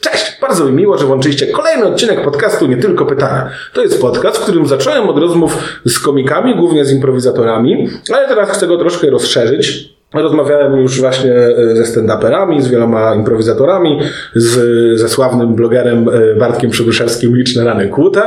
Cześć! 0.00 0.38
Bardzo 0.40 0.64
mi 0.64 0.72
miło, 0.72 0.98
że 0.98 1.06
włączyliście 1.06 1.46
kolejny 1.46 1.84
odcinek 1.84 2.24
podcastu 2.24 2.66
Nie 2.66 2.76
Tylko 2.76 3.06
Pytania. 3.06 3.50
To 3.74 3.82
jest 3.82 4.00
podcast, 4.00 4.38
w 4.38 4.42
którym 4.42 4.66
zacząłem 4.66 5.08
od 5.08 5.18
rozmów 5.18 5.80
z 5.84 5.98
komikami, 5.98 6.56
głównie 6.56 6.84
z 6.84 6.92
improwizatorami, 6.92 7.88
ale 8.12 8.28
teraz 8.28 8.50
chcę 8.50 8.66
go 8.66 8.78
troszkę 8.78 9.10
rozszerzyć. 9.10 9.94
Rozmawiałem 10.14 10.76
już 10.76 11.00
właśnie 11.00 11.32
ze 11.74 11.82
stand-uperami, 11.82 12.62
z 12.62 12.68
wieloma 12.68 13.14
improwizatorami, 13.14 14.00
z, 14.34 15.00
ze 15.00 15.08
sławnym 15.08 15.54
blogerem 15.54 16.06
Bartkiem 16.38 16.70
Przygruszewskim 16.70 17.36
Liczne 17.36 17.64
Rany 17.64 17.88
Kłute, 17.88 18.22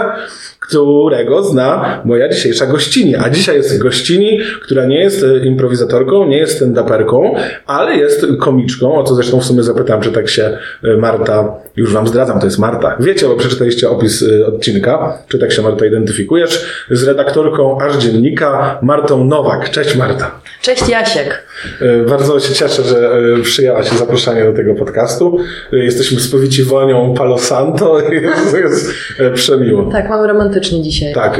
którego 0.67 1.43
zna 1.43 2.01
moja 2.05 2.29
dzisiejsza 2.29 2.65
gościni. 2.65 3.15
A 3.15 3.29
dzisiaj 3.29 3.55
jest 3.55 3.77
gościni, 3.77 4.39
która 4.61 4.85
nie 4.85 4.99
jest 4.99 5.23
e, 5.23 5.45
improwizatorką, 5.45 6.27
nie 6.27 6.37
jest 6.37 6.61
stand-uperką, 6.61 7.35
ale 7.65 7.95
jest 7.95 8.25
komiczką, 8.39 8.95
o 8.95 9.03
co 9.03 9.15
zresztą 9.15 9.39
w 9.39 9.45
sumie 9.45 9.63
zapytałem, 9.63 10.01
czy 10.03 10.11
tak 10.11 10.29
się 10.29 10.57
e, 10.83 10.97
Marta, 10.97 11.55
już 11.75 11.93
wam 11.93 12.07
zdradzam, 12.07 12.39
to 12.39 12.45
jest 12.45 12.59
Marta. 12.59 12.97
Wiecie, 12.99 13.27
bo 13.27 13.35
przeczytaliście 13.35 13.89
opis 13.89 14.23
e, 14.23 14.47
odcinka, 14.47 15.17
czy 15.27 15.39
tak 15.39 15.51
się 15.51 15.61
Marta 15.61 15.85
identyfikujesz, 15.85 16.85
z 16.91 17.03
redaktorką 17.03 17.81
aż 17.81 17.97
dziennika 17.97 18.79
Martą 18.81 19.25
Nowak. 19.25 19.69
Cześć 19.69 19.95
Marta. 19.95 20.31
Cześć 20.61 20.89
Jasiek. 20.89 21.43
Bardzo 22.09 22.39
się 22.39 22.53
cieszę, 22.53 22.83
że 22.83 23.11
przyjęła 23.43 23.83
się 23.83 23.97
zaproszenie 23.97 24.43
do 24.43 24.53
tego 24.53 24.75
podcastu. 24.75 25.37
Jesteśmy 25.71 26.19
spowici 26.19 26.63
wonią 26.63 27.13
Palo 27.13 27.37
Santo. 27.37 27.99
Jest, 28.11 28.57
jest 28.57 28.93
przemiło. 29.33 29.91
Tak, 29.91 30.09
mamy 30.09 30.27
dzisiaj. 30.65 31.13
Tak, 31.13 31.39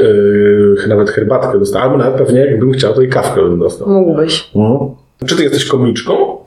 e, 0.85 0.87
nawet 0.87 1.09
herbatkę 1.09 1.59
dostałem, 1.59 1.91
albo 1.91 2.03
nawet 2.03 2.17
pewnie 2.17 2.39
jakbym 2.39 2.71
chciał, 2.71 2.93
to 2.93 3.01
i 3.01 3.09
kawkę 3.09 3.41
bym 3.41 3.59
dostał. 3.59 3.89
Mógłbyś. 3.89 4.49
Mhm. 4.55 4.89
Czy 5.25 5.35
ty 5.35 5.43
jesteś 5.43 5.65
komiczką? 5.65 6.37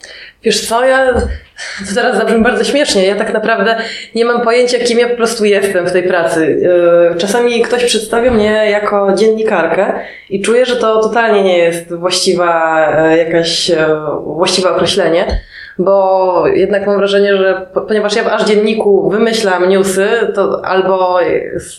Wiesz 0.43 0.69
co, 0.69 0.85
ja 0.85 1.15
to 1.15 1.21
teraz 1.95 2.17
zabrzmi 2.17 2.43
bardzo 2.43 2.65
śmiesznie. 2.65 3.07
Ja 3.07 3.17
tak 3.17 3.33
naprawdę 3.33 3.77
nie 4.15 4.25
mam 4.25 4.43
pojęcia, 4.43 4.79
kim 4.79 4.99
ja 4.99 5.09
po 5.09 5.17
prostu 5.17 5.45
jestem 5.45 5.87
w 5.87 5.93
tej 5.93 6.03
pracy. 6.03 6.61
Yy, 7.11 7.19
Czasami 7.19 7.63
ktoś 7.63 7.85
przedstawia 7.85 8.31
mnie 8.31 8.71
jako 8.71 9.15
dziennikarkę 9.15 9.93
i 10.31 10.43
czuję, 10.43 10.67
że 10.67 10.77
to 10.77 11.03
totalnie 11.03 11.43
nie 11.43 11.59
jest 11.59 11.95
właściwa 11.95 12.79
e, 12.97 13.17
jakaś 13.19 13.71
e, 13.71 13.87
właściwe 14.25 14.71
określenie. 14.71 15.41
Bo 15.85 16.45
jednak 16.47 16.87
mam 16.87 16.97
wrażenie, 16.99 17.37
że 17.37 17.67
po- 17.75 17.81
ponieważ 17.81 18.17
ja 18.17 18.31
aż 18.33 18.45
dzienniku 18.45 19.11
wymyślam 19.11 19.69
newsy, 19.69 20.07
to 20.35 20.65
albo 20.65 21.19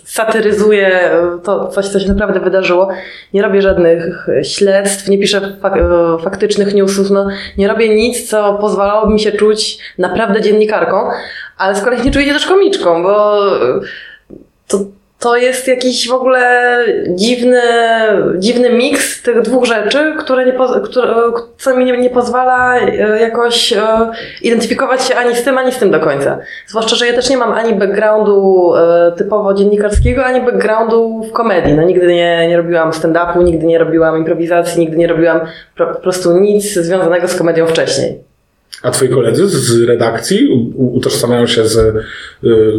satyryzuję 0.05 1.11
to 1.43 1.67
coś, 1.67 1.87
co 1.87 1.99
się 1.99 2.07
naprawdę 2.07 2.39
wydarzyło, 2.39 2.89
nie 3.33 3.41
robię 3.41 3.61
żadnych 3.61 4.27
śledztw, 4.43 5.07
nie 5.09 5.17
piszę 5.17 5.41
fak 5.61 5.77
e, 5.77 6.17
faktycznych 6.23 6.73
newsów, 6.73 7.09
no, 7.09 7.27
nie 7.57 7.67
robię 7.67 7.95
nic, 7.95 8.29
co 8.29 8.57
pozwalałoby 8.61 9.13
mi 9.13 9.19
się 9.19 9.31
czuć 9.31 9.79
naprawdę 9.97 10.41
dziennikarką, 10.41 11.09
ale 11.57 11.75
z 11.75 11.81
kolei 11.83 12.01
nie 12.01 12.11
czuję 12.11 12.25
się 12.25 12.33
też 12.33 12.45
komiczką, 12.47 13.03
bo 13.03 13.37
e, 13.55 13.79
to, 14.67 14.77
to 15.21 15.37
jest 15.37 15.67
jakiś 15.67 16.09
w 16.09 16.13
ogóle 16.13 16.75
dziwny, 17.07 17.61
dziwny 18.37 18.69
miks 18.69 19.21
tych 19.21 19.41
dwóch 19.41 19.65
rzeczy, 19.65 20.15
które 20.19 20.45
nie, 20.45 20.53
które, 20.83 21.15
co 21.57 21.77
mi 21.77 21.85
nie, 21.85 21.97
nie 21.97 22.09
pozwala 22.09 22.77
e, 22.77 23.21
jakoś 23.21 23.73
e, 23.73 24.11
identyfikować 24.41 25.03
się 25.03 25.15
ani 25.15 25.35
z 25.35 25.43
tym, 25.43 25.57
ani 25.57 25.71
z 25.71 25.77
tym 25.77 25.91
do 25.91 25.99
końca. 25.99 26.39
Zwłaszcza, 26.67 26.95
że 26.95 27.07
ja 27.07 27.13
też 27.13 27.29
nie 27.29 27.37
mam 27.37 27.51
ani 27.51 27.73
backgroundu 27.73 28.73
e, 28.75 29.11
typowo 29.17 29.53
dziennikarskiego, 29.53 30.25
ani 30.25 30.41
backgroundu 30.41 31.23
w 31.23 31.31
komedii. 31.31 31.73
No, 31.73 31.83
nigdy 31.83 32.07
nie, 32.07 32.47
nie 32.47 32.57
robiłam 32.57 32.91
stand-upu, 32.91 33.43
nigdy 33.43 33.65
nie 33.65 33.77
robiłam 33.77 34.17
improwizacji, 34.17 34.79
nigdy 34.79 34.97
nie 34.97 35.07
robiłam 35.07 35.39
po 35.77 35.85
prostu 35.85 36.39
nic 36.39 36.73
związanego 36.73 37.27
z 37.27 37.35
komedią 37.35 37.67
wcześniej. 37.67 38.30
A 38.83 38.91
twoi 38.91 39.09
koledzy 39.09 39.47
z 39.47 39.83
redakcji 39.83 40.47
utożsamiają 40.77 41.47
się 41.47 41.67
z, 41.67 41.77
y, 41.77 42.03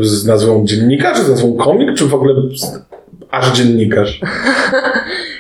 z 0.00 0.26
nazwą 0.26 0.66
dziennikarz, 0.66 1.18
z 1.18 1.28
nazwą 1.28 1.56
komik, 1.56 1.94
czy 1.94 2.04
w 2.04 2.14
ogóle 2.14 2.34
aż 3.30 3.52
dziennikarz? 3.52 4.20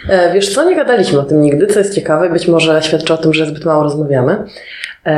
E, 0.08 0.32
Wiesz 0.34 0.54
co, 0.54 0.70
nie 0.70 0.76
gadaliśmy 0.76 1.20
o 1.20 1.22
tym 1.22 1.40
nigdy, 1.40 1.66
co 1.66 1.78
jest 1.78 1.94
ciekawe, 1.94 2.30
być 2.30 2.48
może 2.48 2.82
świadczy 2.82 3.14
o 3.14 3.16
tym, 3.16 3.34
że 3.34 3.46
zbyt 3.46 3.64
mało 3.64 3.82
rozmawiamy. 3.82 4.44
E, 5.06 5.10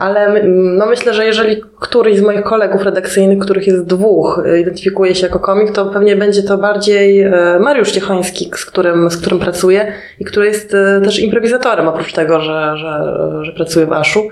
Ale 0.00 0.42
no 0.52 0.86
myślę, 0.86 1.14
że 1.14 1.26
jeżeli 1.26 1.62
któryś 1.80 2.18
z 2.18 2.22
moich 2.22 2.42
kolegów 2.42 2.82
redakcyjnych, 2.82 3.38
których 3.38 3.66
jest 3.66 3.86
dwóch, 3.86 4.42
e, 4.46 4.60
identyfikuje 4.60 5.14
się 5.14 5.26
jako 5.26 5.38
komik, 5.38 5.72
to 5.72 5.86
pewnie 5.86 6.16
będzie 6.16 6.42
to 6.42 6.58
bardziej 6.58 7.20
e, 7.20 7.32
Mariusz 7.60 7.92
Ciechoński, 7.92 8.50
z 8.56 8.64
którym, 8.64 9.10
z 9.10 9.16
którym 9.16 9.38
pracuję 9.38 9.92
i 10.20 10.24
który 10.24 10.46
jest 10.46 10.70
też 11.04 11.18
improwizatorem, 11.18 11.88
oprócz 11.88 12.12
tego, 12.12 12.40
że, 12.40 12.76
że, 12.76 13.14
że 13.42 13.52
pracuje 13.52 13.86
w 13.86 13.92
Aszu. 13.92 14.28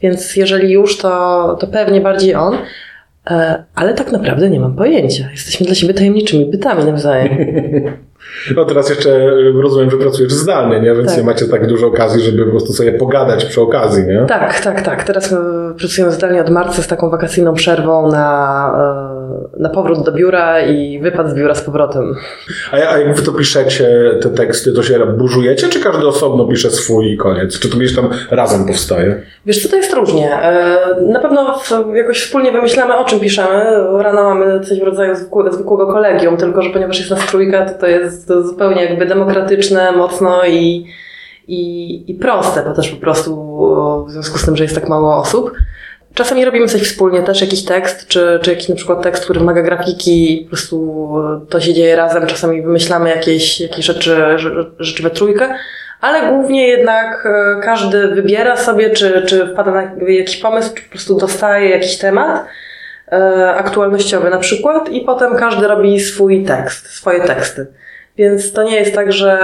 Więc 0.00 0.36
jeżeli 0.36 0.72
już, 0.72 0.98
to, 0.98 1.56
to 1.60 1.66
pewnie 1.66 2.00
bardziej 2.00 2.34
on. 2.34 2.58
E, 3.30 3.64
Ale 3.74 3.94
tak 3.94 4.12
naprawdę 4.12 4.50
nie 4.50 4.60
mam 4.60 4.76
pojęcia. 4.76 5.28
Jesteśmy 5.30 5.66
dla 5.66 5.74
siebie 5.74 5.94
tajemniczymi 5.94 6.46
bytami 6.46 6.84
nawzajem. 6.84 7.28
No 8.56 8.64
teraz 8.64 8.90
jeszcze 8.90 9.10
y, 9.10 9.52
rozumiem, 9.62 9.90
że 9.90 9.96
pracujesz 9.96 10.32
zdalnie, 10.32 10.80
nie? 10.80 10.94
Więc 10.94 11.08
Tak. 11.08 11.16
nie 11.18 11.22
macie 11.24 11.46
tak 11.48 11.66
dużo 11.66 11.86
okazji, 11.86 12.22
żeby 12.22 12.44
po 12.44 12.50
prostu 12.50 12.72
sobie 12.72 12.92
pogadać 12.92 13.44
przy 13.44 13.60
okazji, 13.60 14.04
nie? 14.06 14.24
Tak, 14.28 14.60
tak, 14.60 14.80
tak. 14.82 15.04
Teraz 15.04 15.32
e, 15.32 15.36
pracujemy 15.78 16.12
zdalnie 16.12 16.40
od 16.40 16.50
marca 16.50 16.82
z 16.82 16.86
taką 16.86 17.10
wakacyjną 17.10 17.54
przerwą 17.54 18.10
na, 18.10 18.72
e, 19.56 19.62
na 19.62 19.68
powrót 19.68 20.04
do 20.04 20.12
biura 20.12 20.60
i 20.60 21.00
wypad 21.02 21.30
z 21.30 21.34
biura 21.34 21.54
z 21.54 21.60
powrotem. 21.62 22.14
A, 22.72 22.78
ja- 22.78 22.90
a 22.90 22.98
jak 22.98 23.14
wy 23.16 23.22
to 23.22 23.32
piszecie, 23.32 23.88
te 24.22 24.30
teksty, 24.30 24.72
to 24.72 24.82
się 24.82 25.06
burzujecie, 25.06 25.68
czy 25.68 25.80
każdy 25.80 26.06
osobno 26.06 26.44
pisze 26.48 26.70
swój 26.70 27.12
i 27.12 27.16
koniec? 27.16 27.58
Czy 27.58 27.70
to 27.70 27.76
gdzieś 27.78 27.96
tam 27.96 28.08
razem 28.30 28.66
powstaje? 28.66 29.22
Wiesz 29.46 29.62
co, 29.62 29.68
to 29.68 29.76
jest 29.76 29.92
różnie. 29.94 30.34
E, 30.42 30.74
Na 31.08 31.20
pewno 31.20 31.54
jakoś 31.94 32.20
wspólnie 32.24 32.52
wymyślamy, 32.52 32.94
o 32.96 33.04
czym 33.04 33.20
piszemy. 33.20 33.64
Rano 34.02 34.22
mamy 34.34 34.60
coś 34.60 34.80
w 34.80 34.82
rodzaju 34.82 35.14
zwykłego, 35.14 35.52
zwykłego 35.52 35.86
kolegium, 35.86 36.36
tylko 36.36 36.62
że 36.62 36.70
ponieważ 36.70 36.98
jest 36.98 37.10
nas 37.10 37.26
trójka, 37.26 37.64
to 37.66 37.78
to 37.80 37.86
jest 37.86 38.13
zupełnie 38.42 38.84
jakby 38.84 39.06
demokratyczne, 39.06 39.92
mocno 39.92 40.46
i, 40.46 40.86
i, 41.48 42.10
i 42.10 42.14
proste, 42.14 42.62
bo 42.62 42.74
też 42.74 42.88
po 42.88 43.00
prostu 43.00 43.36
w 44.06 44.10
związku 44.10 44.38
z 44.38 44.44
tym, 44.44 44.56
że 44.56 44.64
jest 44.64 44.74
tak 44.74 44.88
mało 44.88 45.16
osób. 45.16 45.52
Czasami 46.14 46.44
robimy 46.44 46.68
coś 46.68 46.82
wspólnie, 46.82 47.22
też 47.22 47.40
jakiś 47.40 47.64
tekst, 47.64 48.08
czy, 48.08 48.38
czy 48.42 48.50
jakiś 48.50 48.68
na 48.68 48.74
przykład 48.76 49.02
tekst, 49.02 49.24
który 49.24 49.40
wymaga 49.40 49.62
grafiki, 49.62 50.40
po 50.44 50.48
prostu 50.48 51.08
to 51.48 51.60
się 51.60 51.74
dzieje 51.74 51.96
razem. 51.96 52.26
Czasami 52.26 52.62
wymyślamy 52.62 53.10
jakieś, 53.10 53.60
jakieś 53.60 53.84
rzeczy, 53.86 54.16
rze- 54.36 54.64
rzeczy 54.78 55.02
we 55.02 55.10
trójkę, 55.10 55.54
ale 56.00 56.32
głównie 56.32 56.68
jednak 56.68 57.26
e, 57.26 57.60
każdy 57.62 58.08
wybiera 58.08 58.56
sobie, 58.56 58.90
czy, 58.90 59.22
czy 59.26 59.46
wpada 59.46 59.70
na 59.70 59.82
jakiś 60.08 60.36
pomysł, 60.36 60.74
czy 60.74 60.82
po 60.82 60.90
prostu 60.90 61.16
dostaje 61.16 61.70
jakiś 61.70 61.98
temat 61.98 62.46
e, 63.12 63.54
aktualnościowy 63.54 64.30
na 64.30 64.38
przykład 64.38 64.88
i 64.88 65.00
potem 65.00 65.36
każdy 65.36 65.68
robi 65.68 66.00
swój 66.00 66.44
tekst, 66.44 66.86
swoje 66.86 67.20
teksty. 67.20 67.66
Więc 68.16 68.52
to 68.52 68.62
nie 68.62 68.76
jest 68.76 68.94
tak, 68.94 69.12
że, 69.12 69.38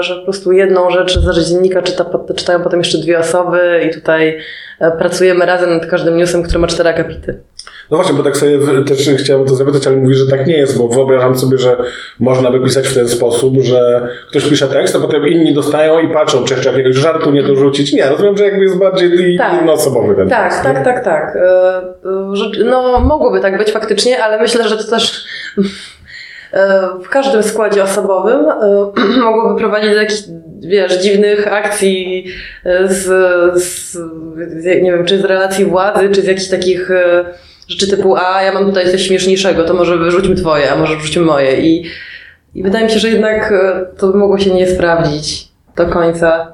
że 0.00 0.16
po 0.16 0.22
prostu 0.24 0.52
jedną 0.52 0.90
rzecz 0.90 1.18
z 1.18 1.50
dziennika 1.50 1.82
czyta, 1.82 2.04
czytają 2.36 2.60
potem 2.62 2.80
jeszcze 2.80 2.98
dwie 2.98 3.18
osoby 3.18 3.80
i 3.90 3.94
tutaj 3.94 4.38
e, 4.80 4.90
pracujemy 4.90 5.46
razem 5.46 5.70
nad 5.70 5.86
każdym 5.86 6.16
newsem, 6.16 6.42
który 6.42 6.58
ma 6.58 6.66
cztery 6.66 6.88
akapity. 6.88 7.40
No 7.90 7.96
właśnie, 7.96 8.14
bo 8.16 8.22
tak 8.22 8.36
sobie 8.36 8.58
też 8.88 9.10
chciałem 9.18 9.46
to 9.46 9.54
zapytać, 9.54 9.86
ale 9.86 9.96
mówisz, 9.96 10.18
że 10.18 10.26
tak 10.30 10.46
nie 10.46 10.56
jest, 10.56 10.78
bo 10.78 10.88
wyobrażam 10.88 11.38
sobie, 11.38 11.58
że 11.58 11.76
można 12.20 12.50
by 12.50 12.60
pisać 12.60 12.88
w 12.88 12.94
ten 12.94 13.08
sposób, 13.08 13.54
że 13.62 14.08
ktoś 14.30 14.44
pisze 14.48 14.68
tekst, 14.68 14.96
a 14.96 14.98
potem 14.98 15.28
inni 15.28 15.54
dostają 15.54 15.98
i 15.98 16.08
patrzą, 16.12 16.44
czy 16.44 16.54
jeszcze 16.54 16.70
jakiegoś 16.70 16.96
żartu 16.96 17.30
nie 17.30 17.42
dorzucić. 17.42 17.92
Nie, 17.92 18.08
rozumiem, 18.08 18.36
że 18.36 18.44
jakby 18.44 18.62
jest 18.62 18.78
bardziej 18.78 19.38
Tak. 19.38 19.52
jednoosobowy 19.54 20.14
ten 20.14 20.28
Tak, 20.28 20.44
tekst. 20.52 20.62
tak, 20.64 20.84
tak, 20.84 21.04
tak. 21.04 21.38
Rzecz- 22.32 22.58
No, 22.64 23.00
mogłoby 23.00 23.40
tak 23.40 23.58
być 23.58 23.70
faktycznie, 23.72 24.24
ale 24.24 24.38
myślę, 24.42 24.68
że 24.68 24.76
to 24.76 24.90
też 24.90 25.24
w 27.04 27.08
każdym 27.08 27.42
składzie 27.42 27.82
osobowym 27.82 28.46
e, 28.48 28.92
mogłoby 29.24 29.58
prowadzić 29.58 29.90
do 29.90 29.96
jakichś, 29.96 30.22
wiesz, 30.60 31.02
dziwnych 31.02 31.52
akcji 31.52 32.26
e, 32.64 32.88
z, 32.88 33.04
z, 33.62 33.96
nie 34.64 34.92
wiem, 34.92 35.04
czy 35.04 35.18
z 35.18 35.24
relacji 35.24 35.64
władzy, 35.64 36.10
czy 36.10 36.22
z 36.22 36.26
jakichś 36.26 36.48
takich 36.48 36.90
e, 36.90 37.24
rzeczy 37.68 37.90
typu, 37.90 38.16
a 38.16 38.42
ja 38.42 38.52
mam 38.52 38.66
tutaj 38.66 38.90
coś 38.90 39.02
śmieszniejszego, 39.02 39.64
to 39.64 39.74
może 39.74 39.96
wyrzućmy 39.96 40.34
twoje, 40.34 40.72
a 40.72 40.76
może 40.76 40.96
wrzućmy 40.96 41.22
moje. 41.22 41.60
I, 41.60 41.84
i 42.54 42.62
wydaje 42.62 42.84
mi 42.84 42.90
się, 42.90 42.98
że 42.98 43.08
jednak 43.08 43.52
e, 43.52 43.86
to 43.98 44.08
by 44.08 44.18
mogło 44.18 44.38
się 44.38 44.54
nie 44.54 44.66
sprawdzić 44.66 45.48
do 45.76 45.86
końca. 45.86 46.52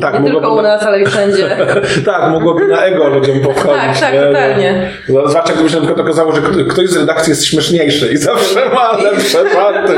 Tak, 0.00 0.22
Nie 0.22 0.30
tylko 0.30 0.54
u 0.54 0.62
nas, 0.62 0.82
ale 0.82 1.02
i 1.02 1.06
wszędzie. 1.06 1.56
tak, 2.06 2.30
mogłoby 2.32 2.68
na 2.68 2.84
ego 2.84 3.08
ludziom 3.08 3.40
powchodzić. 3.40 4.00
Tak, 4.00 4.00
tak, 4.00 4.12
nie? 4.14 4.20
totalnie. 4.20 4.90
No, 5.08 5.28
Zwłaszcza 5.28 5.52
gdyby 5.52 5.68
się 5.68 5.76
na 5.76 5.82
przykład 5.82 6.06
okazało, 6.06 6.32
że 6.32 6.40
kto- 6.40 6.64
ktoś 6.68 6.88
z 6.88 6.96
redakcji 6.96 7.30
jest 7.30 7.44
śmieszniejszy 7.44 8.12
i 8.12 8.16
zawsze 8.16 8.60
ma 8.74 8.96
lepsze 9.02 9.38
party. 9.54 9.92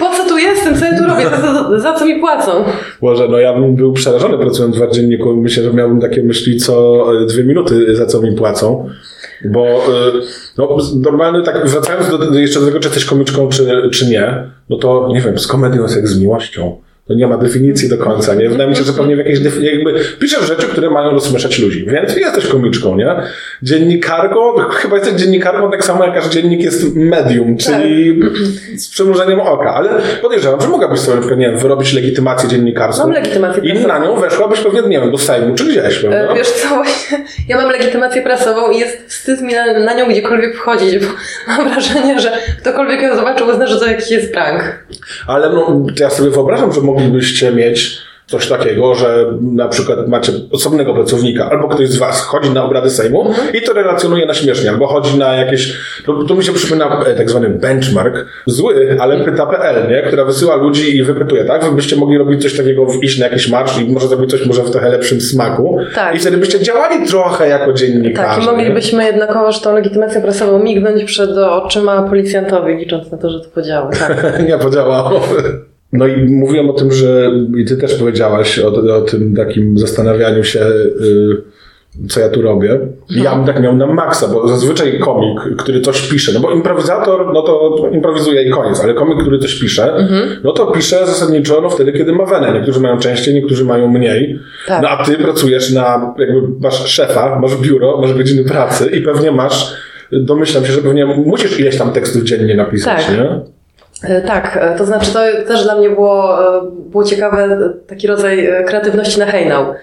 Po 0.00 0.10
co 0.10 0.28
tu 0.28 0.38
jestem? 0.38 0.76
Co 0.78 0.84
ja 0.84 0.98
tu 0.98 1.04
robię? 1.04 1.24
Za, 1.40 1.78
za, 1.80 1.92
co 1.94 2.04
mi 2.06 2.20
płacą? 2.20 2.64
Może, 3.02 3.28
no 3.28 3.38
ja 3.38 3.52
bym 3.52 3.76
był 3.76 3.92
przerażony 3.92 4.38
pracując 4.38 4.76
w 4.76 4.90
dzienniku. 4.90 5.36
Myślę, 5.36 5.62
że 5.62 5.72
miałbym 5.72 6.00
takie 6.00 6.22
myśli 6.22 6.56
co 6.56 7.04
e, 7.22 7.26
dwie 7.26 7.44
minuty, 7.44 7.96
za 7.96 8.06
co 8.06 8.20
mi 8.20 8.32
płacą. 8.32 8.88
Bo 9.44 9.64
y, 9.66 10.22
no, 10.58 10.76
normalny, 11.00 11.42
tak 11.42 11.66
wracając 11.66 12.08
do, 12.08 12.38
jeszcze 12.38 12.60
do 12.60 12.66
tego, 12.66 12.80
czy 12.80 12.88
jesteś 12.88 13.04
komiczką, 13.04 13.48
czy, 13.48 13.90
czy 13.92 14.06
nie, 14.06 14.50
no 14.70 14.76
to 14.76 15.08
nie 15.12 15.20
wiem, 15.20 15.38
z 15.38 15.46
komedią 15.46 15.82
jest 15.82 15.96
jak 15.96 16.08
z 16.08 16.20
miłością. 16.20 16.80
To 17.08 17.14
nie 17.14 17.26
ma 17.26 17.36
definicji 17.38 17.88
do 17.88 17.98
końca, 17.98 18.34
nie? 18.34 18.48
Wydaje 18.48 18.70
mi 18.70 18.76
się, 18.76 18.84
że 18.84 18.92
pewnie 18.92 19.14
w 19.14 19.18
jakiejś 19.18 19.38
jakby 19.60 20.00
piszesz 20.20 20.44
rzeczy, 20.44 20.66
które 20.66 20.90
mają 20.90 21.10
rozśmieszać 21.10 21.58
ludzi, 21.58 21.86
więc 21.86 22.16
jesteś 22.16 22.46
komiczką, 22.46 22.96
nie? 22.96 23.16
Dziennikarką, 23.62 24.54
chyba 24.82 24.96
jesteś 24.96 25.14
dziennikarką 25.14 25.70
tak 25.70 25.84
samo 25.84 26.04
jak 26.04 26.14
każdy 26.14 26.30
dziennik 26.30 26.62
jest 26.62 26.96
medium, 26.96 27.56
czyli 27.56 28.20
z 28.76 28.88
przymrużeniem 28.88 29.40
oka, 29.40 29.74
ale 29.74 29.90
podejrzewam, 30.22 30.60
że 30.60 30.68
mogłabyś 30.68 31.00
sobie 31.00 31.14
na 31.14 31.20
przykład, 31.20 31.40
nie 31.40 31.50
wiem, 31.50 31.58
wyrobić 31.58 31.92
legitymację 31.92 32.48
dziennikarską. 32.48 33.02
Mam 33.02 33.12
legitymację 33.12 33.62
I 33.62 33.70
prasową. 33.70 33.88
na 33.88 33.98
nią 33.98 34.20
weszłabyś 34.20 34.60
pewnie, 34.60 34.82
nie 34.82 35.00
wiem, 35.00 35.10
do 35.10 35.18
Sejmu 35.18 35.54
czy 35.54 35.64
gdzieś, 35.64 35.98
prawda? 35.98 36.32
E, 36.32 36.34
Wiesz 36.34 36.50
co, 36.50 36.68
właśnie, 36.74 37.24
ja 37.48 37.56
mam 37.56 37.70
legitymację 37.70 38.22
prasową 38.22 38.70
i 38.70 38.78
jest 38.78 38.98
wstyd 39.08 39.40
mi 39.42 39.54
na, 39.54 39.78
na 39.78 39.94
nią 39.94 40.08
gdziekolwiek 40.08 40.56
wchodzić, 40.56 40.98
bo 40.98 41.06
mam 41.48 41.68
wrażenie, 41.68 42.20
że 42.20 42.32
ktokolwiek 42.58 43.02
ją 43.02 43.16
zobaczył, 43.16 43.48
uzna, 43.48 43.66
że 43.66 43.78
to 43.80 43.86
jakiś 43.86 44.10
jest 44.10 44.32
prank. 44.32 44.84
Ale 45.26 45.50
no, 45.50 45.86
ja 46.00 46.10
sobie 46.10 46.30
wyobrażam, 46.30 46.72
że 46.72 46.80
moglibyście 46.94 47.52
mieć 47.52 48.04
coś 48.26 48.48
takiego, 48.48 48.94
że 48.94 49.26
na 49.40 49.68
przykład 49.68 50.08
macie 50.08 50.32
osobnego 50.52 50.94
pracownika, 50.94 51.50
albo 51.50 51.68
ktoś 51.68 51.88
z 51.88 51.96
was 51.96 52.20
chodzi 52.20 52.50
na 52.50 52.64
obrady 52.64 52.90
Sejmu 52.90 53.34
i 53.54 53.62
to 53.62 53.72
relacjonuje 53.72 54.26
na 54.26 54.34
śmiesznie, 54.34 54.70
albo 54.70 54.86
chodzi 54.86 55.18
na 55.18 55.34
jakieś, 55.34 55.72
to, 56.06 56.24
to 56.24 56.34
mi 56.34 56.44
się 56.44 56.52
przypomina 56.52 57.04
e, 57.06 57.14
tak 57.14 57.30
zwany 57.30 57.48
benchmark, 57.48 58.26
zły, 58.46 58.96
ale 59.00 59.24
pyta.pl, 59.24 59.90
nie? 59.90 60.02
która 60.02 60.24
wysyła 60.24 60.56
ludzi 60.56 60.96
i 60.96 61.02
wypytuje, 61.02 61.44
tak? 61.44 61.64
Wy 61.64 61.72
byście 61.72 61.96
mogli 61.96 62.18
robić 62.18 62.42
coś 62.42 62.56
takiego, 62.56 62.86
iść 63.02 63.18
na 63.18 63.26
jakiś 63.26 63.48
marsz 63.48 63.78
i 63.80 63.84
może 63.90 64.08
zrobić 64.08 64.30
coś 64.30 64.46
może 64.46 64.62
w 64.62 64.70
trochę 64.70 64.88
lepszym 64.88 65.20
smaku. 65.20 65.78
Tak. 65.94 66.14
I 66.14 66.18
wtedy 66.18 66.36
byście 66.36 66.60
działali 66.60 67.06
trochę 67.06 67.48
jako 67.48 67.72
dziennikarze. 67.72 68.40
Tak, 68.40 68.42
i 68.42 68.46
moglibyśmy 68.46 69.04
jednakowoż 69.04 69.60
tą 69.60 69.74
legitymację 69.74 70.20
prasową 70.20 70.58
mignąć 70.58 71.04
przed 71.04 71.30
oczyma 71.30 72.02
policjantowi, 72.02 72.74
licząc 72.74 73.12
na 73.12 73.18
to, 73.18 73.30
że 73.30 73.40
to 73.40 73.48
podziały. 73.48 73.92
Tak. 73.96 74.32
nie 74.48 74.58
podziałało. 74.58 75.20
No 75.94 76.06
i 76.06 76.24
mówiłem 76.24 76.70
o 76.70 76.72
tym, 76.72 76.92
że 76.92 77.30
i 77.58 77.64
ty 77.64 77.76
też 77.76 77.94
powiedziałaś 77.94 78.58
o, 78.58 78.96
o 78.96 79.00
tym 79.00 79.36
takim 79.36 79.78
zastanawianiu 79.78 80.44
się, 80.44 80.60
y, 80.60 82.08
co 82.08 82.20
ja 82.20 82.28
tu 82.28 82.42
robię. 82.42 82.78
Ja 83.10 83.36
bym 83.36 83.44
tak 83.46 83.62
miał 83.62 83.76
na 83.76 83.86
maksa, 83.86 84.28
bo 84.28 84.48
zazwyczaj 84.48 84.98
komik, 84.98 85.40
który 85.58 85.80
coś 85.80 86.08
pisze, 86.08 86.32
no 86.32 86.40
bo 86.40 86.50
improwizator, 86.50 87.32
no 87.34 87.42
to 87.42 87.76
improwizuje 87.92 88.42
i 88.42 88.50
koniec, 88.50 88.80
ale 88.80 88.94
komik, 88.94 89.20
który 89.20 89.38
coś 89.38 89.60
pisze, 89.60 90.08
no 90.44 90.52
to 90.52 90.66
pisze 90.66 91.06
zasadniczo 91.06 91.60
no 91.60 91.70
wtedy, 91.70 91.92
kiedy 91.92 92.12
ma 92.12 92.26
wenę. 92.26 92.52
Niektórzy 92.52 92.80
mają 92.80 92.98
częściej, 92.98 93.34
niektórzy 93.34 93.64
mają 93.64 93.88
mniej. 93.88 94.38
Tak. 94.66 94.82
No 94.82 94.88
a 94.88 95.04
ty 95.04 95.18
pracujesz 95.18 95.72
na, 95.72 96.14
jakby 96.18 96.40
masz 96.60 96.86
szefa, 96.86 97.38
masz 97.40 97.56
biuro, 97.56 98.00
masz 98.00 98.14
godziny 98.14 98.44
pracy 98.44 98.90
i 98.90 99.02
pewnie 99.02 99.32
masz, 99.32 99.74
domyślam 100.12 100.64
się, 100.64 100.72
że 100.72 100.82
pewnie 100.82 101.06
musisz 101.06 101.60
ileś 101.60 101.78
tam 101.78 101.92
tekstów 101.92 102.22
dziennie 102.22 102.54
napisać, 102.54 103.06
Tak. 103.06 103.18
nie? 103.18 103.53
E, 104.08 104.22
Tak, 104.22 104.58
e, 104.60 104.78
to 104.78 104.84
znaczy 104.84 105.12
to 105.12 105.20
też 105.46 105.64
dla 105.64 105.74
mnie 105.74 105.90
było, 105.90 106.46
e, 106.56 106.70
było 106.90 107.04
ciekawe, 107.04 107.58
taki 107.86 108.06
rodzaj 108.06 108.48
kreatywności 108.66 109.18
na 109.18 109.26
hejnał. 109.26 109.74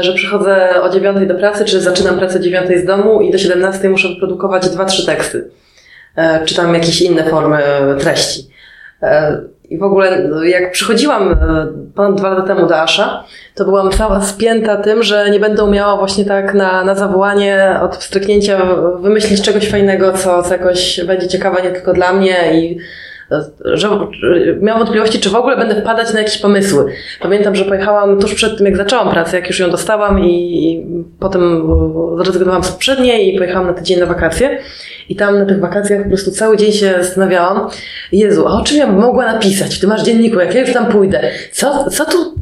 Że 0.00 0.12
przychodzę 0.12 0.82
o 0.82 0.88
9 0.88 1.26
do 1.26 1.34
pracy, 1.34 1.64
czy 1.64 1.80
zaczynam 1.80 2.18
pracę 2.18 2.38
o 2.38 2.42
9 2.42 2.78
z 2.78 2.84
domu 2.84 3.20
i 3.20 3.32
do 3.32 3.38
17 3.38 3.88
muszę 3.88 4.08
wyprodukować 4.08 4.66
2-3 4.66 5.06
teksty. 5.06 5.50
Czy 6.44 6.54
tam 6.54 6.74
jakieś 6.74 7.02
inne 7.02 7.24
formy 7.24 7.58
treści. 7.98 8.50
I 9.70 9.78
w 9.78 9.82
ogóle 9.82 10.28
jak 10.44 10.72
przychodziłam 10.72 11.36
ponad 11.94 12.14
dwa 12.14 12.28
lata 12.28 12.42
temu 12.42 12.66
do 12.66 12.76
Asza, 12.76 13.24
to 13.54 13.64
byłam 13.64 13.90
cała 13.90 14.20
spięta 14.20 14.76
tym, 14.76 15.02
że 15.02 15.30
nie 15.30 15.40
będę 15.40 15.64
umiała 15.64 15.96
właśnie 15.96 16.24
tak 16.24 16.54
na, 16.54 16.84
na 16.84 16.94
zawołanie 16.94 17.78
od 17.82 17.96
wstrzyknięcia 17.96 18.58
wymyślić 19.00 19.42
czegoś 19.42 19.70
fajnego, 19.70 20.12
co, 20.12 20.42
co 20.42 20.52
jakoś 20.52 21.00
będzie 21.04 21.28
ciekawe 21.28 21.62
nie 21.62 21.70
tylko 21.70 21.92
dla 21.92 22.12
mnie 22.12 22.60
i 22.60 22.78
że 23.64 23.88
miałam 24.60 24.80
wątpliwości, 24.80 25.20
czy 25.20 25.30
w 25.30 25.34
ogóle 25.34 25.56
będę 25.56 25.80
wpadać 25.80 26.12
na 26.12 26.20
jakieś 26.20 26.38
pomysły. 26.38 26.92
Pamiętam, 27.20 27.56
że 27.56 27.64
pojechałam 27.64 28.20
tuż 28.20 28.34
przed 28.34 28.56
tym, 28.56 28.66
jak 28.66 28.76
zaczęłam 28.76 29.10
pracę, 29.10 29.36
jak 29.36 29.48
już 29.48 29.58
ją 29.58 29.70
dostałam 29.70 30.24
i, 30.24 30.86
potem 31.20 31.68
zrezygnowałam 32.24 32.64
z 32.64 32.72
poprzedniej 32.72 33.34
i 33.34 33.38
pojechałam 33.38 33.66
na 33.66 33.72
tydzień 33.72 34.00
na 34.00 34.06
wakacje. 34.06 34.58
I 35.08 35.16
tam 35.16 35.38
na 35.38 35.46
tych 35.46 35.60
wakacjach 35.60 36.02
po 36.02 36.08
prostu 36.08 36.30
cały 36.30 36.56
dzień 36.56 36.72
się 36.72 36.94
zastanawiałam, 37.00 37.68
Jezu, 38.12 38.46
a 38.48 38.50
o 38.50 38.62
czym 38.64 38.78
ja 38.78 38.86
mogła 38.86 39.32
napisać 39.32 39.76
w 39.76 39.80
tym 39.80 39.88
masz 39.88 40.02
dzienniku, 40.02 40.40
jak 40.40 40.54
ja 40.54 40.60
już 40.60 40.72
tam 40.72 40.86
pójdę? 40.86 41.20
Co, 41.52 41.90
co 41.90 42.04
tu, 42.04 42.34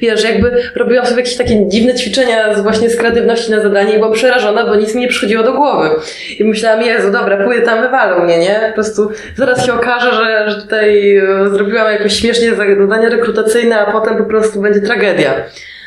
wiesz, 0.00 0.24
jakby 0.24 0.62
robiłam 0.76 1.06
sobie 1.06 1.20
jakieś 1.20 1.36
takie 1.36 1.68
dziwne 1.68 1.94
ćwiczenia 1.94 2.54
z, 2.54 2.60
właśnie 2.60 2.90
z 2.90 2.96
kreatywności 2.96 3.50
na 3.50 3.62
zadanie 3.62 3.92
i 3.92 3.98
byłam 3.98 4.12
przerażona, 4.12 4.66
bo 4.66 4.74
nic 4.74 4.94
mi 4.94 5.00
nie 5.00 5.08
przychodziło 5.08 5.42
do 5.42 5.52
głowy. 5.52 5.90
I 6.38 6.44
myślałam, 6.44 6.82
Jezu, 6.82 7.10
dobra, 7.12 7.44
pójdę 7.44 7.62
tam, 7.62 7.82
wywalą 7.82 8.24
mnie, 8.24 8.38
nie? 8.38 8.60
Po 8.68 8.74
prostu 8.74 9.10
zaraz 9.36 9.66
się 9.66 9.74
okaże, 9.74 10.14
że, 10.14 10.19
że 10.50 10.62
tutaj 10.62 11.16
y, 11.18 11.50
zrobiłam 11.54 11.92
jakoś 11.92 12.12
śmiesznie 12.12 12.54
zadanie 12.54 13.08
rekrutacyjne, 13.08 13.86
a 13.86 13.92
potem 13.92 14.16
po 14.16 14.24
prostu 14.24 14.60
będzie 14.60 14.80
tragedia. 14.80 15.30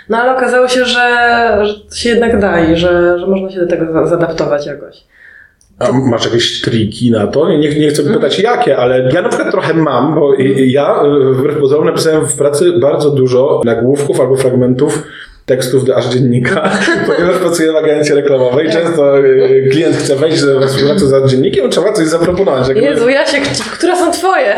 No 0.10 0.18
ale 0.18 0.38
okazało 0.38 0.68
się, 0.68 0.86
że, 0.86 1.00
że 1.64 1.74
to 1.90 1.96
się 1.96 2.10
jednak 2.10 2.40
da 2.40 2.60
i 2.60 2.76
że, 2.76 3.20
że 3.20 3.28
można 3.28 3.50
się 3.52 3.60
do 3.60 3.68
tego 3.68 3.94
za- 3.94 4.08
zaadaptować 4.08 4.66
jakoś. 4.66 5.04
A 5.80 5.92
masz 5.92 6.26
jakieś 6.26 6.62
triki 6.62 7.12
na 7.12 7.28
to? 7.28 7.50
Nie, 7.50 7.80
nie 7.80 7.90
chcę 7.90 8.04
pytać 8.04 8.40
jakie, 8.40 8.78
ale 8.78 9.10
ja 9.14 9.22
na 9.22 9.30
przykład 9.30 9.52
trochę 9.52 9.74
mam, 9.74 10.16
bo 10.16 10.34
ja 10.56 11.04
y, 11.32 11.34
wbrew 11.34 11.58
pozorom 11.60 11.86
napisałem 11.86 12.26
w 12.28 12.38
pracy 12.38 12.72
bardzo 12.82 13.10
dużo 13.10 13.62
nagłówków 13.66 14.22
albo 14.22 14.36
fragmentów 14.36 15.04
tekstów 15.46 15.86
do 15.86 15.96
aż 15.96 16.06
dziennika, 16.06 16.70
ponieważ 17.08 17.38
pracuję 17.38 17.72
w 17.72 17.76
agencji 17.76 18.16
reklamowej. 18.16 18.72
Często 18.72 19.20
y, 19.20 19.70
klient 19.72 19.96
chce 19.96 20.16
wejść 20.16 20.42
we 20.42 20.68
współpracę 20.68 21.08
za 21.08 21.28
dziennikiem, 21.28 21.70
trzeba 21.70 21.94
coś 21.94 22.08
zaproponować. 22.08 22.68
Jakby- 22.68 22.84
Jezu, 22.84 23.10
Jasiek, 23.10 23.44
które 23.74 23.96
są 23.98 24.12
twoje? 24.12 24.56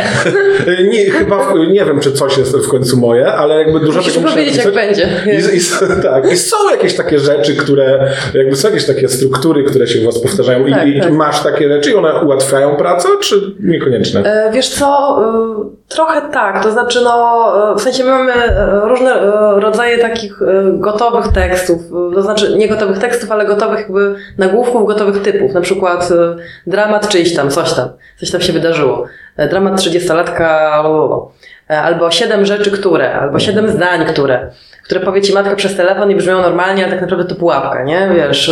Y, 0.68 0.88
Nie, 0.92 1.12
chyba, 1.12 1.54
nie 1.72 1.86
wiem, 1.86 2.00
czy 2.00 2.12
coś 2.12 2.38
jest 2.38 2.58
w 2.58 2.68
końcu 2.68 2.98
moje, 2.98 3.28
ale 3.34 3.58
jakby 3.58 3.80
dużo 3.80 4.00
Musisz 4.00 4.14
tego 4.14 4.30
powiedzieć, 4.30 4.58
jak 4.58 4.74
będzie. 4.74 5.10
I, 5.26 5.58
i, 5.58 5.60
tak, 6.04 6.32
I 6.32 6.38
są 6.38 6.58
jakieś 6.72 6.96
takie 6.96 7.20
rzeczy, 7.20 7.56
które, 7.56 8.12
jakby 8.34 8.56
są 8.56 8.68
jakieś 8.68 8.86
takie 8.86 9.10
struktury, 9.10 9.64
które 9.64 9.88
się 9.88 10.02
u 10.02 10.06
Was 10.06 10.20
powtarzają 10.20 10.66
Tak, 10.70 10.88
i, 10.88 10.98
i 10.98 11.02
tak. 11.02 11.12
masz 11.12 11.44
takie 11.44 11.70
rzeczy 11.70 11.92
i 11.92 11.96
one 11.96 12.22
ułatwiają 12.22 12.76
pracę, 12.76 13.08
czy 13.22 13.56
niekoniecznie? 13.60 14.20
E, 14.26 14.52
Wiesz 14.54 14.70
co, 14.70 15.18
e, 15.22 15.94
trochę 15.96 16.22
tak, 16.34 16.64
to 16.64 16.72
znaczy 16.72 17.02
no, 17.04 17.72
e, 17.72 17.76
w 17.76 17.82
sensie 17.82 18.04
my 18.04 18.10
mamy 18.10 18.34
e, 18.34 18.82
różne 18.84 19.12
e, 19.12 19.60
rodzaje 19.60 19.98
takich 19.98 20.42
e, 20.42 20.75
gotowych 20.80 21.27
tekstów, 21.27 21.81
e, 21.81 22.16
to 22.16 22.22
znaczy 22.22 22.57
nie 22.57 22.68
gotowych 22.68 23.00
tekstów, 23.00 23.31
ale 23.31 23.45
gotowych 23.45 23.80
jakby 23.80 24.16
nagłówków, 24.38 24.88
gotowych 24.88 25.22
typów, 25.22 25.54
na 25.54 25.62
przykład 25.62 26.12
e, 26.12 26.36
dramat 26.68 27.10
czyjś 27.10 27.36
tam, 27.36 27.50
coś 27.50 27.74
tam, 27.74 27.89
coś 28.20 28.32
tam 28.32 28.41
się 28.41 28.53
wydarzyło, 28.53 29.08
E, 29.38 29.48
dramat 29.48 29.79
30-latka, 29.79 30.82
o, 30.86 31.32
e, 31.70 31.82
albo 31.82 32.12
siedem 32.12 32.46
rzeczy, 32.46 32.72
które, 32.72 33.13
albo 33.13 33.39
siedem 33.39 33.70
zdań, 33.70 34.05
które, 34.05 34.51
które 34.84 35.00
powie 35.00 35.22
ci 35.22 35.34
matka 35.34 35.55
przez 35.55 35.75
telefon 35.75 36.12
i 36.12 36.15
brzmią 36.15 36.41
normalnie, 36.41 36.84
ale 36.84 36.91
tak 36.91 37.01
naprawdę 37.01 37.25
to 37.25 37.36
pułapka, 37.36 37.84
nie, 37.84 38.10
wiesz... 38.15 38.51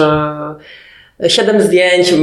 Siedem 1.27 1.61
zdjęć. 1.61 2.13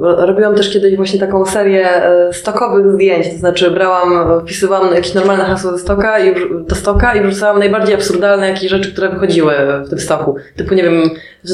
Robiłam 0.00 0.54
też 0.54 0.72
kiedyś 0.72 0.96
właśnie 0.96 1.20
taką 1.20 1.46
serię 1.46 1.88
e, 1.88 2.32
stokowych 2.32 2.92
zdjęć, 2.92 3.28
to 3.28 3.38
znaczy 3.38 3.70
brałam, 3.70 4.40
wpisywałam 4.40 4.94
jakieś 4.94 5.14
normalne 5.14 5.44
hasło 5.44 5.72
do 5.72 5.78
stoka 5.78 6.18
i, 6.18 6.34
do 6.66 6.74
stoka 6.74 7.14
i 7.14 7.26
wrzucałam 7.26 7.58
najbardziej 7.58 7.94
absurdalne 7.94 8.48
jakieś 8.48 8.70
rzeczy, 8.70 8.92
które 8.92 9.08
wychodziły 9.08 9.54
w 9.86 9.90
tym 9.90 9.98
stoku. 9.98 10.36
Typu, 10.56 10.74
nie 10.74 10.82
wiem, 10.82 11.10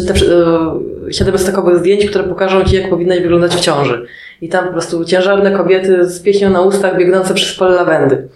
te 0.08 0.14
e, 0.14 1.12
siedem 1.12 1.38
stokowych 1.38 1.78
zdjęć, 1.78 2.06
które 2.06 2.24
pokażą 2.24 2.64
ci, 2.64 2.76
jak 2.76 2.90
powinnaś 2.90 3.20
wyglądać 3.20 3.54
w 3.54 3.60
ciąży. 3.60 4.06
I 4.40 4.48
tam 4.48 4.66
po 4.66 4.72
prostu 4.72 5.04
ciężarne 5.04 5.50
kobiety 5.50 6.06
z 6.06 6.22
pieśnią 6.22 6.50
na 6.50 6.60
ustach 6.60 6.96
biegnące 6.96 7.34
przez 7.34 7.56
pole 7.56 7.74
lawendy. 7.74 8.28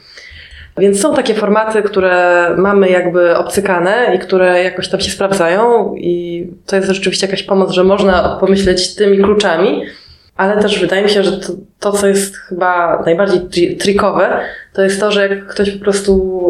Więc 0.79 1.01
są 1.01 1.15
takie 1.15 1.35
formaty, 1.35 1.83
które 1.83 2.47
mamy 2.57 2.91
jakby 2.91 3.37
obcykane 3.37 4.15
i 4.17 4.19
które 4.19 4.63
jakoś 4.63 4.89
tam 4.89 5.01
się 5.01 5.11
sprawdzają 5.11 5.95
i 5.95 6.47
to 6.67 6.77
jest 6.77 6.89
rzeczywiście 6.89 7.27
jakaś 7.27 7.43
pomoc, 7.43 7.71
że 7.71 7.85
można 7.85 8.37
pomyśleć 8.41 8.95
tymi 8.95 9.19
kluczami, 9.19 9.83
ale 10.37 10.63
też 10.63 10.81
wydaje 10.81 11.03
mi 11.03 11.11
się, 11.11 11.23
że 11.23 11.33
to, 11.33 11.53
to 11.81 11.93
co 11.93 12.07
jest 12.07 12.37
chyba 12.37 13.03
najbardziej 13.07 13.41
tri- 13.41 13.77
trikowe, 13.77 14.39
to 14.73 14.83
jest 14.83 15.01
to, 15.01 15.13
że 15.13 15.29
jak 15.29 15.47
ktoś 15.47 15.71
po 15.71 15.85
prostu, 15.85 16.43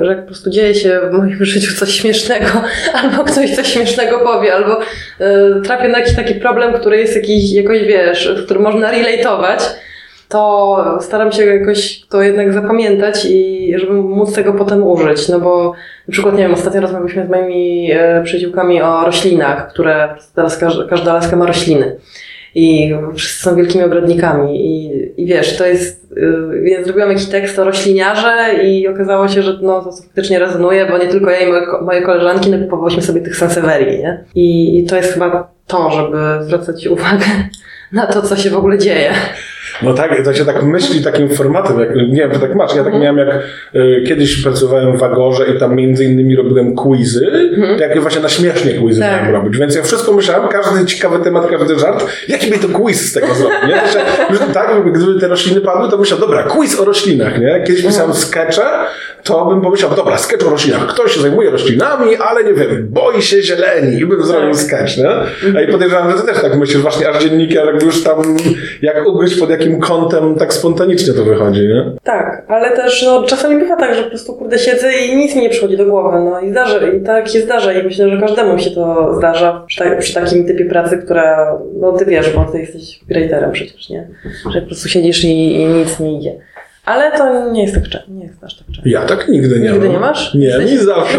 e, 0.00 0.04
że 0.04 0.10
jak 0.10 0.20
po 0.20 0.26
prostu 0.26 0.50
dzieje 0.50 0.74
się 0.74 1.00
w 1.10 1.18
moim 1.18 1.44
życiu 1.44 1.74
coś 1.74 1.90
śmiesznego, 1.90 2.46
albo 3.02 3.24
ktoś 3.24 3.50
coś 3.50 3.72
śmiesznego 3.72 4.18
powie, 4.18 4.54
albo 4.54 4.80
e, 5.20 5.60
trafię 5.64 5.88
na 5.88 5.98
jakiś 5.98 6.16
taki 6.16 6.34
problem, 6.34 6.74
który 6.74 6.96
jest 6.96 7.16
jakiś, 7.16 7.52
jakoś 7.52 7.82
wiesz, 7.82 8.34
w 8.36 8.44
którym 8.44 8.62
można 8.62 8.90
relatować, 8.90 9.60
to 10.34 10.98
staram 11.00 11.32
się 11.32 11.44
jakoś 11.44 12.00
to 12.00 12.22
jednak 12.22 12.52
zapamiętać 12.52 13.26
i 13.30 13.72
żeby 13.76 13.92
móc 13.92 14.34
tego 14.34 14.52
potem 14.52 14.82
użyć. 14.82 15.28
No 15.28 15.40
bo 15.40 15.72
na 16.08 16.12
przykład, 16.12 16.34
nie 16.34 16.42
wiem, 16.42 16.54
ostatnio 16.54 16.80
rozmawialiśmy 16.80 17.26
z 17.26 17.30
moimi 17.30 17.90
e, 17.92 18.22
przyjaciółkami 18.24 18.82
o 18.82 19.04
roślinach, 19.04 19.68
które 19.72 20.14
teraz 20.34 20.58
każda, 20.90 21.14
laska 21.14 21.36
ma 21.36 21.46
rośliny. 21.46 21.96
I 22.54 22.94
wszyscy 23.16 23.42
są 23.42 23.56
wielkimi 23.56 23.84
ogrodnikami. 23.84 24.66
I, 24.66 24.90
i 25.22 25.26
wiesz, 25.26 25.56
to 25.56 25.66
jest. 25.66 26.12
y, 26.12 26.60
Więc 26.62 26.84
zrobiłam 26.84 27.08
jakiś 27.10 27.26
tekst 27.26 27.58
o 27.58 27.64
rośliniarze 27.64 28.34
i 28.64 28.88
okazało 28.88 29.28
się, 29.28 29.42
że 29.42 29.58
no, 29.62 29.82
to 29.82 29.92
faktycznie 29.92 30.38
rezonuje, 30.38 30.86
bo 30.86 30.98
nie 30.98 31.06
tylko 31.06 31.30
ja 31.30 31.40
i 31.40 31.46
moje, 31.46 31.66
moje 31.82 32.02
koleżanki 32.02 32.50
nakupowałyśmy 32.50 33.02
sobie 33.02 33.20
tych 33.20 33.36
Sansevierii, 33.36 33.98
nie? 33.98 34.24
I, 34.34 34.78
I 34.78 34.86
to 34.86 34.96
jest 34.96 35.12
chyba 35.12 35.50
to, 35.66 35.90
żeby 35.90 36.44
zwracać 36.44 36.86
uwagę 36.86 37.26
na 37.92 38.06
to, 38.06 38.22
co 38.22 38.36
się 38.36 38.50
w 38.50 38.56
ogóle 38.56 38.78
dzieje. 38.78 39.12
No 39.82 39.94
tak, 39.94 40.24
to 40.24 40.34
się 40.34 40.44
tak 40.44 40.62
myśli 40.62 41.02
takim 41.02 41.28
formatem, 41.28 41.80
jak, 41.80 41.94
nie 41.96 42.20
wiem, 42.20 42.30
czy 42.30 42.40
tak 42.40 42.54
masz. 42.54 42.74
Ja 42.74 42.84
tak 42.84 42.94
miałem, 42.94 43.18
jak 43.18 43.28
y, 43.74 44.04
kiedyś 44.08 44.42
pracowałem 44.42 44.96
w 44.98 45.02
Agorze 45.02 45.44
i 45.56 45.58
tam 45.58 45.76
między 45.76 46.04
innymi 46.04 46.36
robiłem 46.36 46.74
quizy, 46.74 47.26
to 47.78 47.82
jakie 47.82 48.00
właśnie 48.00 48.20
na 48.20 48.28
śmiesznie 48.28 48.72
quizy 48.74 49.00
Tak. 49.00 49.12
miałem 49.12 49.34
robić. 49.34 49.58
Więc 49.58 49.74
ja 49.74 49.82
wszystko 49.82 50.12
myślałem, 50.12 50.48
każdy 50.48 50.86
ciekawy 50.86 51.24
temat, 51.24 51.46
każdy 51.50 51.78
żart, 51.78 52.06
jaki 52.28 52.50
by 52.50 52.58
to 52.58 52.68
quiz 52.68 53.10
z 53.10 53.12
tego 53.12 53.34
zrobić, 53.34 53.58
nie? 53.68 53.82
Tak, 54.54 54.92
gdyby 54.92 55.20
te 55.20 55.28
rośliny 55.28 55.60
padły, 55.60 55.90
to 55.90 55.98
myślałem, 55.98 56.20
dobra, 56.20 56.42
quiz 56.42 56.80
o 56.80 56.84
roślinach, 56.84 57.40
nie? 57.40 57.62
Kiedyś 57.66 57.86
pisałem 57.86 58.14
skecze, 58.14 58.62
to 59.22 59.46
bym 59.46 59.60
pomyślał, 59.60 59.90
dobra, 59.96 60.18
sketch 60.18 60.46
o 60.46 60.50
roślinach. 60.50 60.86
Ktoś 60.86 61.14
się 61.14 61.20
zajmuje 61.20 61.50
roślinami, 61.50 62.16
ale 62.16 62.44
nie 62.44 62.54
wiem, 62.54 62.86
boi 62.90 63.22
się 63.22 63.42
zieleni 63.42 63.98
i 64.00 64.06
bym 64.06 64.22
zrobił 64.24 64.54
sketch, 64.54 64.96
nie? 64.96 65.10
A 65.58 65.62
i 65.62 65.68
podejrzewam, 65.72 66.10
że 66.10 66.16
ty 66.16 66.26
też 66.26 66.42
tak 66.42 66.56
myślisz, 66.56 66.78
właśnie 66.78 67.08
aż 67.08 67.24
dziennikarz, 67.24 67.66
jakby 67.66 67.84
już 67.84 68.02
tam, 68.02 68.36
jak 68.82 69.06
ugryźć 69.08 69.38
pod 69.40 69.50
jakim 69.58 69.80
kątem, 69.80 70.34
tak 70.34 70.52
spontanicznie 70.52 71.14
to 71.14 71.24
wychodzi, 71.24 71.60
nie? 71.60 71.84
Tak, 72.02 72.44
ale 72.48 72.76
też 72.76 73.02
no, 73.06 73.22
czasami 73.22 73.58
bywa 73.58 73.76
tak, 73.76 73.94
że 73.94 74.02
po 74.02 74.08
prostu 74.08 74.32
kurde 74.32 74.58
siedzę 74.58 74.92
i 74.92 75.16
nic 75.16 75.36
mi 75.36 75.42
nie 75.42 75.50
przychodzi 75.50 75.76
do 75.76 75.86
głowy. 75.86 76.18
No 76.24 76.40
i 76.40 76.50
zdarza, 76.50 76.86
i 76.86 77.00
tak 77.00 77.28
się 77.28 77.40
zdarza 77.40 77.72
i 77.72 77.82
myślę, 77.82 78.10
że 78.10 78.20
każdemu 78.20 78.58
się 78.58 78.70
to 78.70 79.14
zdarza 79.18 79.64
przy, 79.66 79.84
ta, 79.84 79.96
przy 79.96 80.14
takim 80.14 80.46
typie 80.46 80.64
pracy, 80.64 80.98
która, 80.98 81.58
no 81.80 81.92
ty 81.92 82.04
wiesz, 82.04 82.30
bo 82.30 82.44
ty 82.44 82.58
jesteś 82.58 82.98
copywriterem 82.98 83.52
przecież, 83.52 83.90
nie? 83.90 84.08
Że 84.52 84.60
po 84.60 84.66
prostu 84.66 84.88
siedzisz 84.88 85.24
i, 85.24 85.60
i 85.60 85.66
nic 85.66 86.00
nie 86.00 86.18
idzie. 86.18 86.34
Ale 86.84 87.18
to 87.18 87.50
nie 87.52 87.62
jest 87.62 87.74
tak 87.74 87.88
często, 87.88 88.10
nie 88.12 88.24
jest 88.24 88.44
aż 88.44 88.56
tak 88.58 88.66
często. 88.66 88.82
Ja 88.88 89.02
tak 89.02 89.28
nigdy 89.28 89.60
nie 89.60 89.68
Nigdy 89.70 89.86
mam. 89.86 89.92
nie 89.94 90.00
masz? 90.00 90.34
Nie, 90.34 90.46
Jesteś- 90.46 90.70
nie 90.72 90.78
zawsze. 90.78 91.18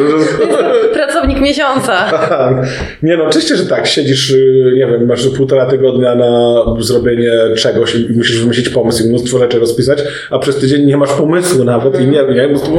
Pracownik 0.93 1.41
miesiąca. 1.41 2.05
nie 3.03 3.17
no, 3.17 3.23
oczywiście, 3.23 3.55
że 3.55 3.65
tak. 3.65 3.87
Siedzisz, 3.87 4.31
y, 4.31 4.71
nie 4.75 4.87
wiem, 4.87 5.05
masz 5.07 5.27
półtora 5.27 5.65
tygodnia 5.65 6.15
na 6.15 6.63
zrobienie 6.79 7.31
czegoś 7.57 7.95
i 7.95 8.07
musisz 8.17 8.41
wymyślić 8.41 8.69
pomysł 8.69 9.03
i 9.03 9.09
mnóstwo 9.09 9.37
rzeczy 9.39 9.59
rozpisać, 9.59 9.99
a 10.31 10.39
przez 10.39 10.55
tydzień 10.57 10.85
nie 10.85 10.97
masz 10.97 11.11
pomysłu 11.13 11.63
nawet 11.63 12.01
i 12.01 12.07
nie 12.07 12.23
wiem, 12.25 12.53
po 12.53 12.59
prostu 12.59 12.71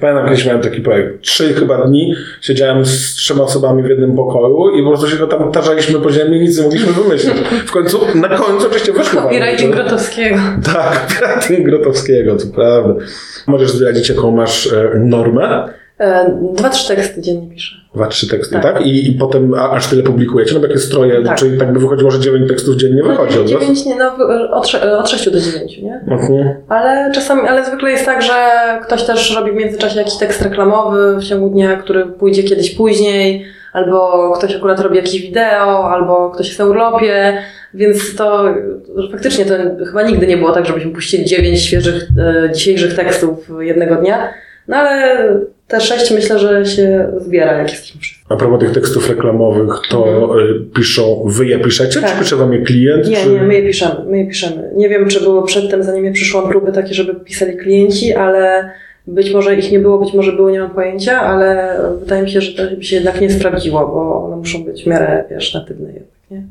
pamiętam 0.00 0.28
kiedyś 0.28 0.46
miałem 0.46 0.62
taki 0.62 0.80
projekt. 0.80 1.22
Trzy 1.22 1.54
chyba 1.54 1.86
dni 1.86 2.14
siedziałem 2.40 2.84
z 2.84 3.14
trzema 3.14 3.42
osobami 3.44 3.82
w 3.82 3.86
jednym 3.88 4.16
pokoju 4.16 4.70
i 4.78 4.82
po 4.82 4.88
prostu 4.88 5.08
się 5.08 5.16
go 5.16 5.26
tam 5.26 5.52
tarzaliśmy 5.52 6.00
po 6.00 6.10
ziemi 6.10 6.36
i 6.36 6.40
nic 6.40 6.58
nie 6.58 6.64
mogliśmy 6.64 6.92
wymyślić. 6.92 7.34
W 7.66 7.70
końcu, 7.70 8.00
na 8.14 8.28
końcu 8.28 8.66
oczywiście 8.66 8.92
wyszło. 8.92 9.22
Copywriting. 9.22 9.74
Grotowskiego. 9.74 10.36
Tak, 10.64 11.06
copywriting 11.20 11.57
Grotowskiego, 11.64 12.36
to 12.36 12.44
prawda. 12.54 12.94
Możesz 13.46 13.70
zdradzić, 13.70 14.08
jaką 14.08 14.30
masz 14.30 14.72
e, 14.72 14.98
normę? 14.98 15.68
E, 15.98 16.38
Dwa, 16.54 16.68
trzy 16.68 16.96
teksty 16.96 17.20
dziennie 17.20 17.50
piszę. 17.50 17.76
Dwa, 17.94 18.06
trzy 18.06 18.28
teksty, 18.28 18.54
tak? 18.54 18.62
Tak. 18.62 18.86
I, 18.86 19.10
I 19.10 19.12
potem 19.12 19.54
a, 19.54 19.70
aż 19.70 19.86
tyle 19.86 20.02
publikujecie? 20.02 20.54
No 20.54 20.60
bo 20.60 20.66
jakie 20.66 20.78
stroje, 20.78 21.22
Tak. 21.24 21.38
czyli 21.38 21.58
tak 21.58 21.72
by 21.72 21.80
wychodziło, 21.80 22.10
że 22.10 22.20
dziewięć 22.20 22.48
tekstów 22.48 22.76
dziennie 22.76 23.02
wychodzi 23.02 23.38
od 23.38 23.86
nie, 23.86 23.96
no, 23.96 24.26
od, 24.56 24.74
od 24.74 25.08
6 25.08 25.30
do 25.30 25.40
9, 25.40 25.78
nie? 25.78 26.00
Mhm. 26.08 26.54
Ale 26.68 27.12
czasami, 27.14 27.48
ale 27.48 27.64
zwykle 27.64 27.90
jest 27.90 28.04
tak, 28.04 28.22
że 28.22 28.32
ktoś 28.82 29.04
też 29.04 29.36
robi 29.36 29.52
w 29.52 29.54
międzyczasie 29.54 29.98
jakiś 29.98 30.16
tekst 30.16 30.42
reklamowy 30.42 31.16
w 31.16 31.24
ciągu 31.24 31.50
dnia, 31.50 31.76
który 31.76 32.06
pójdzie 32.06 32.42
kiedyś 32.42 32.70
później, 32.70 33.44
albo 33.72 34.32
ktoś 34.38 34.56
akurat 34.56 34.80
robi 34.80 34.96
jakieś 34.96 35.22
wideo, 35.22 35.90
albo 35.90 36.30
ktoś 36.30 36.46
jest 36.46 36.58
na 36.58 36.64
urlopie, 36.64 37.38
więc 37.74 38.16
to 38.16 38.54
faktycznie 39.12 39.44
to 39.44 39.54
chyba 39.86 40.02
nigdy 40.02 40.26
nie 40.26 40.36
było 40.36 40.52
tak, 40.52 40.66
żebyśmy 40.66 40.90
puścili 40.90 41.24
dziewięć 41.24 41.62
świeżych, 41.62 42.08
e, 42.18 42.52
dzisiejszych 42.52 42.94
tekstów 42.94 43.50
jednego 43.60 43.96
dnia, 43.96 44.28
no 44.68 44.76
ale 44.76 45.18
te 45.68 45.80
sześć 45.80 46.10
myślę, 46.10 46.38
że 46.38 46.66
się 46.66 47.08
zbiera, 47.16 47.52
jak 47.52 47.70
jesteśmy 47.70 48.00
wszyscy. 48.00 48.24
A 48.28 48.36
propos 48.36 48.60
tych 48.60 48.72
tekstów 48.72 49.08
reklamowych, 49.08 49.74
to 49.90 50.30
y, 50.40 50.60
piszą, 50.76 51.24
wy 51.26 51.46
je 51.46 51.58
piszecie, 51.58 52.00
Tak. 52.00 52.12
czy 52.12 52.18
pisze 52.18 52.36
wam 52.36 52.52
je 52.52 52.62
klient? 52.62 53.08
Nie, 53.08 53.16
czy... 53.16 53.28
nie, 53.28 53.42
my 53.42 53.54
je 53.54 53.62
piszemy, 53.62 53.94
my 54.06 54.18
je 54.18 54.26
piszemy. 54.26 54.70
Nie 54.76 54.88
wiem, 54.88 55.08
czy 55.08 55.20
było 55.20 55.42
przedtem, 55.42 55.82
zanim 55.82 56.04
ja 56.04 56.12
przyszłam, 56.12 56.48
próby 56.48 56.72
takie, 56.72 56.94
żeby 56.94 57.14
pisali 57.14 57.56
klienci, 57.56 58.14
ale 58.14 58.70
być 59.06 59.32
może 59.32 59.56
ich 59.56 59.72
nie 59.72 59.78
było, 59.78 59.98
być 59.98 60.14
może 60.14 60.32
były, 60.32 60.52
nie 60.52 60.60
mam 60.60 60.70
pojęcia, 60.70 61.20
ale 61.20 61.78
wydaje 62.00 62.22
mi 62.22 62.30
się, 62.30 62.40
że 62.40 62.52
to 62.70 62.76
by 62.76 62.84
się 62.84 62.96
jednak 62.96 63.20
nie 63.20 63.30
sprawdziło, 63.30 63.80
bo 63.86 64.24
one 64.24 64.36
muszą 64.36 64.64
być 64.64 64.84
w 64.84 64.86
miarę, 64.86 65.24
wiesz, 65.30 65.54
natywne 65.54 65.86
jednak, 65.86 66.18
nie? 66.30 66.42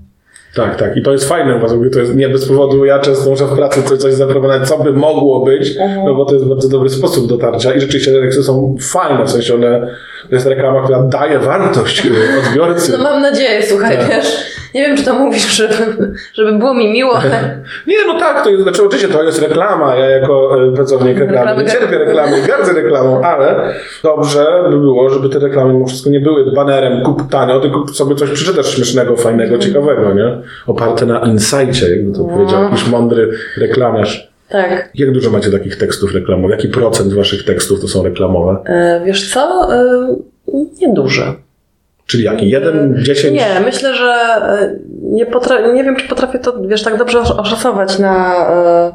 Tak, 0.56 0.75
tak. 0.75 0.98
I 0.98 1.01
to 1.01 1.12
jest 1.12 1.30
fajne 1.30 1.56
u 1.56 1.60
was, 1.60 1.74
bo 1.74 1.89
to 1.94 2.00
jest 2.00 2.16
nie 2.16 2.30
bez 2.30 2.48
powodu. 2.48 2.86
Ja 2.86 3.00
często 3.00 3.30
muszę 3.30 3.46
w 3.46 3.56
pracy 3.56 3.84
coś, 3.84 4.00
coś 4.00 4.13
zaproponować, 4.13 4.68
co 4.70 4.77
by 4.77 4.94
mogło 4.94 5.46
być, 5.46 5.77
Mhm. 5.77 6.06
no 6.06 6.16
bo 6.16 6.25
to 6.25 6.34
jest 6.34 6.46
bardzo 6.46 6.70
dobry 6.70 6.89
sposób 6.89 7.27
dotarcia. 7.30 7.74
I 7.74 7.82
rzeczywiście 7.82 8.12
te 8.12 8.22
teksty 8.22 8.44
są 8.44 8.75
fajne, 8.82 9.25
w 9.25 9.32
sensie 9.32 9.56
one, 9.56 9.88
to 10.30 10.36
jest 10.36 10.48
reklama, 10.48 10.84
która 10.84 11.04
daje 11.04 11.39
wartość 11.39 12.06
y, 12.06 12.10
odbiorcy. 12.48 12.92
No 12.92 13.04
mam 13.04 13.22
nadzieję, 13.22 13.63
słuchaj, 13.70 13.98
Tak. 13.98 14.10
wiesz, 14.10 14.27
nie 14.78 14.88
wiem, 14.88 14.98
czy 14.98 15.04
to 15.04 15.14
mówisz, 15.14 15.56
żeby, 15.58 16.14
żeby 16.34 16.58
było 16.58 16.74
mi 16.74 16.92
miło, 16.92 17.18
ale 17.18 17.60
Nie, 17.88 17.96
no 18.08 18.20
tak, 18.20 18.44
to 18.44 18.50
jest, 18.50 18.64
znaczy 18.64 18.86
oczywiście 18.86 19.08
to 19.14 19.24
jest 19.24 19.42
reklama. 19.42 19.96
Ja 19.96 20.10
jako 20.10 20.64
e, 20.68 20.74
pracownik 20.76 21.18
reklamy 21.18 21.38
Reklamy 21.38 21.64
nie 21.64 21.70
cierpię 21.70 21.98
reklamy, 21.98 22.42
gardzę 22.48 22.74
reklamą, 22.74 23.22
ale 23.22 23.74
dobrze 24.04 24.46
by 24.70 24.80
było, 24.80 25.10
żeby 25.10 25.30
te 25.30 25.40
reklamy 25.40 25.74
mimo 25.74 25.88
wszystko 25.88 26.10
nie 26.10 26.20
były 26.20 26.52
banerem 26.52 27.04
kup 27.04 27.30
tanio, 27.30 27.60
tylko 27.60 27.88
sobie 27.88 28.16
coś 28.16 28.32
przeczytasz 28.32 28.76
śmiesznego, 28.76 29.16
fajnego, 29.16 29.58
ciekawego, 29.58 30.14
nie? 30.14 30.38
Oparte 30.68 31.06
na 31.06 31.20
insightie, 31.20 31.90
jakby 31.90 32.18
to 32.18 32.24
powiedział 32.24 32.64
jakiś 32.64 32.88
mądry 32.88 33.30
reklamiarz. 33.58 34.32
tak. 34.50 34.90
Jak 34.96 35.12
dużo 35.12 35.32
macie 35.32 35.52
takich 35.52 35.78
tekstów 35.78 36.14
reklamowych? 36.14 36.58
Jaki 36.58 36.68
procent 36.68 37.14
waszych 37.14 37.46
tekstów 37.46 37.82
to 37.82 37.88
są 37.88 38.04
reklamowe? 38.04 38.58
E, 38.66 39.02
wiesz 39.06 39.34
co? 39.34 39.68
E, 39.74 40.16
nieduże. 40.82 41.34
Czyli 42.08 42.24
jaki? 42.24 42.50
Jeden, 42.50 42.96
dziesięć? 43.04 43.34
Nie, 43.40 43.60
myślę, 43.66 43.96
że 43.96 44.12
e, 44.14 44.76
nie, 45.02 45.26
potra- 45.26 45.74
nie 45.74 45.84
wiem, 45.84 45.96
czy 45.96 46.08
potrafię 46.08 46.40
to, 46.40 46.62
wiesz, 46.68 46.84
tak 46.84 46.98
dobrze 46.98 47.20
osz- 47.20 47.40
oszacować 47.40 48.00
na, 48.00 48.48
e, 48.50 48.94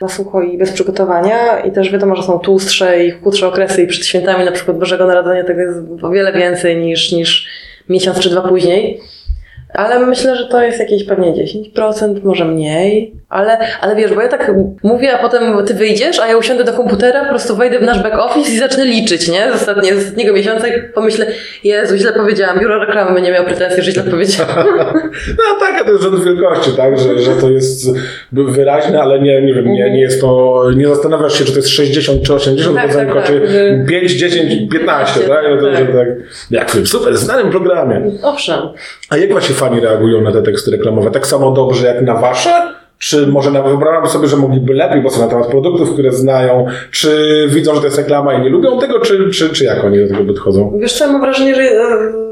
na 0.00 0.08
sucho 0.08 0.42
i 0.42 0.58
bez 0.58 0.72
przygotowania. 0.72 1.58
I 1.60 1.72
też 1.72 1.90
wiadomo, 1.92 2.16
że 2.16 2.22
są 2.22 2.38
tłustsze 2.38 3.04
i 3.04 3.10
chudsze 3.10 3.46
okresy 3.48 3.82
i 3.82 3.86
przed 3.86 4.06
świętami 4.06 4.44
na 4.44 4.52
przykład 4.52 4.78
Bożego 4.78 5.06
Narodzenia 5.06 5.44
tego 5.44 5.60
jest 5.60 5.78
o 6.02 6.10
wiele 6.10 6.32
więcej 6.32 6.76
niż, 6.76 7.12
niż 7.12 7.46
miesiąc 7.88 8.18
czy 8.18 8.30
dwa 8.30 8.42
później. 8.48 9.00
Ale 9.76 10.06
myślę, 10.06 10.36
że 10.36 10.46
to 10.46 10.62
jest 10.62 10.78
jakieś 10.78 11.04
pewnie 11.04 11.32
10%, 11.76 12.24
może 12.24 12.44
mniej. 12.44 13.14
Ale, 13.28 13.58
ale 13.80 13.96
wiesz, 13.96 14.14
bo 14.14 14.22
ja 14.22 14.28
tak 14.28 14.52
mówię, 14.82 15.12
a 15.14 15.18
potem 15.18 15.66
ty 15.66 15.74
wyjdziesz, 15.74 16.18
a 16.18 16.26
ja 16.28 16.36
usiądę 16.36 16.64
do 16.64 16.72
komputera, 16.72 17.22
po 17.22 17.28
prostu 17.28 17.56
wejdę 17.56 17.78
w 17.78 17.82
nasz 17.82 18.02
back 18.02 18.18
office 18.18 18.50
i 18.52 18.58
zacznę 18.58 18.84
liczyć, 18.84 19.28
nie? 19.28 19.52
Z, 19.52 19.54
ostatnie, 19.54 19.94
z 19.94 19.98
ostatniego 19.98 20.32
miesiąca 20.32 20.68
i 20.68 20.82
pomyślę, 20.94 21.26
Jezu, 21.64 21.96
źle 21.96 22.12
powiedziałam, 22.12 22.60
biuro 22.60 22.78
reklamy 22.78 23.14
będzie 23.14 23.32
miał 23.32 23.44
pretensje, 23.44 23.82
że 23.82 23.92
źle 23.92 24.02
powiedziałam. 24.02 24.66
No 25.38 25.60
tak, 25.60 25.80
a 25.80 25.84
to 25.84 25.90
jest 25.90 26.02
rząd 26.02 26.24
wielkości, 26.24 26.70
tak? 26.76 26.98
Że, 26.98 27.18
że 27.18 27.32
to 27.32 27.50
jest 27.50 27.90
wyraźne, 28.32 29.02
ale 29.02 29.20
nie, 29.20 29.42
nie 29.42 29.54
wiem, 29.54 29.72
nie, 29.72 29.90
nie 29.90 30.00
jest 30.00 30.20
to, 30.20 30.62
nie 30.76 30.88
zastanawiasz 30.88 31.38
się, 31.38 31.44
czy 31.44 31.50
to 31.52 31.56
jest 31.58 31.68
60 31.68 32.22
czy 32.22 32.34
80 32.34 32.76
Tak, 32.76 32.94
tak, 32.94 33.14
tak, 33.14 33.26
czy 33.26 33.46
że- 33.46 33.84
5, 33.88 34.12
10, 34.12 34.72
15, 34.72 35.20
tak? 35.20 35.44
No 35.50 35.56
to, 35.60 35.72
tak. 35.72 35.86
tak. 35.92 36.08
Jak 36.50 36.70
w 36.70 36.74
tym 36.74 36.86
super 36.86 37.16
znanym 37.16 37.50
programie. 37.50 38.02
Owszem. 38.22 38.58
A 39.10 39.16
jak 39.16 39.34
wasi 39.34 39.52
fani 39.68 39.80
reagują 39.80 40.20
na 40.20 40.32
te 40.32 40.42
teksty 40.42 40.70
reklamowe? 40.70 41.10
Tak 41.10 41.26
samo 41.26 41.50
dobrze 41.50 41.86
jak 41.86 42.02
na 42.02 42.14
wasze? 42.14 42.50
Czy 42.98 43.26
może 43.26 43.50
nawet 43.50 44.10
sobie, 44.10 44.28
że 44.28 44.36
mogliby 44.36 44.74
lepiej, 44.74 45.02
bo 45.02 45.10
są 45.10 45.20
na 45.20 45.28
temat 45.28 45.46
produktów, 45.46 45.92
które 45.92 46.12
znają? 46.12 46.66
Czy 46.90 47.44
widzą, 47.48 47.74
że 47.74 47.80
to 47.80 47.86
jest 47.86 47.98
reklama 47.98 48.34
i 48.34 48.42
nie 48.42 48.48
lubią 48.48 48.78
tego, 48.78 49.00
czy, 49.00 49.30
czy, 49.30 49.50
czy 49.50 49.64
jak 49.64 49.84
oni 49.84 49.98
do 49.98 50.08
tego 50.08 50.24
podchodzą? 50.24 50.78
Wiesz 50.78 50.92
co, 50.92 51.12
mam 51.12 51.20
wrażenie, 51.20 51.54
że 51.54 51.62
e, 51.62 51.76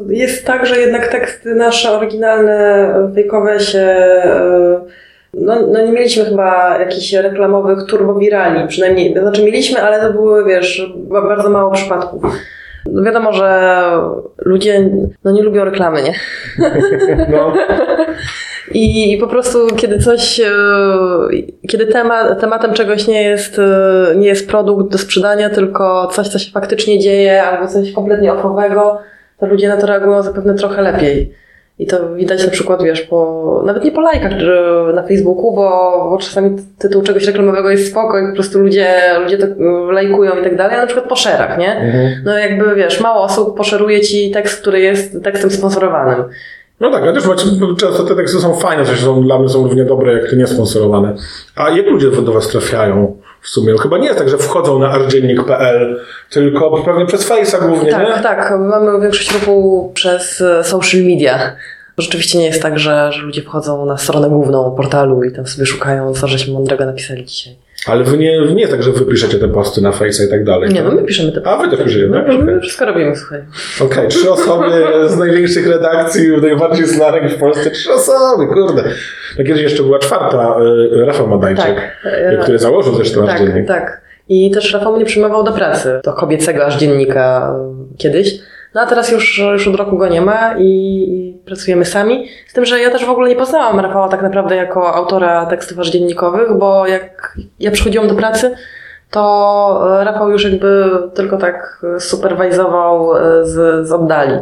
jest 0.09 0.47
tak, 0.47 0.67
że 0.67 0.79
jednak 0.81 1.09
teksty 1.09 1.55
nasze 1.55 1.91
oryginalne, 1.93 2.55
e, 3.11 3.15
fejkowe 3.15 3.61
się... 3.61 3.79
e, 3.79 4.81
No, 5.35 5.55
no 5.73 5.83
nie 5.87 5.93
mieliśmy 5.93 6.25
chyba 6.25 6.79
jakichś 6.79 7.13
reklamowych 7.13 7.79
turbowirali, 7.89 8.69
przynajmniej, 8.69 9.15
znaczy 9.21 9.45
mieliśmy, 9.45 9.83
ale 9.83 10.01
to 10.07 10.13
były, 10.13 10.45
wiesz, 10.45 10.93
ba- 10.97 11.29
bardzo 11.29 11.51
mało 11.51 11.71
przypadków. 11.71 12.23
No 12.91 13.03
wiadomo, 13.03 13.33
że 13.33 13.91
ludzie 14.39 14.91
no 15.25 15.33
nie 15.33 15.43
lubią 15.43 15.65
reklamy, 15.65 16.03
nie? 16.03 16.15
No, 17.31 17.53
I, 18.73 19.19
po 19.21 19.27
prostu, 19.27 19.67
kiedy 19.77 19.99
coś, 19.99 20.41
e, 20.41 20.53
kiedy 21.69 21.87
temat, 21.87 22.41
tematem 22.41 22.73
czegoś 22.73 23.07
nie 23.07 23.23
jest, 23.23 23.59
e, 23.59 24.15
nie 24.17 24.27
jest 24.27 24.49
produkt 24.49 24.93
do 24.93 24.99
sprzedania, 24.99 25.51
tylko 25.51 26.07
coś, 26.07 26.29
co 26.29 26.39
się 26.39 26.51
faktycznie 26.53 26.99
dzieje, 26.99 27.43
albo 27.43 27.69
coś 27.69 27.93
kompletnie 27.93 28.33
ofowego, 28.33 28.99
to 29.39 29.47
ludzie 29.47 29.69
na 29.69 29.77
to 29.77 29.87
reagują 29.87 30.23
zapewne 30.23 30.55
trochę 30.55 30.83
lepiej. 30.83 31.35
I 31.79 31.87
to 31.87 32.15
widać 32.15 32.45
na 32.45 32.51
przykład, 32.51 32.83
wiesz, 32.83 33.01
po, 33.01 33.63
nawet 33.67 33.85
nie 33.85 33.93
po 33.93 34.01
lajkach 34.01 34.33
na 34.95 35.03
Facebooku, 35.03 35.55
bo, 35.55 35.71
bo 36.11 36.19
czasami 36.21 36.57
tytuł 36.79 37.03
czegoś 37.03 37.27
reklamowego 37.27 37.71
jest 37.71 37.91
spoko 37.91 38.19
i 38.19 38.29
po 38.29 38.35
prostu 38.35 38.59
ludzie, 38.59 38.95
ludzie 39.23 39.39
to 39.39 39.47
e, 39.47 39.93
lajkują 39.93 40.41
i 40.41 40.45
tak 40.45 40.57
dalej, 40.57 40.77
a 40.77 40.81
na 40.81 40.87
przykład 40.87 41.09
po 41.09 41.17
szerach, 41.17 41.59
nie? 41.59 41.77
Mhm. 41.77 42.23
No 42.25 42.39
jakby, 42.39 42.75
wiesz, 42.75 43.01
mało 43.01 43.23
osób 43.23 43.57
poszeruje 43.57 44.01
ci 44.01 44.31
tekst, 44.31 44.61
który 44.61 44.81
jest 44.81 45.23
tekstem 45.23 45.51
sponsorowanym. 45.51 46.25
no 46.81 46.91
tak, 46.91 47.03
ale 47.03 47.13
też 47.13 47.27
macie, 47.27 47.47
często 47.79 48.05
te 48.05 48.17
teksty 48.17 48.39
są 48.39 48.55
fajne, 48.55 48.85
coś 48.85 49.01
są 49.01 49.23
dla 49.23 49.39
mnie 49.39 49.49
są 49.49 49.63
równie 49.63 49.85
dobre, 49.85 50.13
jak 50.13 50.31
te 50.31 50.37
niesponsorowane. 50.37 51.15
A 51.57 51.71
jak 51.71 51.87
ludzie 51.87 52.11
do 52.11 52.33
was 52.33 52.49
trafiają 52.49 53.17
w 53.45 53.49
sumie? 53.49 53.75
Chyba 53.83 53.99
nie 53.99 54.07
jest 54.07 54.19
tak, 54.19 54.29
że 54.29 54.39
wchodzą 54.39 54.79
na 54.79 54.91
ardziennik.pl, 54.91 56.01
tylko 56.31 56.83
pewnie 56.85 57.07
przez 57.07 57.31
Face'a 57.31 57.69
głównie, 57.69 57.91
Tak, 57.91 58.17
nie? 58.17 58.23
tak. 58.23 58.55
Mamy 58.61 59.01
większość 59.01 59.33
ruchu 59.33 59.91
przez 59.95 60.41
e, 60.41 60.65
social 60.65 61.01
media. 61.01 61.57
Rzeczywiście 61.99 62.39
nie 62.39 62.47
jest 62.47 62.63
tak, 62.63 62.79
że, 62.79 63.13
że 63.13 63.23
ludzie 63.23 63.43
wchodzą 63.43 63.87
na 63.87 63.99
stronę 63.99 64.29
główną 64.29 64.75
portalu 64.77 65.25
i 65.25 65.33
tam 65.33 65.47
sobie 65.47 65.67
szukają, 65.67 66.15
co 66.15 66.29
żeśmy 66.29 66.53
mądrego 66.55 66.85
napisali 66.87 67.25
dzisiaj. 67.25 67.57
Ale 67.87 68.05
wy 68.05 68.19
nie, 68.19 68.55
nie 68.55 68.69
tak, 68.69 68.83
że 68.83 68.93
wy 68.93 69.05
piszecie 69.07 69.39
te 69.39 69.49
posty 69.49 69.81
na 69.81 69.91
Face'a 69.91 70.27
i 70.27 70.31
tak 70.31 70.45
dalej. 70.45 70.71
Nie, 70.73 70.83
no 70.83 70.91
my 70.91 71.03
piszemy 71.03 71.33
te 71.33 71.47
A, 71.47 71.57
wy 71.57 71.69
też 71.77 71.85
piszecie, 71.85 72.07
no, 72.07 72.17
tak? 72.17 72.29
my 72.29 72.43
Okej. 72.43 72.61
wszystko 72.61 72.85
robimy, 72.85 73.17
słuchaj. 73.17 73.41
Okej, 73.81 74.09
trzy 74.09 74.31
osoby 74.31 74.67
z 75.07 75.17
największych 75.17 75.67
redakcji, 75.67 76.29
najbardziej 76.43 76.87
znanych 76.87 77.33
w 77.33 77.39
Polsce. 77.39 77.71
Trzy 77.71 77.93
osoby, 77.93 78.47
kurde. 78.47 78.85
No 79.39 79.45
kiedyś 79.45 79.63
jeszcze 79.63 79.83
była 79.83 79.99
czwarta, 79.99 80.57
y, 81.01 81.05
Rafał 81.07 81.29
Madajczyk, 81.29 81.67
Tak. 82.03 82.13
y, 82.35 82.39
który 82.43 82.59
założył 82.59 82.95
zresztą 82.95 83.21
nasz 83.27 83.39
Tak, 83.39 83.49
dziennik. 83.49 83.69
tak. 83.69 84.01
I 84.29 84.51
też 84.51 84.73
Rafał 84.73 84.97
mnie 84.97 85.05
przyjmował 85.05 85.43
do 85.45 85.53
pracy, 85.53 86.01
do 86.05 86.13
kobiecego 86.13 86.67
aż 86.67 86.77
dziennika 86.77 87.55
y, 87.95 87.97
kiedyś. 87.99 88.39
No 88.75 88.81
a 88.81 88.87
teraz 88.87 89.11
już, 89.11 89.39
już 89.39 89.69
od 89.69 89.75
roku 89.75 89.99
go 89.99 90.09
nie 90.09 90.21
ma 90.21 90.55
i, 90.59 91.41
pracujemy 91.47 91.85
sami. 91.85 92.29
Z 92.49 92.53
tym, 92.53 92.65
że 92.65 92.81
ja 92.81 92.91
też 92.91 93.05
w 93.05 93.11
ogóle 93.11 93.29
nie 93.29 93.37
poznałam 93.37 93.81
Rafała 93.81 94.09
tak 94.09 94.23
naprawdę 94.23 94.57
jako 94.57 94.95
autora 94.95 95.47
tekstów 95.47 95.79
aż 95.79 95.91
dziennikowych, 95.91 96.59
bo 96.59 96.87
jak 96.87 97.37
ja 97.61 97.71
przychodziłam 97.71 98.09
do 98.09 98.15
pracy, 98.15 98.57
to 99.11 100.01
e, 100.01 100.05
Rafał 100.05 100.31
już 100.31 100.45
jakby 100.45 100.91
tylko 101.15 101.37
tak 101.37 101.85
e, 101.97 102.01
superwizował 102.01 103.17
e, 103.17 103.45
z, 103.45 103.87
z 103.89 103.93
oddali. 103.93 104.39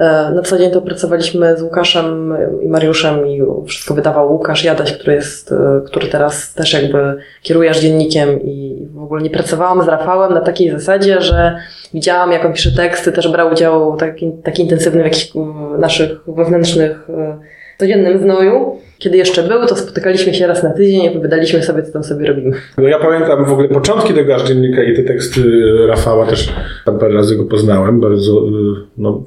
E, 0.00 0.30
Na 0.30 0.42
co 0.42 0.58
dzień 0.58 0.70
to 0.70 0.82
pracowaliśmy 0.82 1.56
z 1.56 1.62
Łukaszem 1.62 2.34
i 2.62 2.68
Mariuszem 2.68 3.26
i 3.26 3.42
wszystko 3.66 3.94
wydawał 3.94 4.32
Łukasz 4.32 4.64
Jadaś, 4.64 4.92
który 4.92 5.12
jest, 5.12 5.52
e, 5.52 5.80
który 5.86 6.08
teraz 6.08 6.54
też 6.54 6.72
jakby 6.72 7.16
kieruje 7.42 7.72
dziennikiem 7.72 8.42
i 8.42 8.86
w 8.94 9.02
ogóle 9.02 9.22
nie 9.22 9.30
pracowałam 9.30 9.82
z 9.82 9.88
Rafałem 9.88 10.34
na 10.34 10.40
takiej 10.40 10.70
zasadzie, 10.70 11.20
że 11.20 11.56
widziałam 11.94 12.32
jak 12.32 12.44
on 12.44 12.52
pisze 12.52 12.72
teksty, 12.72 13.12
też 13.12 13.28
brał 13.28 13.52
udział 13.52 13.96
taki, 13.96 14.32
taki 14.44 14.62
intensywny 14.62 15.02
w 15.02 15.04
jakichś 15.04 15.32
naszych 15.78 16.10
wewnętrznych 16.26 17.10
e, 17.10 17.38
codziennym 17.80 18.18
znoju. 18.18 18.76
Kiedy 18.98 19.16
jeszcze 19.16 19.42
był, 19.42 19.66
to 19.66 19.76
spotykaliśmy 19.76 20.34
się 20.34 20.46
raz 20.46 20.62
na 20.62 20.70
tydzień 20.70 21.02
i 21.02 21.08
opowiadaliśmy 21.08 21.62
sobie, 21.62 21.82
co 21.82 21.92
tam 21.92 22.04
sobie 22.04 22.26
robimy. 22.26 22.56
No 22.78 22.88
ja 22.88 22.98
pamiętam 22.98 23.44
w 23.44 23.52
ogóle 23.52 23.68
początki 23.68 24.14
tego 24.14 24.34
aż 24.34 24.42
dziennika 24.48 24.82
i 24.82 24.96
te 24.96 25.02
teksty 25.02 25.42
Rafała 25.86 26.26
też 26.26 26.52
tam 26.84 26.98
parę 26.98 27.14
razy 27.14 27.36
go 27.36 27.44
poznałem. 27.44 28.00
Bardzo, 28.00 28.32
y, 28.32 28.50
no, 28.98 29.24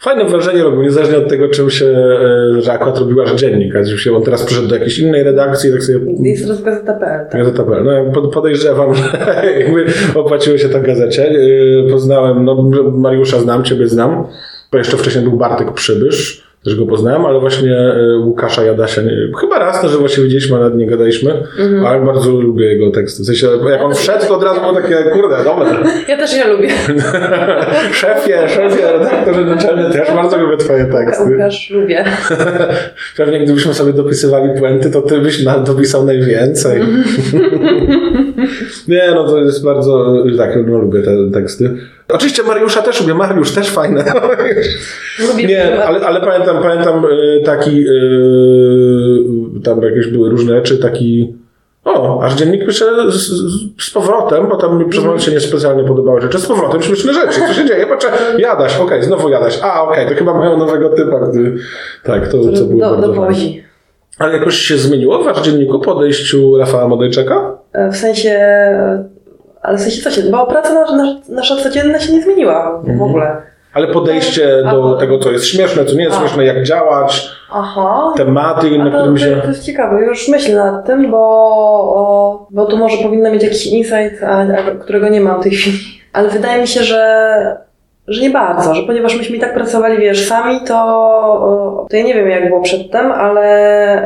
fajne 0.00 0.24
wrażenie 0.24 0.62
robił, 0.62 0.82
niezależnie 0.82 1.18
od 1.18 1.28
tego, 1.28 1.48
czym 1.48 1.70
się, 1.70 1.94
że 2.58 2.72
akurat 2.72 2.98
robił 2.98 3.22
aż 3.22 3.34
dziennik. 3.34 3.76
A 3.76 3.84
się 3.84 4.16
on 4.16 4.22
teraz 4.22 4.44
przyszedł 4.44 4.68
do 4.68 4.74
jakiejś 4.74 4.98
innej 4.98 5.22
redakcji 5.22 5.70
i 5.70 5.72
tak 5.72 5.82
sobie 5.82 5.98
Jest 6.20 6.42
teraz 6.42 6.62
gazeta.pl. 6.62 7.26
Tak? 7.30 7.40
Gazeta.pl. 7.40 7.84
No, 7.84 7.92
ja 7.92 8.10
pod- 8.10 8.32
podejrzewam, 8.32 8.94
że 8.94 9.02
jakby 9.58 9.84
opłaciło 10.14 10.58
się 10.58 10.68
to 10.68 10.80
gazecie. 10.80 11.32
Poznałem, 11.90 12.44
no 12.44 12.62
Mariusza 12.92 13.40
znam, 13.40 13.64
ciebie 13.64 13.88
znam, 13.88 14.24
bo 14.72 14.78
jeszcze 14.78 14.96
wcześniej 14.96 15.24
był 15.24 15.36
Bartek 15.36 15.72
Przybysz, 15.72 16.43
też 16.64 16.76
go 16.76 16.86
poznałem, 16.86 17.26
ale 17.26 17.40
właśnie 17.40 17.70
yy, 17.70 18.18
Łukasza 18.18 18.64
Jadasia, 18.64 19.02
nie, 19.02 19.10
chyba 19.40 19.58
raz 19.58 19.86
żywo 19.90 20.08
się 20.08 20.22
widzieliśmy, 20.22 20.56
a 20.56 20.60
nawet 20.60 20.76
nie 20.78 20.86
gadaliśmy, 20.86 21.42
ale 21.86 22.06
bardzo 22.06 22.30
lubię 22.30 22.64
jego 22.64 22.90
teksty. 22.90 23.22
W 23.22 23.26
sensie, 23.26 23.46
jak 23.70 23.82
on 23.82 23.94
wszedł, 23.94 24.26
to 24.26 24.36
od 24.36 24.42
razu 24.42 24.60
było 24.60 24.74
takie, 24.74 24.96
kurde, 25.12 25.36
dobre. 25.44 25.66
Ja 26.08 26.16
też 26.16 26.36
je 26.36 26.48
lubię. 26.48 26.68
szefie, 28.02 28.48
szefie, 28.48 28.92
redaktorze 28.92 29.44
naczelny, 29.44 29.90
też 29.90 30.10
bardzo 30.10 30.36
lubię 30.38 30.56
twoje 30.56 30.84
teksty. 30.84 31.24
Łukasz 31.24 31.70
lubię. 31.70 32.04
Pewnie 33.16 33.40
gdybyśmy 33.40 33.74
sobie 33.74 33.92
dopisywali 33.92 34.48
puenty, 34.58 34.90
to 34.90 35.02
ty 35.02 35.18
byś 35.18 35.44
nam 35.44 35.64
dopisał 35.64 36.04
najwięcej. 36.04 36.80
Nie, 38.88 39.12
no 39.14 39.24
to 39.24 39.38
jest 39.38 39.64
bardzo, 39.64 40.14
tak, 40.38 40.58
no 40.66 40.78
lubię 40.78 41.02
te 41.02 41.30
teksty. 41.32 41.76
Oczywiście 42.08 42.42
Mariusza 42.42 42.82
też 42.82 43.00
lubię, 43.00 43.14
Mariusz 43.14 43.52
też 43.52 43.70
fajne. 43.70 44.04
lubię 45.28 45.44
Nie, 45.46 45.84
ale, 45.84 46.06
ale 46.06 46.20
pamiętam, 46.20 46.62
pamiętam 46.62 47.04
y, 47.04 47.42
taki, 47.44 47.88
y, 47.88 49.60
tam 49.64 49.82
jakieś 49.82 50.06
były 50.06 50.30
różne 50.30 50.54
rzeczy, 50.54 50.78
taki, 50.78 51.34
o, 51.84 52.22
aż 52.22 52.34
dziennik 52.34 52.66
pisze 52.66 53.12
z, 53.12 53.30
z, 53.84 53.90
powrotem, 53.90 54.48
bo 54.48 54.56
tam 54.56 54.78
mi 54.78 54.88
przez 54.88 55.04
moment 55.04 55.22
się 55.22 55.32
niespecjalnie 55.32 55.84
podobały 55.84 56.20
rzeczy, 56.20 56.38
z 56.38 56.46
powrotem 56.46 56.82
śmieszne 56.82 57.14
rzeczy, 57.14 57.40
co 57.48 57.54
się 57.54 57.66
dzieje? 57.66 57.86
Patrzę, 57.86 58.08
jadaś, 58.38 58.80
okej, 58.80 59.02
znowu 59.02 59.28
jadaś, 59.28 59.58
a 59.62 59.82
okej, 59.82 60.08
to 60.08 60.14
chyba 60.14 60.34
mają 60.34 60.56
nowego 60.58 60.88
typa, 60.88 61.26
który, 61.28 61.56
tak, 62.02 62.28
to, 62.28 62.52
co 62.52 62.64
było 62.64 62.80
do, 62.80 62.90
bardzo 62.90 63.06
dowozi. 63.06 63.64
Ale 64.18 64.32
jakoś 64.32 64.56
się 64.56 64.76
zmieniło 64.76 65.18
w 65.18 65.24
wasz 65.24 65.42
dzienniku 65.42 65.78
po 65.78 65.96
odejściu 65.96 66.58
Rafała 66.58 66.88
Modejczaka? 66.88 67.63
E, 67.74 67.88
W 67.90 67.96
sensie, 67.96 68.30
e, 68.30 69.04
ale 69.62 69.78
w 69.78 69.80
sensie 69.80 70.02
co 70.02 70.10
się, 70.10 70.22
bo 70.22 70.46
praca 70.46 70.74
nasza, 70.74 70.94
nasza, 71.28 71.56
codzienna 71.56 71.98
się 72.00 72.12
nie 72.12 72.22
zmieniła 72.22 72.82
w 72.98 73.02
ogóle. 73.02 73.36
Ale 73.74 73.86
podejście 73.86 74.48
A, 74.66 74.70
do 74.70 74.82
bo- 74.82 74.96
tego, 74.96 75.18
co 75.18 75.30
jest 75.30 75.46
śmieszne, 75.46 75.84
co 75.84 75.96
nie 75.96 76.04
jest 76.04 76.16
A. 76.16 76.20
śmieszne, 76.20 76.44
jak 76.44 76.62
działać, 76.62 77.28
Aha. 77.52 78.12
tematy, 78.16 78.66
A 78.80 78.84
na 78.84 78.90
to, 78.90 78.96
którym 78.98 79.14
to, 79.14 79.20
się... 79.20 79.36
to 79.42 79.48
jest 79.48 79.64
ciekawe, 79.64 80.00
już 80.04 80.28
myślę 80.28 80.54
nad 80.54 80.86
tym, 80.86 81.10
bo, 81.10 81.18
o, 81.96 82.46
bo 82.50 82.66
tu 82.66 82.76
może 82.76 82.96
powinna 83.02 83.30
mieć 83.30 83.42
jakiś 83.42 83.66
insight, 83.66 84.22
a, 84.22 84.38
a, 84.38 84.46
którego 84.80 85.08
nie 85.08 85.20
mam 85.20 85.40
w 85.40 85.42
tej 85.42 85.52
chwili. 85.52 85.78
Ale 86.12 86.28
wydaje 86.28 86.60
mi 86.60 86.68
się, 86.68 86.82
że, 86.82 87.56
że 88.08 88.22
nie 88.22 88.30
bardzo, 88.30 88.74
że 88.74 88.82
ponieważ 88.82 89.16
myśmy 89.16 89.36
i 89.36 89.40
tak 89.40 89.54
pracowali, 89.54 89.98
wiesz, 89.98 90.28
sami, 90.28 90.60
to, 90.66 90.74
o, 90.76 91.86
to 91.90 91.96
ja 91.96 92.04
nie 92.04 92.14
wiem, 92.14 92.30
jak 92.30 92.48
było 92.48 92.60
przedtem, 92.62 93.12
ale, 93.12 93.42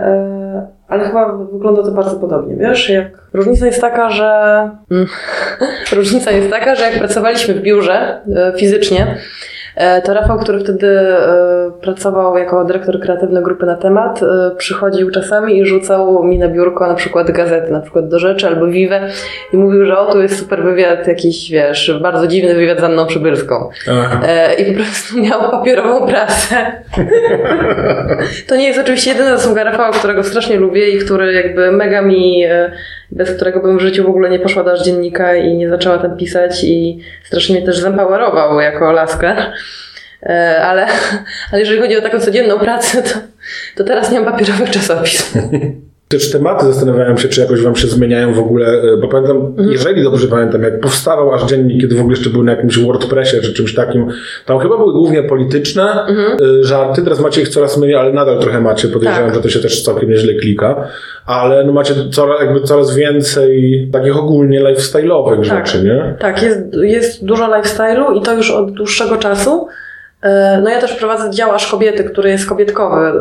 e, 0.07 0.38
ale 0.88 1.05
chyba 1.05 1.33
wygląda 1.53 1.83
to 1.83 1.90
bardzo 1.90 2.16
podobnie, 2.16 2.57
wiesz, 2.57 2.88
jak... 2.88 3.07
Różnica 3.33 3.66
jest 3.66 3.81
taka, 3.81 4.11
że... 4.11 4.70
Różnica 5.96 6.31
jest 6.31 6.51
taka, 6.51 6.74
że 6.74 6.85
jak 6.85 6.98
pracowaliśmy 6.98 7.55
w 7.55 7.62
biurze 7.62 8.20
e, 8.37 8.53
fizycznie, 8.59 9.16
To 10.05 10.14
Rafał, 10.14 10.38
który 10.38 10.61
wtedy 10.61 10.87
e, 10.88 11.71
pracował 11.81 12.38
jako 12.38 12.64
dyrektor 12.64 13.01
kreatywny 13.01 13.43
grupy 13.43 13.67
na 13.67 13.77
temat, 13.77 14.23
e, 14.23 14.57
przychodził 14.57 15.11
czasami 15.11 15.59
i 15.59 15.67
rzucał 15.67 16.25
mi 16.25 16.38
na 16.38 16.49
biurko 16.49 16.87
na 16.87 16.95
przykład 16.95 17.31
gazety, 17.31 17.73
na 17.73 17.81
przykład 17.81 18.09
do 18.09 18.19
rzeczy 18.19 18.47
albo 18.47 18.67
Vive 18.67 19.01
i 19.53 19.57
mówił, 19.57 19.87
że 19.87 19.99
o, 19.99 20.12
tu 20.12 20.23
jest 20.23 20.38
super 20.38 20.62
wywiad 20.62 21.07
jakiś, 21.07 21.51
wiesz, 21.51 21.99
bardzo 22.03 22.27
dziwny 22.27 22.55
wywiad 22.55 22.81
z 22.81 22.85
Anną. 22.85 23.07
Aha. 23.91 24.21
E, 24.27 24.55
I 24.55 24.73
po 24.73 24.83
prostu 24.83 25.19
miał 25.23 25.51
papierową 25.51 26.07
prasę. 26.07 26.57
to 28.49 28.57
nie 28.57 28.67
jest 28.67 28.81
oczywiście 28.81 29.11
jedyna 29.11 29.37
zasługa 29.37 29.64
Rafała, 29.64 29.91
którego 29.91 30.25
strasznie 30.25 30.57
lubię 30.57 30.91
i 30.91 30.99
który 30.99 31.33
jakby 31.33 31.73
mega 31.73 32.03
mi, 32.03 32.45
e, 32.45 32.73
bez 33.11 33.37
którego 33.37 33.61
bym 33.61 33.79
w 33.79 33.81
życiu 33.81 34.05
w 34.05 34.09
ogóle 34.09 34.31
nie 34.31 34.38
poszła 34.38 34.64
do 34.64 34.73
aż 34.73 34.85
dziennika 34.85 35.35
i 35.35 35.55
nie 35.57 35.68
zaczęła 35.68 35.99
tam 35.99 36.16
pisać 36.16 36.64
i 36.64 37.01
strasznie 37.25 37.57
mnie 37.57 37.66
też 37.66 37.79
zempowerował 37.79 38.61
jako 38.61 38.92
laskę. 38.92 39.37
E, 40.23 40.62
Ale, 40.62 40.87
ale 41.53 41.61
jeżeli 41.61 41.81
chodzi 41.81 41.97
o 41.97 42.03
taką 42.03 42.21
codzienną 42.21 42.59
pracę, 42.59 43.03
to, 43.03 43.18
to 43.77 43.85
teraz 43.85 44.12
nie 44.12 44.21
mam 44.21 44.33
papierowych 44.33 44.71
czasopism. 44.71 45.38
Też 46.09 46.31
tematy 46.31 46.66
zastanawiałem 46.66 47.18
się, 47.18 47.29
czy 47.29 47.40
jakoś 47.40 47.62
wam 47.62 47.77
się 47.77 47.87
zmieniają 47.88 48.35
w 48.35 48.38
ogóle, 48.38 48.66
e, 48.66 48.97
bo 48.97 49.09
pamiętam, 49.09 49.55
jeżeli 49.71 50.03
dobrze 50.03 50.29
pamiętam, 50.29 50.62
jak 50.62 50.81
powstawał 50.81 51.35
aż 51.35 51.44
dziennik, 51.44 51.81
kiedy 51.81 51.94
w 51.94 52.01
ogóle 52.01 52.16
jeszcze 52.16 52.31
był 52.31 52.44
na 52.44 52.53
jakimś 52.53 52.79
WordPressie 52.79 53.40
czy 53.40 53.53
czymś 53.53 53.75
takim, 53.75 54.07
tam 54.47 54.59
chyba 54.59 54.77
były 54.77 54.92
głównie 54.92 55.23
polityczne 55.23 56.07
e, 56.07 56.64
żarty, 56.64 57.03
teraz 57.03 57.21
macie 57.21 57.42
ich 57.42 57.49
coraz 57.49 57.79
mniej, 57.79 57.94
ale 57.94 58.12
nadal 58.12 58.38
trochę 58.40 58.61
macie, 58.61 58.88
podejrzewam, 58.88 59.25
Tak. 59.25 59.35
że 59.35 59.40
to 59.40 59.49
się 59.49 59.61
też 59.61 59.83
całkiem 59.83 60.11
nieźle 60.11 60.35
klika, 60.35 60.88
ale 61.27 61.64
no 61.64 61.73
macie 61.73 61.94
coraz, 62.12 62.40
jakby 62.40 62.61
coraz 62.61 62.94
więcej 62.97 63.88
takich 63.92 64.16
ogólnie 64.16 64.61
lifestyle'owych 64.61 65.49
Tak. 65.49 65.66
rzeczy, 65.66 65.85
nie? 65.85 66.16
Tak, 66.18 66.42
jest, 66.42 66.61
jest 66.83 67.25
dużo 67.25 67.44
lifestyle'u 67.47 68.16
i 68.16 68.23
to 68.23 68.35
już 68.35 68.51
od 68.51 68.73
dłuższego 68.73 69.16
czasu. 69.16 69.66
E, 70.23 70.61
No 70.63 70.71
ja 70.71 70.81
też 70.81 70.93
prowadzę 70.95 71.31
dział 71.31 71.53
Aż 71.55 71.67
Kobiety, 71.71 72.05
który 72.05 72.31
jest 72.31 72.47
kobietkowy. 72.49 72.97
E, 72.97 73.13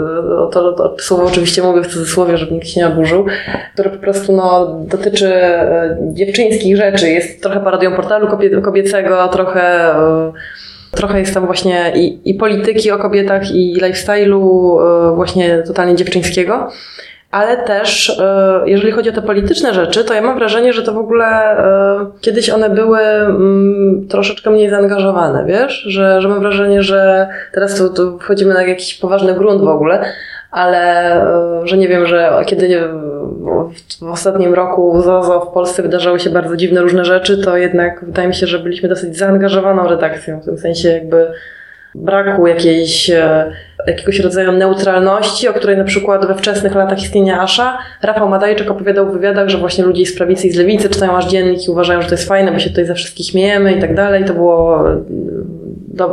To, 0.52 0.74
to 0.74 0.96
słowo 1.00 1.24
oczywiście 1.24 1.62
mówię 1.62 1.82
w 1.82 1.88
cudzysłowie, 1.88 2.38
żeby 2.38 2.54
nikt 2.54 2.68
się 2.68 2.80
nie 2.80 2.88
oburzył. 2.88 3.26
Który 3.74 3.90
po 3.90 3.98
prostu 3.98 4.34
no, 4.34 4.76
dotyczy 4.88 5.34
e, 5.36 5.98
dziewczyńskich 6.14 6.78
rzeczy. 6.78 7.10
Jest 7.10 7.42
trochę 7.44 7.60
parodią 7.60 7.92
portalu 7.96 8.28
kobie- 8.28 8.62
kobiecego, 8.62 9.28
trochę... 9.28 9.94
Trochę 10.92 11.20
jest 11.20 11.34
tam 11.34 11.46
właśnie 11.46 11.94
i, 11.96 12.30
i 12.30 12.34
polityki 12.34 12.92
o 12.92 12.98
kobietach, 12.98 13.52
i 13.52 13.78
lifestyle'u 13.82 14.78
właśnie 15.16 15.64
totalnie 15.68 15.96
dziewczyńskiego. 15.96 16.70
Ale 17.32 17.58
też, 17.58 18.20
e, 18.20 18.62
jeżeli 18.66 18.92
chodzi 18.92 19.10
o 19.10 19.14
te 19.14 19.22
polityczne 19.22 19.74
rzeczy, 19.74 20.04
to 20.04 20.14
ja 20.14 20.22
mam 20.22 20.38
wrażenie, 20.38 20.74
że 20.74 20.84
to 20.84 20.94
w 20.94 20.98
ogóle 20.98 21.26
e, 21.26 22.06
kiedyś 22.22 22.50
one 22.50 22.70
były 22.70 23.00
mm, 23.00 24.08
troszeczkę 24.08 24.50
mniej 24.50 24.70
zaangażowane, 24.70 25.46
wiesz? 25.46 25.74
Że, 25.74 26.22
że 26.22 26.28
mam 26.28 26.40
wrażenie, 26.40 26.84
że 26.84 27.28
teraz 27.54 27.78
tu, 27.78 27.94
tu 27.94 28.20
wchodzimy 28.20 28.54
na 28.54 28.64
jakiś 28.64 28.94
poważny 28.94 29.34
grunt 29.34 29.62
w 29.62 29.68
ogóle, 29.68 30.06
ale 30.52 31.14
e, 31.24 31.62
że 31.64 31.78
nie 31.78 31.88
wiem, 31.88 32.06
że 32.06 32.32
kiedy 32.46 32.80
w, 34.00 34.04
ostatnim 34.04 34.54
roku 34.54 35.02
ZOZO 35.02 35.40
w 35.40 35.54
Polsce 35.54 35.82
wydarzały 35.82 36.20
się 36.20 36.30
bardzo 36.30 36.58
dziwne 36.58 36.82
różne 36.82 37.06
rzeczy, 37.06 37.38
to 37.38 37.58
jednak 37.58 38.06
wydaje 38.06 38.28
mi 38.28 38.36
się, 38.36 38.48
że 38.48 38.60
byliśmy 38.60 38.90
dosyć 38.90 39.18
zaangażowaną 39.18 39.88
redakcją, 39.88 40.40
w 40.40 40.46
tym 40.46 40.58
sensie 40.58 40.90
jakby 40.90 41.28
braku 41.96 42.48
jakiejś, 42.48 43.12
jakiegoś 43.88 44.20
rodzaju 44.20 44.52
neutralności, 44.52 45.48
o 45.48 45.54
której 45.54 45.78
na 45.78 45.84
przykład 45.84 46.28
we 46.28 46.36
wczesnych 46.36 46.76
latach 46.76 47.02
istnienia 47.02 47.42
Asza 47.42 47.78
Rafał 48.02 48.30
Madajczyk 48.30 48.72
opowiadał 48.72 49.10
w 49.10 49.14
wywiadach, 49.14 49.50
że 49.50 49.58
właśnie 49.58 49.84
ludzie 49.84 50.06
z 50.06 50.16
prawicy 50.16 50.48
i 50.48 50.52
z 50.52 50.56
lewicy 50.56 50.90
czytają 50.90 51.18
aż 51.18 51.28
dziennik 51.28 51.68
i 51.68 51.72
uważają, 51.72 52.02
że 52.02 52.08
to 52.08 52.14
jest 52.14 52.28
fajne, 52.28 52.52
bo 52.52 52.60
się 52.60 52.70
tutaj 52.70 52.86
ze 52.86 52.96
wszystkich 52.96 53.28
śmiejemy 53.28 53.74
i 53.74 53.82
tak 53.82 53.96
dalej. 53.96 54.26
To 54.26 54.34
było, 54.34 54.84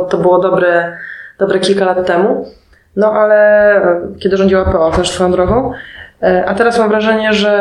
to 0.09 0.17
było 0.17 0.39
dobre, 0.39 0.97
dobre 1.39 1.59
kilka 1.59 1.85
lat 1.85 2.07
temu. 2.07 2.45
No 2.95 3.11
ale 3.11 3.35
e, 3.75 4.01
kiedy 4.19 4.37
rządziła 4.37 4.65
PO 4.65 4.91
też 4.91 5.09
swoją 5.09 5.31
drogą. 5.31 5.71
E, 6.23 6.45
A 6.45 6.55
teraz 6.55 6.79
mam 6.79 6.89
wrażenie, 6.89 7.33
że, 7.33 7.51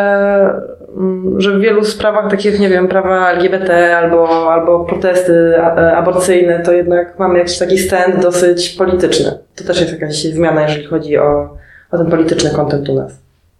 mm, 0.97 1.41
że 1.41 1.59
w 1.59 1.61
wielu 1.61 1.85
sprawach 1.85 2.31
takich, 2.31 2.61
nie 2.61 2.69
wiem, 2.69 2.89
prawa 2.89 3.31
LGBT 3.31 3.97
albo, 3.99 4.53
albo 4.53 4.85
protesty 4.85 5.57
e, 5.57 5.97
aborcyjne, 5.97 6.61
to 6.61 6.73
jednak 6.73 7.19
mamy 7.19 7.39
jakiś 7.39 7.59
taki 7.59 7.79
stand 7.79 8.23
dosyć 8.23 8.69
polityczny. 8.69 9.39
To 9.57 9.65
też 9.65 9.81
jest 9.81 9.93
jakaś 9.93 10.23
zmiana, 10.23 10.63
jeżeli 10.63 10.87
chodzi 10.87 11.19
o, 11.19 11.57
o 11.91 11.99
ten 11.99 12.07
polityczny 12.07 12.51
kontent 12.51 12.89
u 12.89 12.95
nas. 12.95 13.19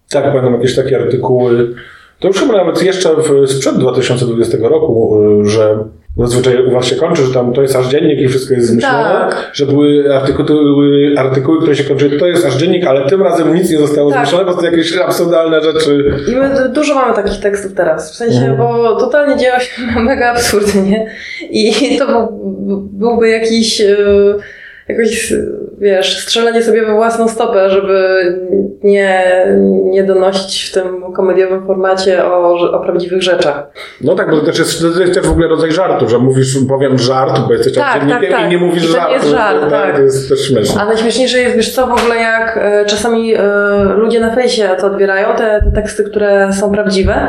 Tak, 0.09 0.23
pamiętam 0.23 0.53
jakieś 0.53 0.75
takie 0.75 0.97
artykuły. 0.97 1.75
To 2.19 2.27
już 2.27 2.39
chyba 2.39 2.57
nawet 2.57 2.83
jeszcze 2.83 3.09
w, 3.15 3.49
sprzed 3.49 3.77
2020 3.77 4.57
roku, 4.61 5.21
że 5.43 5.77
zazwyczaj 6.17 6.65
u 6.65 6.71
was 6.71 6.85
się 6.85 6.95
kończy, 6.95 7.21
że 7.25 7.33
tam 7.33 7.53
to 7.53 7.61
jest 7.61 7.75
aż 7.75 7.87
dziennik 7.87 8.19
i 8.19 8.27
wszystko 8.27 8.53
jest 8.53 8.67
zmyślone, 8.67 9.03
Tak. 9.03 9.51
że 9.53 9.65
były 9.65 10.15
artykuły, 10.15 11.15
artykuły, 11.17 11.57
które 11.61 11.75
się 11.75 11.83
kończyły, 11.83 12.19
to 12.19 12.27
jest 12.27 12.45
aż 12.45 12.55
dziennik, 12.55 12.87
ale 12.87 13.09
tym 13.09 13.21
razem 13.21 13.55
nic 13.55 13.69
nie 13.71 13.77
zostało 13.77 14.11
Tak. 14.11 14.19
zmyślone, 14.27 14.51
bo 14.51 14.57
to 14.61 14.65
jakieś 14.65 14.97
absurdalne 14.97 15.61
rzeczy. 15.63 16.13
I 16.31 16.35
my 16.35 16.69
dużo 16.73 16.95
mamy 16.95 17.13
takich 17.15 17.39
tekstów 17.39 17.73
teraz, 17.73 18.11
w 18.11 18.15
sensie, 18.15 18.37
Mhm. 18.37 18.57
bo 18.57 18.95
totalnie 18.99 19.37
dzieją 19.37 19.59
się 19.59 19.81
mega 20.01 20.31
absurdy, 20.31 20.81
nie? 20.81 21.05
I 21.49 21.97
to 21.99 22.07
był, 22.07 22.27
byłby 22.91 23.29
jakiś, 23.29 23.81
e, 23.81 23.95
jakoś, 24.87 25.33
wiesz, 25.77 26.19
strzelanie 26.19 26.63
sobie 26.63 26.85
we 26.85 26.93
własną 26.93 27.27
stopę, 27.27 27.69
żeby 27.69 28.15
nie, 28.83 29.23
nie 29.83 30.03
donosić 30.03 30.69
w 30.69 30.73
tym 30.73 31.13
komediowym 31.13 31.67
formacie 31.67 32.25
o, 32.25 32.53
o 32.71 32.79
prawdziwych 32.79 33.21
rzeczach. 33.21 33.63
No 34.01 34.15
tak, 34.15 34.31
bo 34.31 34.37
to 34.37 34.45
też 34.45 34.59
jest, 34.59 34.81
to 34.95 35.01
jest 35.01 35.13
też 35.13 35.27
w 35.27 35.31
ogóle 35.31 35.47
rodzaj 35.47 35.71
żartu, 35.71 36.09
że 36.09 36.19
mówisz, 36.19 36.57
powiem 36.69 36.97
żart, 36.97 37.39
bo 37.47 37.53
jesteś 37.53 37.73
Tak, 37.73 38.09
tak, 38.09 38.29
tak. 38.31 38.45
i 38.45 38.49
nie 38.49 38.57
mówisz 38.57 38.83
I 38.83 38.87
żartu. 38.87 39.13
jest 39.13 39.27
żart, 39.27 39.61
to, 39.61 39.69
tak. 39.69 39.95
to 39.95 40.01
jest 40.01 40.29
też 40.29 40.47
śmieszne. 40.47 40.81
A 40.81 40.85
najśmieszniejsze 40.85 41.37
jest, 41.39 41.55
wiesz 41.55 41.73
co, 41.73 41.87
w 41.87 41.91
ogóle 41.91 42.15
jak 42.15 42.59
e, 42.61 42.85
czasami 42.85 43.35
e, 43.35 43.39
ludzie 43.97 44.19
na 44.19 44.35
fejsie 44.35 44.69
to 44.79 44.87
odbierają, 44.87 45.35
te, 45.35 45.61
te 45.65 45.71
teksty, 45.81 46.03
które 46.03 46.53
są 46.53 46.71
prawdziwe, 46.71 47.27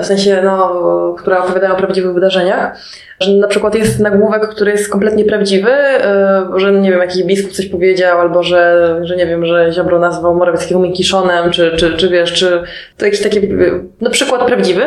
w 0.00 0.06
sensie, 0.06 0.42
no, 0.44 1.14
które 1.18 1.38
opowiadają 1.38 1.72
o 1.72 1.76
prawdziwych 1.76 2.14
wydarzeniach, 2.14 2.78
że 3.20 3.32
na 3.32 3.48
przykład 3.48 3.74
jest 3.74 4.00
nagłówek, 4.00 4.48
który 4.48 4.70
jest 4.70 4.92
kompletnie 4.92 5.24
prawdziwy, 5.24 5.70
e, 5.70 6.46
że 6.56 6.72
nie 6.72 6.90
wiem, 6.90 7.00
jakiś 7.00 7.22
biskup 7.22 7.52
coś 7.52 7.66
powiedział, 7.66 8.20
albo 8.20 8.42
że, 8.42 8.94
że 9.02 9.16
nie 9.16 9.26
wiem, 9.26 9.46
że 9.46 9.72
Ziobro 9.72 9.98
nazwał 9.98 10.34
Morawieckiego 10.34 10.80
Minkiszonem, 10.80 11.50
czy, 11.50 11.72
czy, 11.76 11.96
czy 11.96 12.08
wiesz, 12.08 12.32
czy 12.32 12.62
to 12.98 13.04
jakiś 13.04 13.22
taki, 13.22 13.38
e, 13.38 13.42
no 14.00 14.10
przykład 14.10 14.46
prawdziwy. 14.46 14.82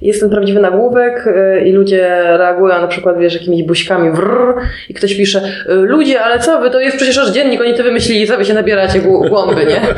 Jest 0.00 0.20
ten 0.20 0.30
prawdziwy 0.30 0.60
nagłówek 0.60 1.26
e, 1.26 1.64
i 1.64 1.72
ludzie 1.72 2.08
reagują 2.36 2.80
na 2.80 2.88
przykład, 2.88 3.18
wiesz, 3.18 3.34
jakimiś 3.34 3.62
buźkami 3.62 4.10
wrr, 4.10 4.54
i 4.88 4.94
ktoś 4.94 5.14
pisze, 5.14 5.40
e, 5.68 5.74
ludzie, 5.74 6.20
ale 6.20 6.38
co 6.38 6.60
wy, 6.60 6.70
to 6.70 6.80
jest 6.80 6.96
przecież 6.96 7.18
aż 7.18 7.30
dziennik, 7.30 7.60
oni 7.60 7.74
to 7.74 7.82
wymyślili, 7.82 8.26
co 8.26 8.36
wy 8.36 8.44
się 8.44 8.54
nabieracie 8.54 9.00
głą- 9.00 9.28
głąby, 9.28 9.66
nie? 9.66 9.80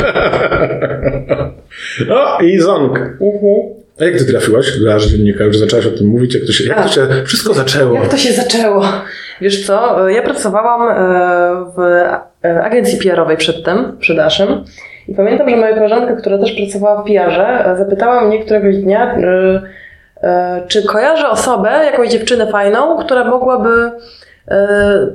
No 2.08 2.38
i 2.40 2.58
ząg. 2.58 2.98
A 4.00 4.04
jak 4.04 4.18
ty 4.18 4.24
trafiłaś 4.24 4.78
do 4.78 4.94
aż 4.94 5.06
dziennika? 5.06 5.44
Już 5.44 5.58
zaczęłaś 5.58 5.86
o 5.86 5.90
tym 5.90 6.06
mówić, 6.06 6.34
jak 6.34 6.44
to 6.44 6.52
się, 6.52 6.64
jak 6.64 6.82
to 6.82 6.88
się 6.88 7.08
wszystko 7.24 7.54
zaczęło? 7.54 7.94
Jak 7.94 8.08
to 8.08 8.16
się 8.16 8.32
zaczęło? 8.32 8.84
Wiesz 9.40 9.66
co, 9.66 10.08
ja 10.08 10.22
pracowałam 10.22 10.88
e, 10.88 11.72
w 11.76 11.80
e, 12.44 12.62
agencji 12.62 12.98
PR-owej 12.98 13.36
przedtem, 13.36 13.96
przed 14.00 14.18
Aszem. 14.18 14.64
I 15.08 15.14
pamiętam, 15.14 15.50
że 15.50 15.56
moja 15.56 15.74
koleżanka, 15.74 16.16
która 16.16 16.38
też 16.38 16.52
pracowała 16.52 17.02
w 17.02 17.06
PR-ze, 17.06 17.66
e, 17.66 17.76
zapytała 17.76 18.24
mnie 18.24 18.44
któregoś 18.44 18.76
dnia, 18.76 19.16
czy 20.68 20.82
kojarzę 20.82 21.28
osobę, 21.28 21.70
jakąś 21.70 22.10
dziewczynę 22.10 22.46
fajną, 22.46 22.98
która 23.04 23.24
mogłaby 23.24 23.90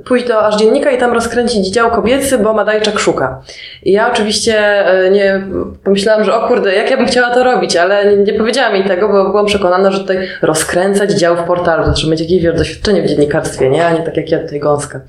pójść 0.05 0.27
do 0.27 0.45
aż 0.45 0.57
dziennika 0.57 0.91
i 0.91 0.97
tam 0.97 1.13
rozkręcić 1.13 1.67
dział 1.67 1.91
kobiecy, 1.91 2.37
bo 2.37 2.53
Madajczak 2.53 2.99
szuka. 2.99 3.41
I 3.83 3.91
ja 3.91 4.11
oczywiście 4.11 4.57
e, 4.85 5.11
nie 5.11 5.41
pomyślałam, 5.83 6.23
że 6.23 6.35
o 6.35 6.47
kurde, 6.47 6.75
jak 6.75 6.91
ja 6.91 6.97
bym 6.97 7.05
chciała 7.05 7.29
to 7.29 7.43
robić, 7.43 7.75
ale 7.75 8.05
nie, 8.05 8.17
nie 8.17 8.33
powiedziałam 8.33 8.75
jej 8.75 8.83
tego, 8.83 9.07
bo 9.07 9.29
byłam 9.29 9.45
przekonana, 9.45 9.91
że 9.91 9.99
tutaj 9.99 10.27
rozkręcać 10.41 11.11
dział 11.11 11.37
w 11.37 11.43
portalu, 11.43 11.83
to 11.83 11.93
trzeba 11.93 12.11
mieć 12.11 12.21
jakieś 12.21 12.43
doświadczenie 12.43 13.01
w 13.01 13.05
dziennikarstwie, 13.05 13.69
nie? 13.69 13.85
A 13.85 13.93
nie 13.93 14.03
tak 14.03 14.17
jak 14.17 14.31
ja 14.31 14.39
tutaj 14.39 14.59
gąska. 14.59 15.01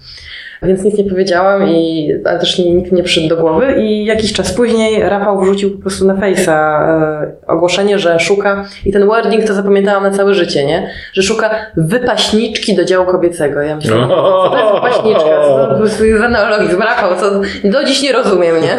Więc 0.63 0.85
nic 0.85 0.99
nie 0.99 1.05
powiedziałam, 1.05 1.69
i, 1.69 2.11
ale 2.25 2.39
też 2.39 2.59
nikt 2.59 2.93
nie 2.93 3.03
przyszedł 3.03 3.29
do 3.29 3.37
głowy. 3.37 3.75
I 3.79 4.05
jakiś 4.05 4.33
czas 4.33 4.53
później 4.53 5.03
Rafał 5.03 5.41
wrzucił 5.41 5.71
po 5.71 5.83
prostu 5.83 6.05
na 6.07 6.15
Face'a 6.15 6.53
e, 6.53 7.33
ogłoszenie, 7.47 7.99
że 7.99 8.21
szuka, 8.21 8.65
i 8.87 8.93
ten 8.93 9.07
wording 9.07 9.45
to 9.45 9.55
zapamiętałam 9.55 10.03
na 10.03 10.11
całe 10.11 10.35
życie, 10.35 10.67
nie? 10.67 10.91
Że 11.13 11.23
szuka 11.23 11.51
wypaśniczki 11.77 12.77
do 12.77 12.85
działu 12.85 13.07
kobiecego. 13.07 13.63
Ja 13.63 13.77
myślę, 13.77 13.97
co 14.09 14.51
to 14.51 14.59
jest 14.59 14.75
wypaśniczka? 14.83 15.43
Co 15.43 15.59
to 15.59 15.69
po 15.73 15.81
prostu 15.81 16.05
jest 16.05 16.25
analogiczny 16.25 16.85
Rafał, 16.85 17.17
co 17.17 17.41
do 17.65 17.85
dziś 17.85 18.03
nie 18.03 18.13
rozumiem, 18.13 18.57
nie? 18.63 18.77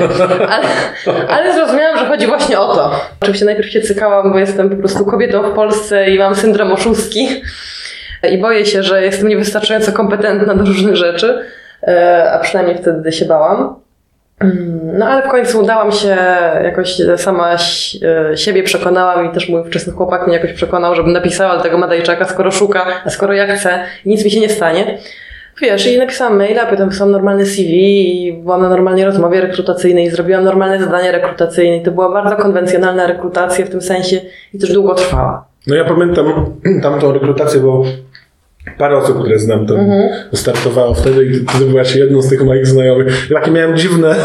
Ale, 0.50 0.65
ale 1.28 1.54
zrozumiałam, 1.54 1.98
że 1.98 2.06
chodzi 2.06 2.28
właśnie 2.28 2.60
o 2.60 2.76
to. 2.76 2.91
Oczywiście 3.22 3.46
najpierw 3.46 3.69
się 3.69 3.82
cykałam, 3.82 4.32
bo 4.32 4.39
jestem 4.39 4.69
po 4.69 4.76
prostu 4.76 5.06
kobietą 5.06 5.52
w 5.52 5.54
Polsce 5.56 6.10
i 6.10 6.19
mam 6.19 6.36
syndrom 6.36 6.72
oszustki. 6.72 7.28
I 8.32 8.38
boję 8.38 8.65
się, 8.65 8.84
że 8.84 9.06
jestem 9.06 9.28
niewystarczająco 9.28 9.91
kompetentna 9.91 10.56
do 10.56 10.65
różnych 10.65 10.96
rzeczy, 10.96 11.46
a 12.34 12.39
przynajmniej 12.39 12.78
wtedy 12.78 13.12
się 13.12 13.26
bałam. 13.26 13.76
Mm, 14.41 14.80
No 14.98 15.06
ale 15.06 15.22
w 15.28 15.32
końcu 15.32 15.62
udałam 15.62 15.91
się 15.91 16.17
jakoś 16.63 16.98
sama 17.17 17.54
ś- 17.54 17.98
e, 18.32 18.38
siebie 18.38 18.63
przekonałam 18.63 19.26
i 19.26 19.30
też 19.34 19.50
mój 19.50 19.63
wczesny 19.63 19.93
chłopak 19.93 20.28
mnie 20.28 20.36
jakoś 20.36 20.54
przekonał, 20.54 20.96
żebym 20.96 21.13
napisała 21.13 21.58
do 21.58 21.63
tego 21.63 21.78
Madajczaka, 21.78 22.26
skoro 22.26 22.52
szuka, 22.52 22.86
a 23.06 23.10
skoro 23.10 23.34
ja 23.34 23.56
chcę 23.56 23.80
i 24.06 24.10
nic 24.10 24.26
mi 24.26 24.32
się 24.32 24.39
nie 24.39 24.50
stanie. 24.50 24.98
Wiesz, 25.62 25.88
i 25.88 25.98
napisałam 25.98 26.38
maila, 26.38 26.65
potem 26.65 26.89
wysłałam 26.89 27.12
normalny 27.12 27.46
CV 27.46 27.72
i 28.28 28.34
byłam 28.34 28.62
na 28.62 28.69
normalnej 28.69 29.06
rozmowie 29.06 29.41
rekrutacyjnej, 29.41 30.10
zrobiłam 30.10 30.43
normalne 30.43 30.80
zadanie 30.80 31.12
rekrutacyjne 31.12 31.78
i 31.78 31.82
to 31.84 31.91
była 31.91 32.10
bardzo 32.13 32.36
konwencjonalna 32.36 33.08
rekrutacja 33.08 33.65
w 33.65 33.69
tym 33.69 33.82
sensie 33.82 34.22
i 34.54 34.60
też 34.60 34.74
długo 34.74 34.96
trwała. 34.96 35.46
No 35.67 35.76
ja 35.76 35.86
pamiętam 35.86 36.46
tamtą 36.84 37.13
rekrutację, 37.13 37.60
bo 37.60 37.84
parę 38.78 38.97
osób, 38.97 39.19
które 39.21 39.39
znam, 39.39 39.67
tam 39.67 39.78
Mhm. 39.80 40.10
startowało 40.34 40.93
wtedy 40.93 41.26
i 41.26 41.32
ty, 41.60 41.65
byłaś 41.65 41.95
jedną 41.95 42.21
z 42.21 42.30
tych 42.30 42.43
moich 42.45 42.67
znajomych. 42.67 43.28
Takie 43.34 43.52
miałem 43.52 43.78
dziwne, 43.78 44.15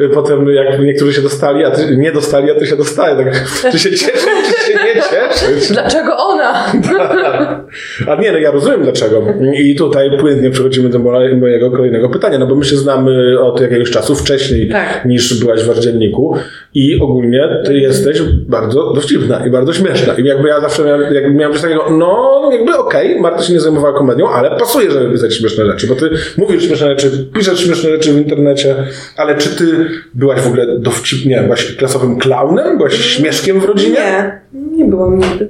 y, 0.00 0.08
potem 0.08 0.48
jak 0.48 0.80
niektórzy 0.80 1.12
się 1.12 1.22
dostali, 1.22 1.64
a 1.64 1.70
ty 1.70 1.96
nie 1.96 2.12
dostali, 2.12 2.50
a 2.50 2.54
ty 2.54 2.66
się 2.66 2.76
dostaje. 2.76 3.16
Tak, 3.16 3.44
czy 3.72 3.78
się 3.78 3.90
cieszyć, 3.90 4.20
czy 4.66 4.72
się 4.72 4.78
nie 4.84 4.94
cieszyć? 5.02 5.72
Dlaczego 5.72 6.16
ona? 6.16 6.64
A 8.08 8.14
nie, 8.14 8.32
no 8.32 8.38
ja 8.38 8.50
rozumiem 8.50 8.82
dlaczego. 8.82 9.22
I 9.54 9.74
tutaj 9.74 10.10
płynnie 10.18 10.50
przechodzimy 10.50 10.88
do 10.88 10.98
mo- 10.98 11.36
mojego 11.40 11.70
kolejnego 11.70 12.08
pytania, 12.08 12.38
no 12.38 12.46
bo 12.46 12.54
my 12.54 12.64
się 12.64 12.76
znamy 12.76 13.40
od 13.40 13.60
jakiegoś 13.60 13.90
czasu 13.90 14.14
wcześniej 14.14 14.68
Tak. 14.68 15.04
niż 15.04 15.40
byłaś 15.40 15.62
w 15.62 15.80
dzienniku 15.80 16.36
i 16.74 17.00
ogólnie 17.00 17.48
ty 17.64 17.78
jesteś 17.78 18.22
bardzo 18.48 18.92
dowcipna 18.92 19.46
i 19.46 19.50
bardzo 19.50 19.72
śmieszna. 19.72 20.14
I 20.14 20.24
jakby 20.24 20.48
ja 20.48 20.60
zawsze 20.60 20.84
miałem, 20.84 21.14
jakby 21.14 21.30
miałem 21.30 21.52
coś 21.52 21.62
takiego, 21.62 21.84
no 21.90 22.40
jakby 22.52 22.76
okej, 22.78 23.20
Marta 23.20 23.42
się 23.42 23.52
nie 23.52 23.60
zajmowała 23.60 23.98
komedią, 23.98 24.28
ale 24.28 24.50
pasuje, 24.50 24.90
żeby 24.90 25.12
pisać 25.12 25.34
śmieszne 25.34 25.66
rzeczy, 25.66 25.86
bo 25.86 25.94
ty 25.94 26.10
mówisz 26.36 26.66
śmieszne 26.66 26.88
rzeczy, 26.88 27.28
piszesz 27.34 27.64
śmieszne 27.64 27.90
rzeczy 27.90 28.12
w 28.12 28.16
internecie, 28.16 28.76
ale 29.16 29.36
czy 29.36 29.56
ty 29.56 29.88
byłaś 30.14 30.40
w 30.40 30.46
ogóle 30.46 30.78
dowcipnie, 30.78 31.40
byłaś 31.42 31.76
klasowym 31.76 32.18
klaunem? 32.18 32.76
Byłaś 32.76 32.94
śmieszkiem 32.94 33.60
w 33.60 33.64
rodzinie? 33.64 34.40
Nie, 34.52 34.76
nie 34.76 34.84
byłam 34.84 35.18
nigdy. 35.18 35.48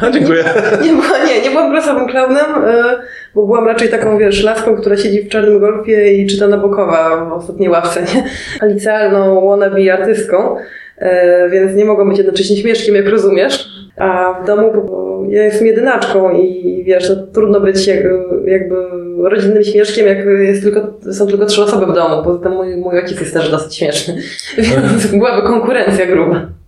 A, 0.00 0.10
dziękuję. 0.10 0.44
Nie, 0.84 0.92
była, 0.92 1.24
nie, 1.26 1.42
nie 1.42 1.50
byłam 1.50 1.70
klasowym 1.70 2.08
klaunem, 2.08 2.64
y, 2.64 2.98
bo 3.34 3.46
byłam 3.46 3.66
raczej 3.66 3.88
taką, 3.88 4.18
wiesz, 4.18 4.44
laską, 4.44 4.76
która 4.76 4.96
siedzi 4.96 5.22
w 5.22 5.28
czarnym 5.28 5.60
golfie 5.60 6.12
i 6.12 6.26
czyta 6.26 6.48
Nabokowa 6.48 7.24
w 7.24 7.32
ostatniej 7.32 7.68
ławce, 7.68 8.00
nie? 8.02 8.24
A 8.60 8.66
licealną 8.74 9.48
wannabe 9.48 9.92
artystką, 9.92 10.56
y, 10.56 11.06
więc 11.50 11.76
nie 11.76 11.84
mogłam 11.84 12.08
być 12.08 12.18
jednocześnie 12.18 12.56
śmieszkiem, 12.56 12.94
jak 12.94 13.08
rozumiesz. 13.08 13.68
A 13.96 14.40
w 14.42 14.46
domu 14.46 14.72
bo 14.72 15.22
ja 15.28 15.44
jestem 15.44 15.66
jedynaczką 15.66 16.32
i 16.36 16.84
wiesz, 16.84 17.10
no, 17.10 17.16
trudno 17.26 17.60
być 17.60 17.86
jak, 17.86 17.98
jakby 18.44 18.76
rodzinnym 19.22 19.64
śmieszkiem, 19.64 20.06
jak 20.06 20.18
jest 20.26 20.62
tylko, 20.62 20.80
są 21.12 21.26
tylko 21.26 21.46
trzy 21.46 21.62
osoby 21.62 21.86
w 21.86 21.94
domu. 21.94 22.24
Poza 22.24 22.42
tym 22.42 22.52
mój, 22.52 22.76
mój 22.76 22.98
ojciec 22.98 23.20
jest 23.20 23.34
też 23.34 23.50
dosyć 23.50 23.76
śmieszny, 23.76 24.16
więc 24.58 25.06
byłaby 25.06 25.42
konkurencja 25.42 26.06
gruba. 26.06 26.59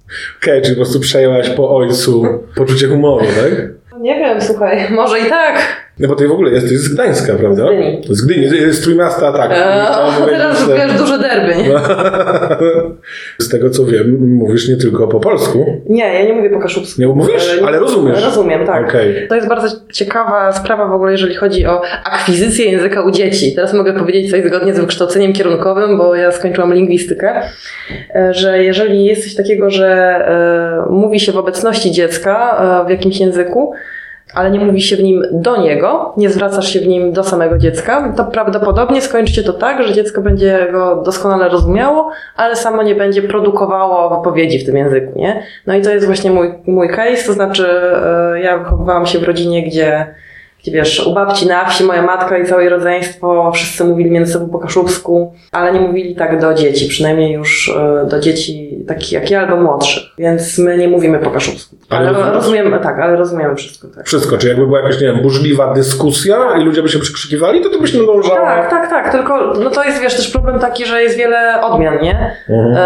Okej, 0.42 0.62
czyli 0.62 0.74
po 0.74 0.80
prostu 0.82 1.00
przejęłaś 1.00 1.50
po 1.50 1.76
ojcu 1.76 2.42
poczucie 2.54 2.88
humoru, 2.88 3.26
tak? 3.26 3.52
Nie 4.00 4.14
wiem, 4.14 4.40
słuchaj, 4.40 4.90
może 4.90 5.20
i 5.20 5.24
tak. 5.24 5.81
No 5.98 6.08
bo 6.08 6.14
ty 6.14 6.28
w 6.28 6.32
ogóle 6.32 6.50
jesteś 6.50 6.78
z 6.78 6.94
Gdańska, 6.94 7.32
prawda? 7.34 7.66
Z 7.66 7.70
Gdyni. 7.70 8.02
Z 8.08 8.24
Gdyni, 8.24 8.72
z- 8.72 8.80
Trójmiasta, 8.80 9.32
tak. 9.32 9.50
Eee, 9.50 10.26
teraz 10.30 10.68
wiesz, 10.68 10.92
duże 11.00 11.18
derby, 11.18 11.62
nie? 11.62 11.70
Z 13.38 13.48
tego 13.48 13.70
co 13.70 13.84
wiem, 13.84 14.36
mówisz 14.38 14.68
nie 14.68 14.76
tylko 14.76 15.08
po 15.08 15.20
polsku. 15.20 15.82
Nie, 15.88 16.04
ja 16.14 16.24
nie 16.26 16.32
mówię 16.32 16.50
po 16.50 16.58
kaszubsku. 16.58 17.00
Nie 17.00 17.06
mówisz? 17.06 17.58
Ale 17.66 17.78
rozumiesz. 17.78 18.24
Rozumiem, 18.24 18.66
tak. 18.66 18.88
Okej. 18.88 19.28
To 19.28 19.34
jest 19.34 19.48
bardzo 19.48 19.76
ciekawa 19.92 20.52
sprawa 20.52 20.86
w 20.88 20.92
ogóle, 20.92 21.12
jeżeli 21.12 21.34
chodzi 21.34 21.66
o 21.66 21.80
akwizycję 22.04 22.70
języka 22.72 23.02
u 23.02 23.10
dzieci. 23.10 23.54
Teraz 23.54 23.74
mogę 23.74 23.92
powiedzieć 23.92 24.30
coś 24.30 24.44
zgodnie 24.46 24.74
z 24.74 24.80
wykształceniem 24.80 25.32
kierunkowym, 25.32 25.98
bo 25.98 26.14
ja 26.14 26.32
skończyłam 26.32 26.74
lingwistykę, 26.74 27.42
e, 28.14 28.34
że 28.34 28.64
jeżeli 28.64 29.04
jest 29.04 29.24
coś 29.24 29.34
takiego, 29.34 29.70
że 29.70 29.86
e, 30.88 30.90
mówi 30.92 31.20
się 31.20 31.32
w 31.32 31.36
obecności 31.36 31.90
dziecka 31.90 32.56
e, 32.82 32.86
w 32.86 32.90
jakimś 32.90 33.20
języku, 33.20 33.72
ale 34.34 34.50
nie 34.50 34.60
mówi 34.60 34.82
się 34.82 34.96
w 34.96 35.02
nim 35.02 35.22
do 35.32 35.56
niego, 35.56 36.14
nie 36.16 36.30
zwracasz 36.30 36.68
się 36.68 36.80
w 36.80 36.86
nim 36.86 37.12
do 37.12 37.24
samego 37.24 37.58
dziecka, 37.58 38.12
to 38.16 38.24
prawdopodobnie 38.24 39.00
skończy 39.00 39.34
się 39.34 39.42
to 39.42 39.52
tak, 39.52 39.82
że 39.82 39.94
dziecko 39.94 40.20
będzie 40.20 40.68
go 40.72 41.02
doskonale 41.02 41.48
rozumiało, 41.48 42.10
ale 42.36 42.56
samo 42.56 42.82
nie 42.82 42.94
będzie 42.94 43.22
produkowało 43.22 44.16
wypowiedzi 44.16 44.58
w 44.58 44.66
tym 44.66 44.76
języku, 44.76 45.18
nie? 45.18 45.42
No 45.66 45.74
i 45.74 45.82
to 45.82 45.90
jest 45.90 46.06
właśnie 46.06 46.30
mój, 46.30 46.54
mój 46.66 46.88
case, 46.88 47.26
to 47.26 47.32
znaczy 47.32 47.68
e, 47.70 48.40
ja 48.40 48.58
wychowywałam 48.58 49.06
się 49.06 49.18
w 49.18 49.22
rodzinie, 49.22 49.66
gdzie 49.66 50.14
wiesz, 50.66 51.06
u 51.06 51.14
babci 51.14 51.46
na 51.46 51.64
wsi 51.64 51.84
moja 51.84 52.02
matka 52.02 52.38
i 52.38 52.46
całe 52.46 52.68
rodzeństwo, 52.68 53.52
wszyscy 53.54 53.84
mówili 53.84 54.10
między 54.10 54.32
sobą 54.32 54.48
po 54.48 54.58
kaszubsku, 54.58 55.32
ale 55.52 55.72
nie 55.72 55.80
mówili 55.80 56.16
tak 56.16 56.40
do 56.40 56.54
dzieci, 56.54 56.88
przynajmniej 56.88 57.32
już 57.32 57.76
e, 57.76 58.06
do 58.06 58.20
dzieci 58.20 58.84
takich 58.88 59.12
jak 59.12 59.30
ja 59.30 59.40
albo 59.40 59.56
młodszych, 59.56 60.02
więc 60.18 60.58
my 60.58 60.78
nie 60.78 60.88
mówimy 60.88 61.18
po 61.18 61.30
kaszubsku. 61.30 61.76
Ale 61.90 62.08
Ale, 62.08 62.32
rozumiemy, 62.32 62.80
tak, 62.80 62.98
ale 62.98 63.16
rozumiemy 63.16 63.56
wszystko, 63.56 63.88
tak. 63.88 64.06
Wszystko, 64.06 64.38
czy 64.38 64.48
jakby 64.48 64.66
była 64.66 64.80
jakaś, 64.80 65.00
nie 65.00 65.06
wiem, 65.06 65.22
burzliwa 65.22 65.74
dyskusja 65.74 66.36
i 66.60 66.64
ludzie 66.64 66.82
by 66.82 66.88
się 66.88 66.98
przykrzykiwali, 66.98 67.60
to 67.60 67.70
ty 67.70 67.78
byś 67.78 67.94
nadążała. 67.94 68.40
Tak, 68.40 68.70
tak, 68.70 68.90
tak, 68.90 69.12
tylko 69.12 69.52
no 69.64 69.70
to 69.70 69.84
jest 69.84 70.02
wiesz 70.02 70.16
też 70.16 70.30
problem 70.30 70.58
taki, 70.58 70.86
że 70.86 71.02
jest 71.02 71.16
wiele 71.16 71.60
odmian, 71.62 72.02
nie? 72.02 72.36
Mhm. 72.48 72.76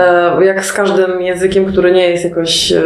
E, 0.41 0.45
jak 0.45 0.65
z 0.65 0.73
każdym 0.73 1.23
językiem, 1.23 1.67
który 1.67 1.93
nie 1.93 2.11
jest 2.11 2.25
jakoś, 2.25 2.73
e, 2.73 2.83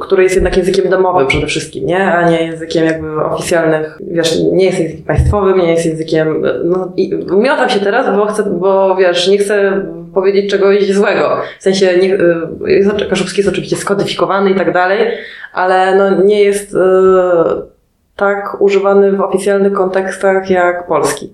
który 0.00 0.22
jest 0.22 0.34
jednak 0.34 0.56
językiem 0.56 0.90
domowym 0.90 1.26
przede 1.26 1.46
wszystkim, 1.46 1.86
nie? 1.86 2.04
A 2.04 2.30
nie 2.30 2.44
językiem 2.44 2.84
jakby 2.84 3.24
oficjalnych, 3.24 3.98
wiesz, 4.00 4.40
nie 4.52 4.64
jest 4.64 4.80
językiem 4.80 5.04
państwowym, 5.04 5.58
nie 5.58 5.70
jest 5.70 5.86
językiem, 5.86 6.42
no 6.64 6.92
i 6.96 7.14
miotam 7.30 7.68
się 7.68 7.80
teraz, 7.80 8.16
bo 8.16 8.26
chcę, 8.26 8.42
bo 8.42 8.96
wiesz, 8.96 9.28
nie 9.28 9.38
chcę 9.38 9.86
powiedzieć 10.14 10.50
czegoś 10.50 10.92
złego. 10.92 11.36
W 11.58 11.62
sensie, 11.62 11.98
nie, 12.02 12.14
e, 12.14 12.48
jest, 12.66 12.90
kaszubski 13.10 13.40
jest 13.40 13.50
oczywiście 13.50 13.76
skodyfikowany 13.76 14.50
i 14.50 14.54
tak 14.54 14.72
dalej, 14.72 15.08
ale 15.52 15.96
no 15.96 16.22
nie 16.24 16.42
jest 16.42 16.74
e, 16.74 16.78
tak 18.16 18.60
używany 18.60 19.12
w 19.12 19.20
oficjalnych 19.20 19.72
kontekstach 19.72 20.50
jak 20.50 20.86
polski. 20.86 21.32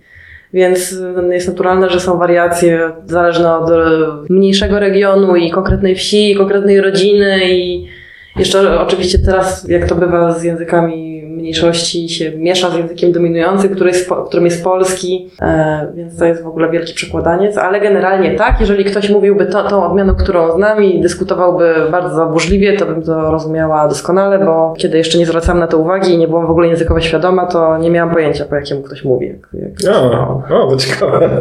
Więc 0.52 0.92
y, 0.92 1.34
jest 1.34 1.48
naturalne, 1.48 1.90
że 1.90 2.00
są 2.00 2.18
wariacje 2.18 2.90
zależne 3.06 3.56
od 3.56 3.70
y, 3.70 3.74
mniejszego 4.28 4.78
regionu 4.78 5.36
i 5.36 5.50
konkretnej 5.50 5.96
wsi, 5.96 6.30
i 6.30 6.36
konkretnej 6.36 6.80
rodziny 6.80 7.40
i 7.44 7.88
jeszcze 8.38 8.80
oczywiście 8.80 9.18
teraz, 9.18 9.68
jak 9.68 9.88
to 9.88 9.94
bywa 9.94 10.38
z 10.38 10.42
językami 10.42 11.25
mniejszości, 11.46 12.08
się 12.08 12.32
miesza 12.38 12.70
z 12.70 12.74
językiem 12.76 13.12
dominującym, 13.12 13.74
który 13.74 13.90
jest, 13.90 14.10
którym 14.26 14.44
jest 14.44 14.64
polski, 14.64 15.30
e, 15.42 15.86
więc 15.94 16.18
to 16.18 16.24
jest 16.24 16.42
w 16.42 16.46
ogóle 16.46 16.70
wielki 16.70 16.94
przekładaniec, 16.94 17.58
ale 17.58 17.80
generalnie 17.80 18.34
tak, 18.34 18.60
jeżeli 18.60 18.84
ktoś 18.84 19.10
mówiłby 19.10 19.46
to, 19.46 19.64
tą 19.64 19.86
odmianą, 19.90 20.14
którą 20.14 20.52
znam 20.52 20.84
i 20.84 21.00
dyskutowałby 21.00 21.74
bardzo 21.90 22.26
burzliwie, 22.26 22.76
to 22.76 22.86
bym 22.86 23.02
to 23.02 23.30
rozumiała 23.30 23.88
doskonale, 23.88 24.38
bo 24.38 24.74
kiedy 24.78 24.98
jeszcze 24.98 25.18
nie 25.18 25.26
zwracałam 25.26 25.58
na 25.60 25.66
to 25.66 25.78
uwagi 25.78 26.12
i 26.12 26.18
nie 26.18 26.28
byłam 26.28 26.46
w 26.46 26.50
ogóle 26.50 26.68
językowo 26.68 27.00
świadoma, 27.00 27.46
to 27.46 27.78
nie 27.78 27.90
miałam 27.90 28.14
pojęcia, 28.14 28.44
po 28.44 28.54
jakiemu 28.54 28.82
ktoś 28.82 29.04
mówi. 29.04 29.26
Jak, 29.26 29.62
jak 29.84 29.96
O, 29.96 30.42
o, 30.50 30.70
to 30.70 30.76
ciekawe. 30.76 31.40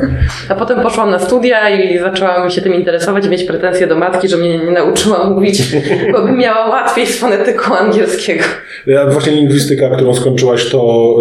a 0.49 0.55
potem 0.55 0.81
poszłam 0.81 1.09
na 1.11 1.19
studia 1.19 1.69
i 1.69 1.99
zaczęłam 1.99 2.49
się 2.49 2.61
tym 2.61 2.73
interesować 2.73 3.25
i 3.25 3.29
mieć 3.29 3.43
pretensje 3.43 3.87
do 3.87 3.95
matki, 3.95 4.27
że 4.27 4.37
mnie 4.37 4.57
nie 4.57 4.71
nauczyła 4.71 5.29
mówić, 5.29 5.75
bo 6.11 6.21
bym 6.21 6.37
miała 6.37 6.69
łatwiej 6.69 7.05
z 7.07 7.19
fonetyką 7.19 7.77
angielskiego. 7.77 8.43
Ja 8.87 9.07
właśnie 9.07 9.31
lingwistyka, 9.31 9.89
którą 9.95 10.13
skończyłaś, 10.13 10.69
to 10.69 11.15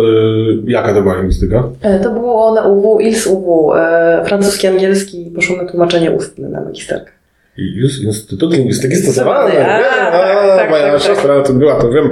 y, 0.66 0.70
jaka 0.70 0.94
to 0.94 1.02
była 1.02 1.14
lingwistyka? 1.14 1.68
E, 1.82 2.00
To 2.00 2.10
było 2.10 2.54
na 2.54 2.68
UW, 2.68 3.00
ILS 3.00 3.26
UW, 3.26 3.72
e, 3.74 4.22
francuski, 4.26 4.66
angielski, 4.66 5.32
poszło 5.34 5.56
na 5.56 5.64
tłumaczenie 5.64 6.10
ustne 6.10 6.48
na 6.48 6.60
magisterkę. 6.60 7.10
I 7.58 7.74
już 7.76 8.02
Instytut 8.02 8.52
Lingwistyki 8.56 8.96
Stosowanej. 8.96 9.56
A, 9.58 9.78
Wiem, 9.78 9.82
tak, 10.12 10.12
a, 10.52 10.56
tak, 10.56 10.70
moja 10.70 10.92
tak, 10.92 11.02
siostra 11.02 11.42
tym 11.42 11.58
była, 11.58 11.74
to 11.80 11.90
wiem. 11.92 12.10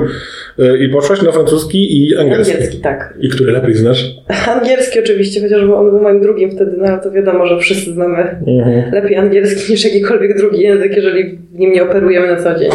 Y, 0.58 0.78
I 0.78 0.88
poszłaś 0.88 1.22
na 1.22 1.32
francuski 1.32 2.06
i 2.08 2.16
angielski. 2.16 2.52
Angielski, 2.54 2.78
tak. 2.80 3.14
I 3.20 3.28
który 3.28 3.52
lepiej 3.52 3.74
znasz? 3.74 4.04
Angielski 4.48 4.98
oczywiście, 5.00 5.40
chociaż 5.40 5.62
on 5.62 5.90
był 5.90 6.00
moim 6.00 6.20
drugim 6.20 6.50
wtedy, 6.50 6.72
no 6.78 6.84
ale 6.88 7.00
to 7.00 7.10
wiadomo, 7.10 7.46
że 7.46 7.58
wszyscy 7.58 7.92
znamy 7.92 8.16
Mhm. 8.46 8.92
lepiej 8.94 9.16
angielski 9.16 9.72
niż 9.72 9.84
jakikolwiek 9.84 10.36
drugi 10.36 10.60
język, 10.60 10.96
jeżeli 10.96 11.38
nim 11.54 11.72
nie 11.72 11.82
operujemy 11.82 12.26
na 12.26 12.42
co 12.42 12.58
dzień. 12.58 12.70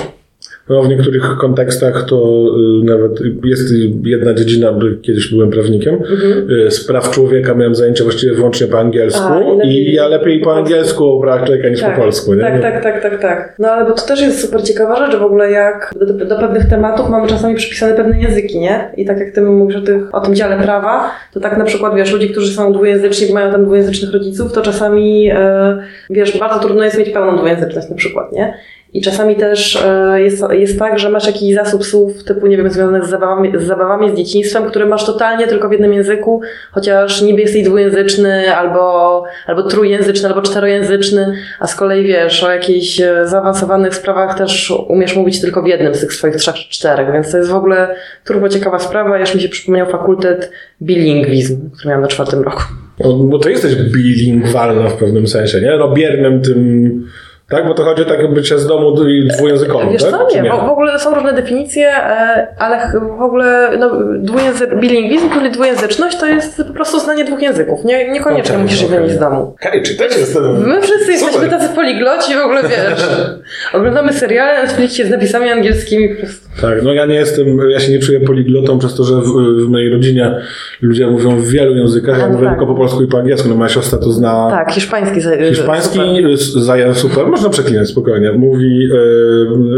No, 0.70 0.84
w 0.84 0.90
niektórych 0.90 1.24
kontekstach 1.42 2.06
to 2.10 2.46
y, 2.82 2.86
nawet 2.86 3.12
jest 3.46 3.74
jedna 4.04 4.34
dziedzina, 4.34 4.72
bo 4.72 4.82
kiedyś 5.02 5.32
byłem 5.32 5.50
prawnikiem, 5.50 5.94
Mhm. 5.96 6.52
y, 6.68 6.72
z 6.72 6.88
praw 6.88 7.12
człowieka 7.12 7.54
miałem 7.54 7.76
zajęcia 7.76 8.04
właściwie 8.04 8.34
wyłącznie 8.34 8.68
po 8.68 8.80
angielsku 8.80 9.28
A, 9.34 9.42
i 9.42 9.58
lepiej 9.58 9.90
i 9.90 9.94
ja 9.94 10.08
lepiej 10.08 10.40
po 10.42 10.56
angielsku 10.56 11.06
o 11.06 11.22
prawach 11.22 11.46
człowieka 11.46 11.70
niż 11.70 11.82
po 11.82 11.92
polsku. 11.92 12.34
Nie? 12.34 12.42
Tak, 12.42 12.62
tak, 12.62 12.84
tak, 12.84 13.02
tak, 13.02 13.22
tak. 13.22 13.56
No 13.60 13.68
ale 13.68 13.86
bo 13.86 13.92
to 13.92 14.08
też 14.08 14.22
jest 14.22 14.42
super 14.42 14.64
ciekawa 14.64 15.06
rzecz 15.06 15.20
w 15.20 15.24
ogóle, 15.24 15.52
jak 15.52 15.94
do, 16.00 16.06
do, 16.06 16.26
do 16.26 16.36
pewnych 16.40 16.66
tematów 16.66 17.10
mamy 17.10 17.28
czasami 17.28 17.56
przypisane 17.56 17.94
pewne 17.94 18.20
języki, 18.22 18.60
nie? 18.60 18.92
I 18.98 19.06
tak 19.06 19.20
jak 19.20 19.32
ty 19.32 19.42
mówisz 19.42 19.76
o, 19.78 19.82
tych, 19.82 20.16
o 20.16 20.22
tym 20.22 20.36
dziale 20.36 20.64
prawa, 20.64 21.12
to 21.34 21.40
tak 21.40 21.58
na 21.58 21.66
przykład, 21.66 21.96
wiesz, 21.96 22.14
ludzie, 22.14 22.30
którzy 22.30 22.54
są 22.54 22.74
dwujęzyczni, 22.74 23.34
mają 23.34 23.52
tam 23.52 23.66
dwujęzycznych 23.66 24.14
rodziców, 24.14 24.54
to 24.54 24.62
czasami, 24.62 25.30
e, 25.32 25.78
wiesz, 26.10 26.40
bardzo 26.40 26.60
trudno 26.60 26.84
jest 26.84 26.98
mieć 26.98 27.10
pełną 27.10 27.38
dwujęzyczność 27.38 27.90
na 27.90 27.96
przykład, 27.96 28.32
nie? 28.32 28.54
I 28.98 29.02
czasami 29.02 29.36
też 29.36 29.76
e, 29.86 30.22
jest, 30.22 30.44
jest 30.52 30.80
tak, 30.80 31.00
że 31.00 31.10
masz 31.10 31.28
jakiś 31.28 31.56
zasób 31.56 31.86
słów 31.86 32.24
typu, 32.24 32.48
nie 32.48 32.58
wiem, 32.58 32.70
związanych 32.70 33.06
z 33.06 33.10
zabawami, 33.10 33.52
z 33.60 33.64
zabawami, 33.64 34.12
z 34.12 34.14
dzieciństwem, 34.14 34.66
który 34.66 34.86
masz 34.86 35.06
totalnie 35.06 35.48
tylko 35.48 35.70
w 35.70 35.72
jednym 35.72 35.94
języku, 35.94 36.42
chociaż 36.72 37.22
niby 37.22 37.42
jesteś 37.42 37.64
dwujęzyczny 37.64 38.56
albo, 38.56 39.24
albo 39.48 39.64
trójjęzyczny, 39.64 40.28
albo 40.30 40.42
czterojęzyczny, 40.42 41.34
a 41.60 41.68
z 41.68 41.76
kolei 41.76 42.04
wiesz, 42.08 42.44
o 42.44 42.52
jakichś 42.52 43.02
e, 43.02 43.28
zaawansowanych 43.28 43.96
sprawach 43.96 44.38
też 44.38 44.74
umiesz 44.88 45.16
mówić 45.16 45.42
tylko 45.42 45.64
w 45.64 45.68
jednym 45.68 45.96
z 45.96 46.00
tych 46.00 46.14
swoich 46.14 46.36
trzech 46.36 46.56
czy 46.56 46.70
czterech, 46.70 47.12
więc 47.14 47.32
to 47.32 47.38
jest 47.38 47.50
w 47.50 47.56
ogóle 47.56 47.96
turbo 48.26 48.50
ciekawa 48.50 48.80
sprawa. 48.80 49.20
Już 49.20 49.36
mi 49.36 49.42
się 49.42 49.50
przypomniał 49.50 49.88
fakultet 49.88 50.52
bilingwizm, 50.82 51.70
który 51.70 51.90
miałam 51.90 52.02
na 52.02 52.08
czwartym 52.08 52.42
roku. 52.42 52.64
No, 53.00 53.14
bo 53.14 53.40
to 53.40 53.50
jesteś 53.50 53.76
bilingwalna 53.76 54.90
w 54.90 54.98
pewnym 54.98 55.28
sensie, 55.28 55.62
nie? 55.62 55.78
No 55.78 56.40
tym... 56.44 57.08
Tak, 57.50 57.68
bo 57.68 57.74
to 57.74 57.84
chodzi 57.84 58.02
o 58.02 58.06
takie 58.06 58.28
bycie 58.28 58.60
z 58.60 58.68
domu 58.68 58.96
dwujęzykowym, 59.38 59.90
Wiesz 59.92 60.04
tak? 60.04 60.12
co, 60.12 60.28
Czy 60.32 60.42
nie, 60.42 60.52
w, 60.52 60.54
w 60.54 60.70
ogóle 60.70 61.00
są 61.00 61.16
różne 61.16 61.34
definicje, 61.34 61.88
e, 61.90 62.48
ale 62.60 62.92
w 63.18 63.22
ogóle 63.22 63.70
no, 63.80 63.90
dwujęzy- 64.20 64.80
bilingwizm, 64.80 65.30
czyli 65.30 65.52
dwujęzyczność, 65.52 66.18
to 66.18 66.26
jest 66.26 66.64
po 66.68 66.74
prostu 66.74 67.00
znanie 67.00 67.26
dwóch 67.26 67.42
języków. 67.42 67.86
Nie, 67.86 68.12
niekoniecznie 68.12 68.56
Okej, 68.56 68.64
musisz 68.64 68.84
okej. 68.84 68.98
wynieść 68.98 69.16
z 69.16 69.20
domu. 69.20 69.56
Okej, 69.62 69.84
czy 69.84 69.96
też 69.98 70.18
jest 70.18 70.34
ten... 70.34 70.44
My 70.68 70.82
wszyscy 70.82 71.12
jesteśmy 71.12 71.50
tacy 71.50 71.70
poligloci, 71.76 72.36
w 72.36 72.40
ogóle 72.40 72.64
wiesz. 72.64 73.08
Oglądamy 73.74 74.14
seriale 74.14 74.54
na 74.58 74.64
Netflixie 74.64 75.06
z 75.06 75.10
napisami 75.10 75.50
angielskimi 75.50 76.10
po 76.10 76.20
prostu. 76.22 76.47
Tak, 76.62 76.84
no 76.84 76.94
ja 76.94 77.06
nie 77.06 77.16
jestem, 77.16 77.60
ja 77.70 77.80
się 77.80 77.92
nie 77.92 78.00
czuję 78.00 78.20
poliglotą 78.20 78.80
przez 78.80 78.96
to, 78.96 79.04
że 79.04 79.16
w, 79.16 79.26
w 79.66 79.70
mojej 79.70 79.90
rodzinie 79.90 80.36
ludzie 80.82 81.08
mówią 81.08 81.40
w 81.40 81.48
wielu 81.48 81.76
językach, 81.76 82.20
ja 82.20 82.28
no 82.28 82.34
mówię 82.34 82.46
tak. 82.46 82.58
tylko 82.58 82.74
po 82.74 82.80
polsku 82.80 83.04
i 83.04 83.08
po 83.08 83.18
angielsku, 83.18 83.50
no 83.50 83.56
moja 83.56 83.70
siostra 83.70 84.00
to 84.00 84.12
zna 84.12 84.50
Tak, 84.50 84.72
hiszpański. 84.72 85.22
hiszpański, 85.50 86.00
zaję 86.56 86.96
super, 86.96 87.28
można 87.28 87.50
przeklinać 87.50 87.88
spokojnie. 87.88 88.32
Mówi 88.32 88.90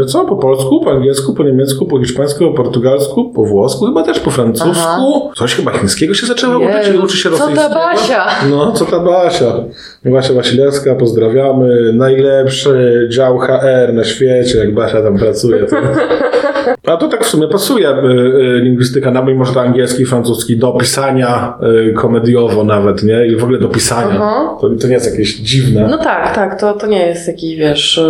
e, 0.02 0.04
co? 0.04 0.24
Po 0.24 0.36
polsku, 0.36 0.80
po 0.84 0.90
angielsku, 0.90 1.34
po 1.34 1.44
niemiecku, 1.44 1.86
po 1.86 1.98
hiszpańsku, 1.98 2.44
po 2.44 2.52
portugalsku, 2.52 3.32
po 3.32 3.44
włosku, 3.44 3.86
chyba 3.86 4.02
też 4.02 4.20
po 4.20 4.30
francusku. 4.30 5.30
Coś 5.36 5.54
chyba 5.54 5.70
chińskiego 5.72 6.14
się 6.14 6.26
zaczęła 6.26 6.58
uczyć, 6.58 6.86
Jezu, 6.86 6.98
i 6.98 6.98
uczy 6.98 7.16
się 7.16 7.30
co 7.30 7.36
ta 7.36 7.44
rosyjskiego. 7.44 7.74
Basia? 7.74 8.26
No, 8.50 8.72
co 8.72 8.84
ta 8.84 9.00
Basia? 9.00 9.64
Basia 10.04 10.34
Wasilewska, 10.34 10.94
pozdrawiamy. 10.94 11.92
Najlepszy 11.92 13.06
dział 13.10 13.38
HR 13.38 13.92
na 13.92 14.04
świecie, 14.04 14.58
jak 14.58 14.74
Basia 14.74 15.02
tam 15.02 15.18
pracuje. 15.18 15.66
To... 15.66 15.76
A 16.86 16.96
to 16.96 17.08
tak 17.08 17.24
w 17.24 17.28
sumie 17.28 17.48
pasuje 17.48 17.88
y, 17.88 17.92
y, 17.92 18.60
lingwistyka, 18.62 19.10
nawet 19.10 19.36
może 19.36 19.54
to 19.54 19.60
angielski, 19.60 20.06
francuski, 20.06 20.56
do 20.56 20.72
pisania 20.72 21.58
y, 21.90 21.92
komediowo 21.92 22.64
nawet, 22.64 23.02
nie? 23.02 23.26
I 23.26 23.36
w 23.36 23.44
ogóle 23.44 23.58
do 23.58 23.68
pisania. 23.68 24.18
To, 24.60 24.70
to 24.80 24.86
nie 24.86 24.94
jest 24.94 25.10
jakieś 25.10 25.36
dziwne. 25.36 25.88
No 25.90 25.98
tak, 25.98 26.34
tak, 26.34 26.60
to, 26.60 26.74
to 26.74 26.86
nie 26.86 27.06
jest 27.06 27.28
jakiś, 27.28 27.56
wiesz... 27.56 28.00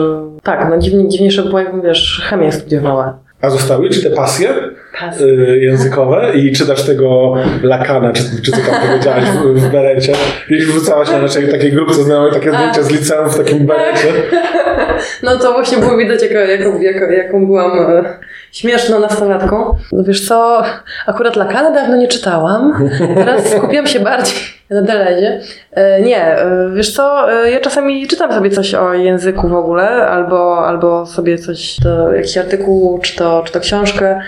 Tak, 0.42 0.66
no 0.70 0.78
dziwnie, 0.78 1.08
dziwniejsze 1.08 1.42
było, 1.42 1.58
jakbym, 1.58 1.82
wiesz, 1.82 2.22
chemię 2.30 2.52
studiowała. 2.52 3.18
A 3.42 3.50
zostały 3.50 3.90
ci 3.90 4.02
te 4.02 4.10
pasje 4.10 4.48
Pas. 4.48 4.69
Y, 5.20 5.58
językowe 5.60 6.32
i 6.34 6.52
czytasz 6.52 6.82
tego 6.82 7.34
Lakana, 7.62 8.12
czy, 8.12 8.22
czy 8.42 8.50
co 8.52 8.56
tam 8.56 8.88
powiedziałaś 8.88 9.24
w, 9.24 9.60
w 9.60 9.72
berecie? 9.72 10.12
I 10.50 10.56
wrzucałaś 10.56 11.10
na 11.10 11.18
naszej 11.18 11.48
takiej 11.48 11.72
grupce 11.72 12.02
znajomej 12.02 12.32
takie 12.32 12.52
zdjęcia 12.52 12.82
z 12.82 12.90
liceum 12.90 13.30
w 13.30 13.36
takim 13.36 13.66
berecie. 13.66 14.08
No 15.22 15.38
to 15.38 15.52
właśnie 15.52 15.78
było 15.78 15.96
widać, 15.96 16.22
jaka, 16.22 16.40
jaką, 16.40 16.80
jaką, 16.80 17.10
jaką 17.10 17.46
byłam 17.46 17.78
e, 17.78 18.18
śmieszną 18.52 19.00
nastolatką. 19.00 19.76
No 19.92 20.04
wiesz 20.04 20.28
co, 20.28 20.62
akurat 21.06 21.36
Lakana 21.36 21.70
dawno 21.70 21.96
nie 21.96 22.08
czytałam. 22.08 22.88
Teraz 23.14 23.46
skupiam 23.56 23.86
się 23.86 24.00
bardziej 24.00 24.34
na 24.70 24.82
Delezie. 24.82 25.40
E, 25.72 26.02
nie, 26.02 26.24
e, 26.24 26.70
wiesz 26.74 26.92
co, 26.92 27.32
e, 27.32 27.50
ja 27.50 27.60
czasami 27.60 28.06
czytam 28.06 28.32
sobie 28.32 28.50
coś 28.50 28.74
o 28.74 28.94
języku 28.94 29.48
w 29.48 29.54
ogóle, 29.54 29.88
albo, 30.06 30.66
albo 30.66 31.06
sobie 31.06 31.38
coś, 31.38 31.76
to 31.82 32.12
jakiś 32.12 32.38
artykuł, 32.38 32.98
czy 32.98 33.16
to, 33.16 33.42
czy 33.46 33.52
to 33.52 33.60
książkę. 33.60 34.20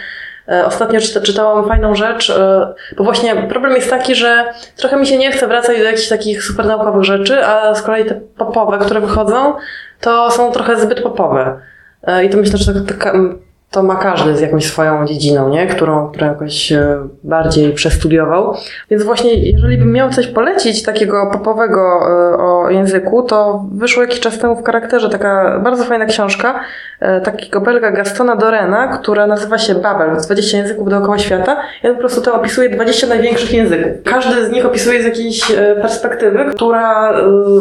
E, 0.49 0.67
Ostatnio 0.67 1.01
czyta, 1.01 1.21
czytałam 1.21 1.69
fajną 1.69 1.95
rzecz, 1.95 2.31
e, 2.31 2.75
bo 2.97 3.05
właśnie 3.05 3.35
problem 3.49 3.73
jest 3.75 3.91
taki, 3.91 4.15
że 4.15 4.45
trochę 4.77 4.97
mi 4.97 5.07
się 5.07 5.19
nie 5.19 5.33
chce 5.33 5.49
wracać 5.49 5.79
do 5.79 5.85
jakichś 5.85 6.09
takich 6.09 6.43
super 6.45 6.67
naukowych 6.67 7.05
rzeczy, 7.05 7.45
a 7.47 7.75
z 7.75 7.83
kolei 7.83 8.05
te 8.05 8.21
popowe, 8.37 8.79
które 8.79 9.01
wychodzą, 9.01 9.55
to 10.01 10.31
są 10.31 10.53
trochę 10.53 10.81
zbyt 10.81 11.01
popowe. 11.01 11.61
E, 12.03 12.25
I 12.25 12.31
to 12.31 12.37
myślę, 12.37 12.59
że 12.59 12.75
tak- 12.75 12.99
taka, 12.99 13.11
m, 13.11 13.39
to 13.73 13.83
ma 13.83 13.97
każdy 13.97 14.37
z 14.37 14.41
jakąś 14.41 14.67
swoją 14.67 15.07
dziedziną, 15.07 15.49
nie? 15.49 15.67
Którą, 15.67 16.11
którą 16.11 16.27
jakoś 16.27 16.73
e, 16.73 16.97
bardziej 17.25 17.73
przestudiował. 17.73 18.57
Więc 18.91 19.03
właśnie, 19.03 19.35
jeżeli 19.35 19.79
bym 19.79 19.93
miał 19.93 20.11
coś 20.11 20.27
polecić 20.27 20.83
takiego 20.83 21.31
popowego 21.33 21.81
e, 21.81 22.37
o 22.39 22.71
języku, 22.71 23.23
to 23.23 23.65
wyszło 23.73 24.03
jakiś 24.03 24.21
czas 24.21 24.39
temu 24.39 24.57
w 24.57 24.65
charakterze 24.65 25.09
taka 25.09 25.61
bardzo 25.65 25.85
fajna 25.85 26.07
książka 26.07 26.61
e, 27.01 27.21
takiego 27.21 27.61
Belga 27.61 27.91
Gastona 27.91 28.37
Dorena, 28.37 28.89
która 28.89 29.27
nazywa 29.27 29.59
się 29.59 29.75
Babel, 29.75 30.17
20 30.17 30.59
języków 30.59 30.89
dookoła 30.89 31.19
świata. 31.19 31.57
On 31.85 31.95
po 31.95 32.01
prostu 32.01 32.21
to 32.21 32.35
opisuje 32.35 32.69
20 32.69 33.07
największych 33.07 33.53
języków. 33.53 33.93
Każdy 34.05 34.47
z 34.47 34.51
nich 34.51 34.67
opisuje 34.67 35.03
z 35.03 35.05
jakiejś 35.05 35.53
perspektywy, 35.83 36.45
która 36.45 37.15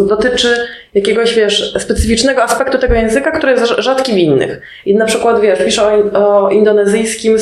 dotyczy 0.08 0.56
jakiegoś, 0.94 1.36
wiesz, 1.36 1.74
specyficznego 1.80 2.44
aspektu 2.44 2.78
tego 2.78 2.94
języka, 2.94 3.32
który 3.32 3.52
jest 3.52 3.64
rz- 3.64 3.82
rzadki 3.82 4.14
w 4.14 4.18
innych. 4.18 4.62
I 4.86 4.96
na 4.96 5.06
przykład, 5.06 5.42
wiesz, 5.42 5.66
pisze 5.66 5.88
o, 5.88 6.01
o 6.14 6.50
indonezyjskim 6.50 7.36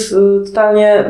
totalnie, 0.45 1.03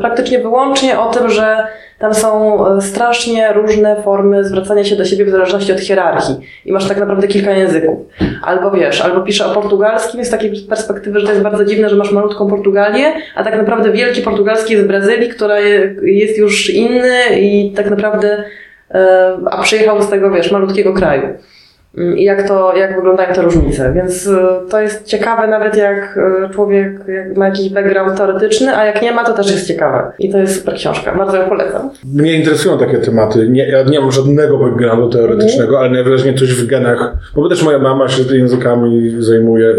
praktycznie 0.00 0.38
wyłącznie 0.38 1.00
o 1.00 1.06
tym, 1.10 1.30
że 1.30 1.56
tam 1.98 2.14
są 2.14 2.66
e, 2.76 2.80
strasznie 2.82 3.52
różne 3.52 4.02
formy 4.02 4.44
zwracania 4.44 4.84
się 4.84 4.96
do 4.96 5.04
siebie 5.04 5.24
w 5.24 5.30
zależności 5.30 5.72
od 5.72 5.80
hierarchii. 5.80 6.34
I 6.64 6.72
masz 6.72 6.88
tak 6.88 6.98
naprawdę 7.00 7.28
kilka 7.28 7.50
języków. 7.50 7.98
Albo 8.44 8.70
wiesz, 8.70 9.00
albo 9.00 9.20
pisze 9.20 9.46
o 9.46 9.50
portugalskim 9.54 10.24
z 10.24 10.30
takiej 10.30 10.52
perspektywy, 10.68 11.20
że 11.20 11.26
to 11.26 11.32
jest 11.32 11.44
bardzo 11.44 11.64
dziwne, 11.64 11.88
że 11.90 11.96
masz 11.96 12.12
malutką 12.12 12.46
Portugalię, 12.50 13.12
a 13.34 13.44
tak 13.44 13.56
naprawdę 13.56 13.92
wielki 13.92 14.22
portugalski 14.22 14.72
jest 14.72 14.84
w 14.84 14.88
Brazylii, 14.88 15.28
która 15.28 15.60
je- 15.60 15.94
jest 16.02 16.38
już 16.38 16.70
inny 16.70 17.18
i 17.40 17.72
tak 17.76 17.90
naprawdę, 17.90 18.44
e, 18.94 19.36
a 19.50 19.62
przyjechał 19.62 20.02
z 20.02 20.08
tego, 20.10 20.30
wiesz, 20.30 20.50
malutkiego 20.52 20.92
kraju. 20.92 21.22
Mm, 21.98 22.18
I 22.18 22.24
jak 22.24 22.48
to, 22.48 22.76
jak 22.76 22.96
wyglądają 22.96 23.34
te 23.34 23.42
różnice. 23.42 23.92
Więc 23.92 24.26
y, 24.26 24.36
to 24.70 24.80
jest 24.80 25.06
ciekawe 25.06 25.48
nawet 25.48 25.76
jak 25.76 26.18
y, 26.50 26.54
człowiek 26.54 27.00
ma 27.36 27.46
jakiś 27.46 27.70
background 27.70 28.16
teoretyczny, 28.16 28.76
a 28.76 28.84
jak 28.86 29.02
nie 29.02 29.12
ma, 29.12 29.24
to 29.24 29.32
też 29.32 29.50
jest 29.50 29.66
ciekawe. 29.66 30.12
I 30.18 30.32
to 30.32 30.38
jest 30.38 30.58
super 30.58 30.74
książka. 30.74 31.14
Bardzo 31.14 31.36
ją 31.36 31.48
polecam. 31.48 31.90
Mnie 32.14 32.32
interesują 32.32 32.78
takie 32.78 32.98
tematy. 32.98 33.48
Nie, 33.48 33.68
ja 33.68 33.82
nie 33.82 34.00
mam 34.00 34.12
żadnego 34.12 34.58
backgroundu 34.58 35.08
teoretycznego, 35.08 35.78
ale 35.78 35.90
najwyraźniej 35.90 36.34
coś 36.34 36.54
w 36.54 36.66
genach, 36.66 37.16
bo 37.34 37.48
też 37.48 37.62
moja 37.62 37.78
mama 37.78 38.08
się 38.08 38.36
językami 38.36 39.16
zajmuje 39.18 39.74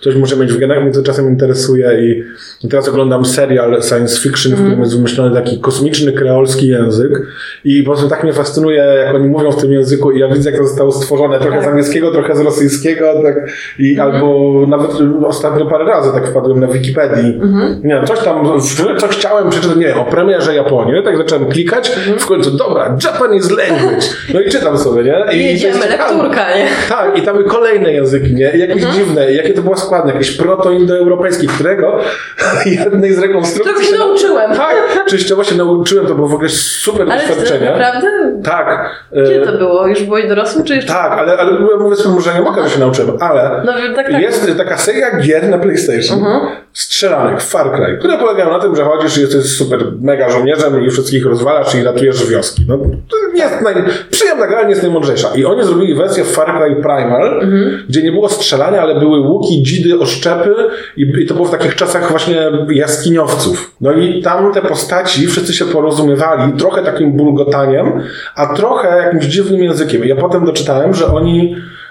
coś 0.00 0.16
muszę 0.16 0.36
mieć 0.36 0.52
w 0.52 0.58
genach, 0.58 0.82
mnie 0.82 0.92
to 0.92 1.02
czasem 1.02 1.28
interesuje 1.28 2.00
i 2.00 2.22
i 2.64 2.68
teraz 2.68 2.88
oglądam 2.88 3.24
serial 3.24 3.82
science 3.82 4.20
fiction, 4.20 4.52
w 4.52 4.60
którym 4.60 4.80
jest 4.80 4.96
wymyślony 4.96 5.34
taki 5.34 5.60
kosmiczny 5.60 6.12
kreolski 6.12 6.68
język 6.68 7.26
i 7.64 7.82
po 7.82 7.90
prostu 7.90 8.08
tak 8.08 8.24
mnie 8.24 8.32
fascynuje, 8.32 8.78
jak 8.78 9.14
oni 9.14 9.28
mówią 9.28 9.52
w 9.52 9.60
tym 9.60 9.72
języku 9.72 10.10
i 10.10 10.20
ja 10.20 10.28
widzę, 10.28 10.50
jak 10.50 10.60
to 10.60 10.66
zostało 10.66 10.92
stworzone, 10.92 11.38
trochę 11.52 11.64
z 11.66 11.68
angielskiego, 11.68 12.10
trochę 12.10 12.36
z 12.36 12.40
rosyjskiego, 12.40 13.12
tak, 13.24 13.34
i 13.78 13.98
albo 14.00 14.52
nawet 14.68 14.90
ostatnio 15.26 15.66
parę 15.66 15.84
razy 15.84 16.12
tak 16.12 16.28
wpadłem 16.28 16.60
na 16.60 16.66
Wikipedii. 16.66 17.40
Nie 17.84 17.94
wiem, 17.94 18.06
coś 18.06 18.18
tam, 18.20 18.60
coś 18.98 19.10
chciałem 19.10 19.50
przeczytać, 19.50 19.76
nie 19.76 19.86
wiem, 19.86 19.98
o 19.98 20.04
premierze 20.04 20.54
Japonii, 20.54 21.02
tak 21.04 21.16
zacząłem 21.16 21.46
klikać, 21.46 21.90
w 22.18 22.26
końcu, 22.26 22.50
dobra, 22.50 22.96
Japanese 23.04 23.54
language. 23.54 24.06
No 24.34 24.40
i 24.40 24.50
czytam 24.50 24.78
sobie, 24.78 25.02
nie? 25.04 25.24
I 25.36 25.44
Jedziemy, 25.44 25.78
lekturka, 25.78 26.56
nie? 26.56 26.66
Tak, 26.88 27.18
i 27.18 27.22
tam 27.22 27.44
kolejne 27.44 27.92
języki, 27.92 28.34
nie? 28.34 28.44
Jakieś 28.44 28.82
Mhm. 28.82 28.94
dziwne, 28.94 29.32
jakie 29.32 29.54
to 29.54 29.62
było 29.62 29.76
składne, 29.76 30.12
jakieś 30.12 30.36
proto-indoeuropejskie, 30.36 31.46
którego 31.46 31.98
jednej 32.84 33.12
z 33.14 33.18
rekonstrukcji... 33.18 33.74
Czego 33.74 33.86
się 33.86 33.98
nauczyłem. 33.98 34.56
Tak, 34.56 35.04
częściowo 35.08 35.44
się 35.44 35.54
nauczyłem, 35.54 36.06
to 36.06 36.14
było 36.14 36.28
w 36.28 36.34
ogóle 36.34 36.48
super 36.48 37.10
Ale 37.10 37.20
doświadczenie. 37.20 37.66
naprawdę? 37.70 38.08
Tak. 38.44 38.90
Gdzie 39.12 39.42
e, 39.42 39.46
to 39.46 39.52
było? 39.58 39.86
Już 39.86 40.02
byłeś 40.02 40.28
dorosły, 40.28 40.64
czy 40.64 40.74
jeszcze? 40.74 40.92
Tak, 40.92 41.12
ale, 41.12 41.38
ale 41.42 41.78
mówię 41.78 41.96
sobie, 41.96 42.20
że 42.20 42.34
nie 42.34 42.40
mogę, 42.40 42.62
że 42.62 42.70
się 42.70 42.80
nauczyłem, 42.80 43.16
ale 43.20 43.62
No 43.64 43.72
tak, 43.96 44.10
tak. 44.12 44.22
jest 44.22 44.56
taka 44.56 44.76
seria 44.78 45.20
gier 45.20 45.48
na 45.48 45.58
PlayStation, 45.58 46.24
strzelanek, 46.72 47.40
Far 47.42 47.72
Cry, 47.72 47.96
które 47.98 48.18
polegają 48.18 48.50
na 48.50 48.58
tym, 48.58 48.76
że 48.76 48.84
chodzisz 48.84 49.18
i 49.18 49.20
jesteś 49.20 49.44
super 49.44 49.84
mega 50.00 50.30
żołnierzem 50.30 50.84
i 50.84 50.90
wszystkich 50.90 51.26
rozwalasz 51.26 51.74
i 51.74 51.82
ratujesz 51.82 52.26
wioski. 52.30 52.64
No, 52.68 52.78
to 52.78 53.16
jest 53.34 53.60
naj... 53.62 53.74
Przyjemna 54.10 54.46
gra, 54.46 54.62
nie 54.62 54.70
jest 54.70 54.82
najmądrzejsza. 54.82 55.28
I 55.34 55.44
oni 55.44 55.64
zrobili 55.64 55.94
wersję 55.94 56.24
Far 56.24 56.46
Cry 56.58 56.76
Primal, 56.76 57.46
gdzie 57.88 58.02
nie 58.02 58.12
było 58.12 58.28
strzelania, 58.28 58.82
ale 58.82 59.00
były 59.00 59.20
łuki, 59.20 59.62
dzidy, 59.62 59.98
oszczepy 59.98 60.54
i, 60.96 61.02
i 61.22 61.26
to 61.26 61.34
było 61.34 61.46
w 61.46 61.50
takich 61.50 61.74
czasach 61.74 62.10
właśnie 62.10 62.50
jaskiniowców. 62.70 63.74
No 63.80 63.92
i 63.92 64.22
tam 64.22 64.52
te 64.52 64.62
postaci 64.62 65.26
wszyscy 65.26 65.54
się 65.54 65.64
porozumiewali 65.64 66.52
trochę 66.52 66.82
takim 66.82 67.12
bulgotaniem, 67.12 68.00
a 68.36 68.46
trochę 68.54 68.96
jakimś 68.96 69.24
dziwnym 69.24 69.62
językiem. 69.62 70.04
Ja 70.04 70.16
potem 70.16 70.44
doczytałem, 70.44 70.94
że 70.94 71.06
oni 71.06 71.31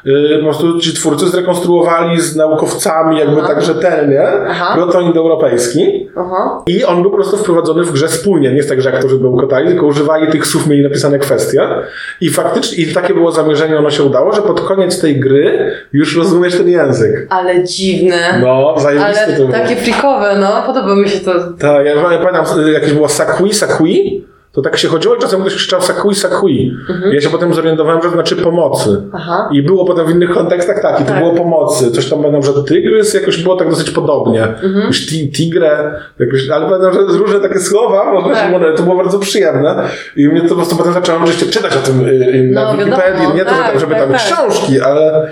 y, 0.06 0.38
po 0.38 0.43
prostu 0.43 0.80
ci 0.80 0.93
twórcy 0.93 1.27
zrekonstruowali 1.27 2.21
z 2.21 2.36
naukowcami 2.36 3.19
jakby 3.19 3.38
Aha. 3.39 3.47
tak 3.47 3.62
rzetelnie 3.63 4.21
Aha. 4.49 4.75
proto-indoeuropejski 4.75 6.08
Aha. 6.17 6.63
i 6.67 6.84
on 6.84 7.01
był 7.01 7.12
po 7.12 7.17
prostu 7.17 7.38
wprowadzony 7.38 7.84
w 7.84 7.91
grze 7.91 8.08
spójnie. 8.10 8.49
Nie 8.49 8.56
jest 8.58 8.69
tak, 8.69 8.82
że 8.82 8.93
aktorzy 8.93 9.17
bełkotali, 9.17 9.67
tylko 9.67 9.86
używali 9.86 10.27
tych 10.32 10.47
słów, 10.47 10.67
mieli 10.67 10.84
napisane 10.84 11.19
kwestie 11.19 11.62
i 12.21 12.30
faktycznie, 12.30 12.84
i 12.84 12.93
takie 12.93 13.13
było 13.13 13.32
zamierzenie, 13.32 13.77
ono 13.77 13.89
się 13.89 14.04
udało, 14.04 14.32
że 14.32 14.41
pod 14.41 14.62
koniec 14.62 15.01
tej 15.01 15.19
gry 15.19 15.71
już 15.93 16.17
rozumiesz 16.17 16.56
ten 16.58 16.69
język. 16.69 17.27
Ale 17.30 17.63
dziwne. 17.63 18.39
No, 18.41 18.75
zajebiste 18.77 19.23
Ale 19.23 19.34
to 19.34 19.39
było. 19.41 19.51
takie 19.51 19.75
frikowe, 19.75 20.36
no. 20.39 20.63
Podoba 20.65 20.95
mi 20.95 21.10
się 21.10 21.19
to. 21.19 21.32
Tak, 21.60 21.86
ja, 21.86 21.93
ja 22.12 22.17
pamiętam, 22.19 22.60
y, 22.67 22.71
jakieś 22.71 22.93
było 22.93 23.10
Sakui, 23.10 23.54
Sakui, 23.54 24.25
to 24.51 24.61
tak 24.61 24.77
się 24.77 24.87
chodziło 24.87 25.15
i 25.15 25.19
czasem 25.19 25.41
ktoś 25.41 25.55
krzyczał 25.55 25.81
Sakui, 25.81 26.15
Sakui. 26.15 26.73
Ja 27.11 27.21
się 27.21 27.29
potem 27.29 27.53
zorientowałem, 27.53 28.01
że 28.01 28.07
to 28.07 28.13
znaczy 28.13 28.35
pomocy. 28.35 29.01
Aha. 29.13 29.49
I 29.51 29.63
było 29.63 29.85
potem 29.85 30.05
w 30.05 30.09
innych 30.09 30.31
kontekstach 30.31 30.81
tak, 30.81 30.99
i 31.01 31.03
to 31.03 31.09
Tak. 31.09 31.19
było 31.19 31.33
pomocy. 31.33 31.91
Coś 31.91 32.09
tam 32.09 32.19
pamiętam, 32.19 32.43
że 32.43 32.63
tygrys 32.63 33.13
jakoś 33.13 33.43
było 33.43 33.55
tak 33.55 33.69
dosyć 33.69 33.91
podobnie. 33.91 34.43
Mhm. 34.43 34.87
Już 34.87 35.05
ti, 35.05 35.31
tigrę, 35.31 35.93
jakoś, 36.19 36.49
ale 36.49 36.65
pamiętam, 36.69 36.93
że 36.93 37.17
różne 37.17 37.39
takie 37.39 37.59
słowa, 37.59 38.11
bo 38.21 38.29
Tak. 38.29 38.53
one- 38.53 38.73
to 38.73 38.83
było 38.83 38.95
bardzo 38.95 39.19
przyjemne. 39.19 39.83
I 40.15 40.27
mnie 40.27 40.41
to 40.41 40.49
po 40.49 40.55
prostu 40.55 40.75
potem 40.75 40.93
zacząłem 40.93 41.27
rzeczywiście 41.27 41.59
czytać 41.59 41.77
o 41.77 41.79
tym 41.79 42.05
y, 42.07 42.11
y, 42.11 42.51
na 42.53 42.63
No, 42.63 42.71
Wikipedii. 42.77 43.01
wiadomo, 43.21 43.35
Nie 43.35 43.45
to, 43.45 43.49
że 43.51 43.55
tak, 43.57 43.71
tam, 43.71 43.79
żeby 43.79 43.93
tak, 43.95 44.03
tam 44.03 44.11
tak. 44.11 44.21
książki, 44.21 44.81
ale... 44.81 45.27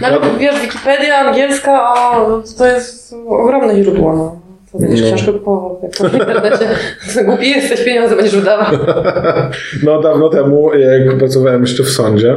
No 0.00 0.06
ale 0.06 0.18
wiesz, 0.38 0.60
Wikipedia 0.60 1.16
angielska, 1.16 1.94
o, 1.94 2.42
to 2.58 2.66
jest 2.66 3.14
ogromne 3.28 3.82
źródło, 3.82 4.12
no. 4.16 4.43
Będziesz 4.80 5.00
No. 5.00 5.06
książkę 5.06 5.32
kupował. 5.32 5.80
Głupi 7.26 7.50
jesteś, 7.50 7.84
pieniądze 7.84 8.16
będziesz 8.16 8.36
wydawał. 8.36 8.66
No 9.82 10.00
dawno 10.02 10.28
temu, 10.28 10.74
jak 10.74 11.18
pracowałem 11.18 11.60
jeszcze 11.60 11.82
w 11.82 11.88
sądzie, 11.90 12.36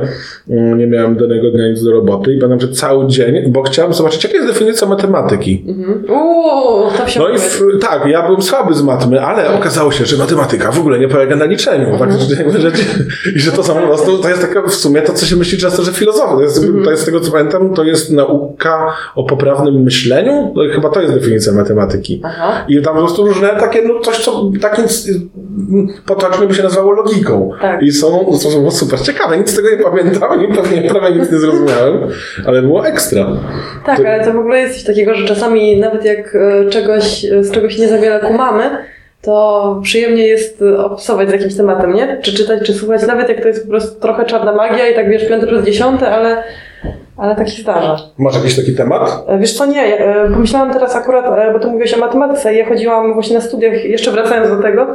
mm, 0.49 0.77
nie 0.77 0.87
miałem 0.87 1.17
danego 1.17 1.51
dnia 1.51 1.67
nic 1.69 1.83
do 1.83 1.91
roboty 1.91 2.33
i 2.33 2.39
pamiętam, 2.39 2.69
że 2.69 2.75
cały 2.75 3.07
dzień, 3.07 3.51
bo 3.51 3.63
chciałem 3.63 3.93
zobaczyć, 3.93 4.23
jaka 4.23 4.35
jest 4.35 4.47
definicja 4.47 4.87
matematyki. 4.87 5.65
Uuu, 6.09 6.91
to 6.97 7.07
się 7.07 7.19
No 7.19 7.29
i 7.29 7.37
w, 7.37 7.61
tak, 7.81 8.05
ja 8.05 8.25
byłem 8.25 8.41
słaby 8.41 8.73
z 8.73 8.81
matmy, 8.81 9.21
ale 9.21 9.53
okazało 9.53 9.91
się, 9.91 10.05
że 10.05 10.17
matematyka 10.17 10.71
w 10.71 10.79
ogóle 10.79 10.99
nie 10.99 11.07
polega 11.07 11.35
na 11.35 11.45
liczeniu. 11.45 11.97
Faktycznie, 11.97 12.35
że, 12.57 12.71
I 13.35 13.39
że 13.39 13.51
to 13.51 13.63
są 13.63 13.73
po 13.73 13.87
prostu, 13.87 14.17
to 14.17 14.29
jest 14.29 14.41
taka 14.41 14.61
w 14.67 14.73
sumie 14.73 15.01
to, 15.01 15.13
co 15.13 15.25
się 15.25 15.35
myśli 15.35 15.57
często, 15.57 15.83
że 15.83 15.91
filozofia. 15.91 16.35
To 16.35 16.41
jest, 16.41 16.65
to 16.83 16.91
jest 16.91 17.03
z 17.03 17.05
tego, 17.05 17.19
co 17.19 17.31
pamiętam, 17.31 17.73
to 17.73 17.83
jest 17.83 18.11
nauka 18.11 18.93
o 19.15 19.23
poprawnym 19.23 19.83
myśleniu. 19.83 20.53
To 20.55 20.61
chyba 20.75 20.89
to 20.89 21.01
jest 21.01 21.13
definicja 21.13 21.53
matematyki. 21.53 22.21
Aha. 22.27 22.65
I 22.67 22.81
tam 22.81 22.93
po 22.95 22.99
prostu 22.99 23.27
różne 23.27 23.49
takie, 23.49 23.81
no 23.81 23.99
coś, 23.99 24.17
co 24.17 24.51
takim 24.61 24.85
potocznie 26.05 26.47
by 26.47 26.53
się 26.53 26.63
nazywało 26.63 26.91
logiką. 26.91 27.51
Tak. 27.61 27.81
I 27.81 27.91
są, 27.91 28.25
to 28.25 28.37
są 28.37 28.71
super 28.71 29.01
ciekawe. 29.01 29.37
Nic 29.37 29.49
z 29.49 29.55
tego 29.55 29.69
nie 29.69 29.83
pamiętam 29.83 30.43
i 30.43 30.55
pewnie 30.55 30.89
prawie 30.89 31.15
nic 31.15 31.31
nie 31.31 31.37
zrozumiałem, 31.37 31.97
ale 32.45 32.61
było 32.61 32.87
ekstra. 32.87 33.27
Tak, 33.85 33.99
ale 33.99 34.25
to 34.25 34.33
w 34.33 34.37
ogóle 34.37 34.59
jest 34.59 34.73
coś 34.73 34.83
takiego, 34.83 35.15
że 35.15 35.27
czasami 35.27 35.79
nawet 35.79 36.05
jak 36.05 36.35
e, 36.35 36.69
czegoś, 36.69 37.25
e, 37.25 37.43
z 37.43 37.51
czegoś 37.51 37.77
nie 37.77 37.87
za 37.87 37.97
wiele 37.97 38.19
kumamy, 38.19 38.63
to 39.21 39.79
przyjemnie 39.83 40.27
jest 40.27 40.61
e, 40.61 40.77
obsować 40.77 41.29
z 41.29 41.31
jakimś 41.31 41.55
tematem, 41.55 41.93
nie? 41.93 42.17
Czy 42.21 42.33
czytać, 42.33 42.63
czy 42.63 42.73
słuchać, 42.73 43.07
nawet 43.07 43.29
jak 43.29 43.41
to 43.41 43.47
jest 43.47 43.63
po 43.63 43.69
prostu 43.69 43.99
trochę 43.99 44.25
czarna 44.25 44.53
magia 44.53 44.87
i 44.87 44.95
tak 44.95 45.09
wiesz, 45.09 45.27
piąte 45.27 45.47
przez 45.47 45.65
dziesiąte, 45.65 46.11
ale, 46.11 46.43
ale 47.17 47.35
tak 47.35 47.49
się 47.49 47.61
zdarza. 47.61 47.97
Masz 48.17 48.35
jakiś 48.35 48.55
taki 48.55 48.75
temat? 48.75 49.25
Wiesz 49.39 49.53
co, 49.57 49.65
nie, 49.65 49.83
e, 49.83 50.29
pomyślałam 50.31 50.73
teraz 50.73 50.95
akurat, 50.95 51.25
e, 51.25 51.53
bo 51.53 51.59
tu 51.59 51.67
mówiłeś 51.67 51.93
o 51.93 51.97
matematyce 51.99 52.53
i 52.53 52.57
ja 52.57 52.69
chodziłam 52.69 53.13
właśnie 53.13 53.35
na 53.35 53.41
studiach, 53.41 53.85
jeszcze 53.85 54.11
wracając 54.11 54.49
do 54.49 54.61
tego, 54.61 54.87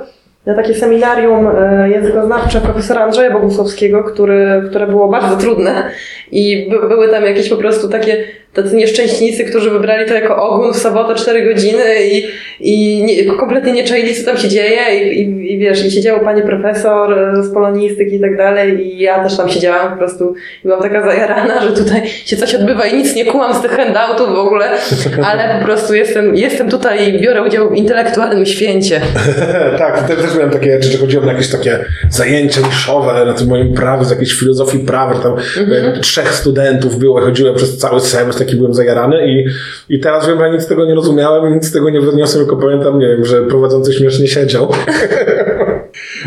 na 0.47 0.55
takie 0.55 0.75
seminarium 0.75 1.47
e, 1.47 1.91
językoznawcze 1.91 2.61
profesora 2.61 3.01
Andrzeja 3.01 3.31
Bogusławskiego, 3.31 4.05
który, 4.05 4.63
które 4.71 4.87
było 4.87 5.09
bardzo 5.09 5.37
trudne 5.37 5.91
i 6.33 6.69
by, 6.71 6.89
były 6.89 7.09
tam 7.09 7.25
jakieś 7.25 7.49
po 7.49 7.57
prostu 7.57 7.89
takie 7.89 8.25
tacy 8.55 8.77
nieszczęśnicy, 8.77 9.45
którzy 9.45 9.71
wybrali 9.71 10.09
to 10.09 10.15
jako 10.15 10.37
ogun 10.49 10.73
w 10.73 10.77
sobotę 10.77 11.15
4 11.15 11.55
godziny 11.55 11.83
i, 12.05 12.25
i 12.61 13.05
nie, 13.05 13.25
kompletnie 13.25 13.73
nie 13.73 13.85
czaili, 13.85 14.15
co 14.15 14.25
tam 14.25 14.37
się 14.37 14.49
dzieje 14.49 15.05
i, 15.05 15.21
i, 15.21 15.53
i 15.55 15.59
wiesz, 15.59 15.85
i 15.85 15.91
siedział 15.91 16.21
pani 16.21 16.43
profesor 16.43 17.19
e, 17.19 17.43
z 17.43 17.55
polonistyki 17.55 18.17
i 18.17 18.21
tak 18.21 18.37
dalej 18.37 18.87
i 18.87 18.99
ja 18.99 19.25
też 19.25 19.37
tam 19.37 19.49
siedziałam 19.49 19.91
po 19.91 19.97
prostu 19.97 20.35
i 20.65 20.67
byłam 20.67 20.83
taka 20.83 21.03
zajarana, 21.03 21.63
że 21.63 21.73
tutaj 21.73 22.07
się 22.07 22.37
coś 22.37 22.55
odbywa 22.55 22.87
i 22.87 22.97
nic 22.97 23.15
nie 23.15 23.25
kułam 23.25 23.55
z 23.55 23.61
tych 23.63 23.71
handoutów 23.71 24.29
w 24.29 24.39
ogóle, 24.39 24.71
ale 25.31 25.59
po 25.59 25.65
prostu 25.65 25.95
jestem, 25.95 26.37
jestem 26.37 26.71
tutaj 26.71 27.09
i 27.09 27.21
biorę 27.21 27.43
udział 27.43 27.71
w 27.71 27.75
intelektualnym 27.75 28.47
święcie. 28.47 29.01
tak, 29.79 30.09
to 30.09 30.17
też 30.17 30.32
też 30.33 30.39
miałem 30.39 30.53
takie 30.53 30.73
rzeczy, 30.73 30.89
że 30.89 30.99
chodziłem 30.99 31.27
na 31.27 31.33
jakieś 31.33 31.51
takie 31.51 31.85
zajęcia 32.11 32.61
niszowe 32.61 33.25
na 33.27 33.33
tym 33.35 33.49
moim 33.49 33.75
prawie, 33.75 34.05
z 34.05 34.11
jakiejś 34.11 34.33
filozofii 34.33 34.79
prawa, 34.79 35.15
tam 35.15 35.33
Mhm. 35.33 35.87
e, 35.95 36.01
trzech 36.01 36.35
studentów 36.35 36.99
było, 36.99 37.21
chodziłem 37.21 37.55
przez 37.55 37.79
cały 37.79 38.01
semestr, 38.01 38.45
taki 38.45 38.57
byłem 38.57 38.75
zajarany 38.75 39.27
i, 39.27 39.47
i 39.89 40.01
teraz 40.01 40.29
wiem, 40.29 40.39
że 40.39 40.51
nic 40.51 40.63
z 40.63 40.67
tego 40.67 40.85
nie 40.85 40.95
rozumiałem, 40.95 41.55
nic 41.55 41.65
z 41.67 41.73
tego 41.73 41.91
nie 41.91 42.01
wyniosłem, 42.01 42.45
tylko 42.47 42.63
pamiętam, 42.63 42.99
nie 42.99 43.07
wiem, 43.09 43.25
że 43.25 43.43
prowadzący 43.43 43.93
śmiesznie 43.93 44.29
siedział. 44.29 44.69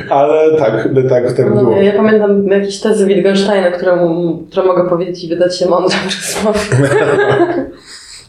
Ale 0.10 0.58
tak, 0.58 0.90
tak, 1.10 1.34
tak 1.34 1.46
No, 1.56 1.62
było. 1.62 1.82
ja 1.82 1.92
pamiętam 1.94 2.48
jakieś 2.48 2.80
tezy 2.80 3.06
Wittgensteina, 3.06 3.72
które, 3.72 3.96
mu- 3.96 4.38
które 4.52 4.66
mogę 4.66 4.90
powiedzieć 4.90 5.24
i 5.24 5.28
wydać 5.30 5.60
się 5.60 5.66
mądrym 5.70 6.00
przez 6.08 6.24
słowo. 6.26 6.60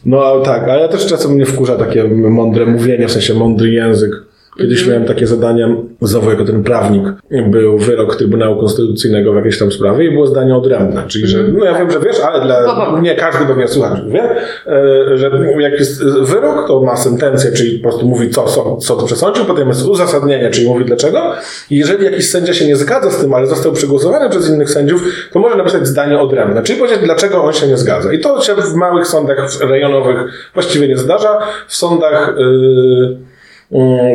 No 0.05 0.39
tak, 0.39 0.63
ale 0.63 0.81
ja 0.81 0.87
też 0.87 1.05
czasem 1.05 1.31
mnie 1.31 1.45
wkurza 1.45 1.75
takie 1.75 2.03
mądre 2.03 2.65
mówienie, 2.65 3.07
w 3.07 3.11
sensie 3.11 3.33
mądry 3.33 3.69
język. 3.69 4.11
Kiedyś 4.57 4.79
Mhm. 4.79 4.91
miałem 4.93 5.07
takie 5.07 5.27
zadanie, 5.27 5.75
znowu 6.01 6.29
jako 6.29 6.45
ten 6.45 6.63
prawnik, 6.63 7.03
był 7.47 7.77
wyrok 7.77 8.15
Trybunału 8.15 8.59
Konstytucyjnego 8.59 9.33
w 9.33 9.35
jakiejś 9.35 9.59
tam 9.59 9.71
sprawie 9.71 10.05
i 10.05 10.11
było 10.11 10.27
zdanie 10.27 10.55
odrębne, 10.55 11.03
czyli 11.07 11.27
że, 11.27 11.43
no 11.43 11.65
ja 11.65 11.73
wiem, 11.79 11.91
że 11.91 11.99
wiesz, 11.99 12.19
ale 12.19 12.45
dla, 12.45 12.57
Mhm. 12.59 13.03
Nie 13.03 13.15
każdy 13.15 13.45
pewnie 13.45 13.67
słuchacz 13.67 13.99
wie, 14.07 14.23
e, 14.67 15.17
że 15.17 15.31
jak 15.59 15.73
jest 15.79 16.03
wyrok, 16.03 16.67
to 16.67 16.81
ma 16.81 16.97
sentencję, 16.97 17.51
czyli 17.51 17.79
po 17.79 17.89
prostu 17.89 18.05
mówi, 18.07 18.29
co 18.29 18.47
sąd, 18.47 18.85
sąd 18.85 19.03
przesądził, 19.03 19.45
potem 19.45 19.67
jest 19.67 19.85
uzasadnienie, 19.87 20.49
czyli 20.49 20.67
mówi 20.67 20.85
dlaczego 20.85 21.33
i 21.69 21.77
jeżeli 21.77 22.05
jakiś 22.05 22.29
sędzia 22.29 22.53
się 22.53 22.67
nie 22.67 22.75
zgadza 22.75 23.11
z 23.11 23.17
tym, 23.21 23.33
ale 23.33 23.47
został 23.47 23.71
przegłosowany 23.71 24.29
przez 24.29 24.49
innych 24.49 24.69
sędziów, 24.69 25.03
to 25.31 25.39
może 25.39 25.55
napisać 25.57 25.87
zdanie 25.87 26.19
odrębne, 26.19 26.63
czyli 26.63 26.79
powiedzieć, 26.79 26.99
dlaczego 27.03 27.43
on 27.43 27.53
się 27.53 27.67
nie 27.67 27.77
zgadza. 27.77 28.13
I 28.13 28.19
to 28.19 28.41
się 28.41 28.53
w 28.55 28.73
małych 28.75 29.07
sądach 29.07 29.49
rejonowych 29.61 30.49
właściwie 30.53 30.87
nie 30.87 30.97
zdarza. 30.97 31.39
W 31.67 31.75
sądach 31.75 32.35
yy, 32.37 33.17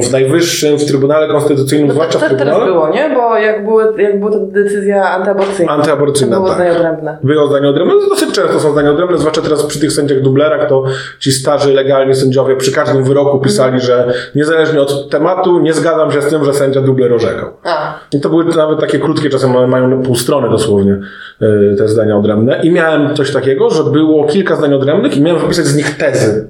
w 0.03 0.13
Najwyższym, 0.13 0.79
w 0.79 0.85
Trybunale 0.85 1.29
Konstytucyjnym, 1.29 1.89
No 1.89 1.95
to, 1.95 2.01
zwłaszcza 2.01 2.19
w 2.19 2.23
to 2.23 2.37
teraz 2.37 2.57
Trybunale, 2.57 2.73
było, 2.73 2.89
nie? 2.89 3.15
Bo 3.15 3.37
jak, 3.37 3.65
były, 3.65 4.03
jak 4.03 4.21
była 4.21 4.33
ta 4.33 4.39
decyzja 4.39 5.11
antyaborcyjna, 5.11 5.73
Antyaborcyjna, 5.73 6.37
to 6.37 6.43
było 6.43 6.55
tak. 6.55 6.59
zdanie 6.59 6.79
odrębne. 6.79 7.19
Było 7.23 7.47
zdanie 7.47 7.69
odrębne. 7.69 7.95
No, 7.95 8.09
dosyć 8.09 8.35
często 8.35 8.61
są 8.61 8.73
zdania 8.73 8.91
odrębne, 8.91 9.19
zwłaszcza 9.19 9.43
teraz 9.43 9.67
przy 9.67 9.81
tych 9.81 9.93
sędziach 9.93 10.21
dublerach, 10.21 10.69
to 10.69 10.85
ci 11.21 11.33
starzy, 11.33 11.73
legalni 11.73 12.15
sędziowie 12.15 12.57
przy 12.57 12.73
każdym 12.73 13.05
wyroku 13.05 13.39
pisali, 13.39 13.81
że 13.81 14.13
niezależnie 14.35 14.81
od 14.81 15.11
tematu, 15.11 15.61
nie 15.61 15.73
zgadzam 15.73 16.13
się 16.13 16.23
z 16.23 16.27
tym, 16.27 16.45
że 16.45 16.55
sędzia 16.55 16.81
dubler 16.81 17.13
orzekał. 17.13 17.51
A, 17.65 17.99
I 18.13 18.21
to 18.21 18.29
były 18.29 18.45
nawet 18.45 18.81
takie 18.81 18.99
krótkie, 18.99 19.31
czasem 19.31 19.57
one 19.57 19.67
mają 19.67 20.03
pół 20.03 20.17
strony 20.17 20.49
dosłownie 20.51 20.99
yy, 21.41 21.75
te 21.79 21.89
zdania 21.89 22.17
odrębne. 22.17 22.61
I 22.63 22.71
miałem 22.71 23.17
coś 23.17 23.33
takiego, 23.33 23.71
że 23.71 23.85
było 23.85 24.27
kilka 24.27 24.57
zdań 24.57 24.75
odrębnych 24.75 25.17
i 25.17 25.21
miałem 25.21 25.43
wypisać 25.43 25.65
z 25.65 25.77
nich 25.77 25.97
tezy. 25.97 26.49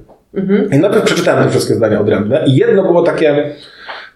I 0.72 0.78
najpierw 0.78 1.04
przeczytałem 1.04 1.44
te 1.44 1.50
wszystkie 1.50 1.74
zdania 1.74 2.00
odrębne 2.00 2.44
i 2.46 2.56
jedno 2.56 2.82
było 2.82 3.02
takie, 3.02 3.54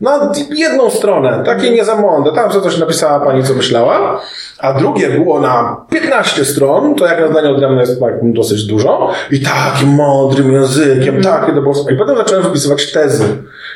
no 0.00 0.32
jedną 0.50 0.90
stronę, 0.90 1.42
takie 1.46 1.70
nie 1.70 1.84
za 1.84 1.96
mądre, 1.96 2.32
tam 2.32 2.52
sobie 2.52 2.64
coś 2.64 2.78
napisała 2.78 3.20
pani, 3.20 3.42
co 3.44 3.54
myślała, 3.54 4.20
a 4.58 4.72
drugie 4.72 5.08
było 5.08 5.40
na 5.40 5.76
15 5.90 6.44
stron, 6.44 6.94
to 6.94 7.06
jak 7.06 7.20
na 7.20 7.28
zdanie 7.28 7.50
odrębne 7.50 7.80
jest 7.80 8.00
tak 8.00 8.14
dosyć 8.22 8.64
dużo 8.64 9.10
i 9.30 9.40
takim 9.40 9.88
mądrym 9.88 10.52
językiem, 10.52 11.22
takie 11.22 11.52
to 11.52 11.62
było... 11.62 11.74
I 11.90 11.96
potem 11.96 12.16
zacząłem 12.16 12.44
wypisywać 12.44 12.92
tezy. 12.92 13.24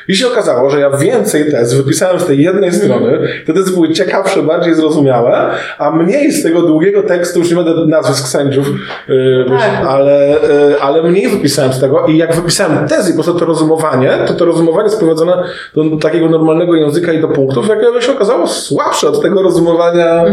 I 0.07 0.15
się 0.15 0.27
okazało, 0.27 0.69
że 0.69 0.79
ja 0.79 0.89
więcej 0.89 1.51
tez 1.51 1.73
wypisałem 1.73 2.19
z 2.19 2.25
tej 2.25 2.43
jednej 2.43 2.71
strony, 2.71 3.19
te 3.45 3.53
tezy 3.53 3.71
były 3.71 3.93
ciekawsze, 3.93 4.43
bardziej 4.43 4.75
zrozumiałe, 4.75 5.49
a 5.77 5.91
mniej 5.91 6.31
z 6.31 6.43
tego 6.43 6.61
długiego 6.61 7.03
tekstu, 7.03 7.39
już 7.39 7.49
nie 7.49 7.55
będę 7.55 7.85
nazwisk 7.87 8.27
sędziów, 8.27 8.67
yy, 9.07 9.45
Tak. 9.49 9.87
ale, 9.87 10.35
yy, 10.69 10.81
ale 10.81 11.03
mniej 11.03 11.27
wypisałem 11.27 11.73
z 11.73 11.79
tego 11.79 12.05
i 12.05 12.17
jak 12.17 12.35
wypisałem 12.35 12.87
tezy 12.87 13.13
po 13.13 13.23
prostu 13.23 13.39
to 13.39 13.45
rozumowanie, 13.45 14.11
to 14.27 14.33
to 14.33 14.45
rozumowanie 14.45 14.89
sprowadzone 14.89 15.43
do 15.75 15.97
takiego 16.01 16.29
normalnego 16.29 16.75
języka 16.75 17.13
i 17.13 17.21
do 17.21 17.27
punktów, 17.27 17.67
jak 17.93 18.03
się 18.03 18.11
okazało 18.11 18.47
słabsze 18.47 19.07
od 19.09 19.21
tego 19.21 19.41
rozumowania 19.41 20.23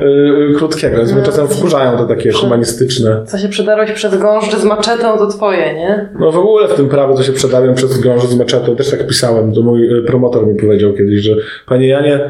yy, 0.00 0.54
krótkiego, 0.56 0.96
więc 0.96 1.12
mnie 1.12 1.22
czasem 1.22 1.48
wkurzają 1.48 1.98
te 1.98 2.06
takie 2.06 2.32
humanistyczne. 2.32 3.22
co 3.26 3.38
się 3.38 3.48
przedarłeś 3.48 3.92
przez 3.92 4.18
gążdż 4.18 4.56
z 4.56 4.64
maczetą, 4.64 5.18
to 5.18 5.26
twoje, 5.26 5.74
nie? 5.74 6.08
No 6.18 6.32
w 6.32 6.38
ogóle 6.38 6.68
w 6.68 6.74
tym 6.74 6.88
prawie 6.88 7.14
to 7.16 7.22
się 7.22 7.32
przedawiam 7.32 7.74
przez 7.74 7.98
gążę 8.00 8.26
z 8.26 8.36
meczetą. 8.36 8.76
Też 8.76 8.90
tak 8.90 9.06
pisałem. 9.14 9.52
To 9.54 9.62
mój 9.62 9.98
y, 9.98 10.02
promotor 10.02 10.46
mi 10.46 10.54
powiedział 10.60 10.92
kiedyś, 10.92 11.20
że 11.20 11.34
panie 11.68 11.88
Janie, 11.88 12.20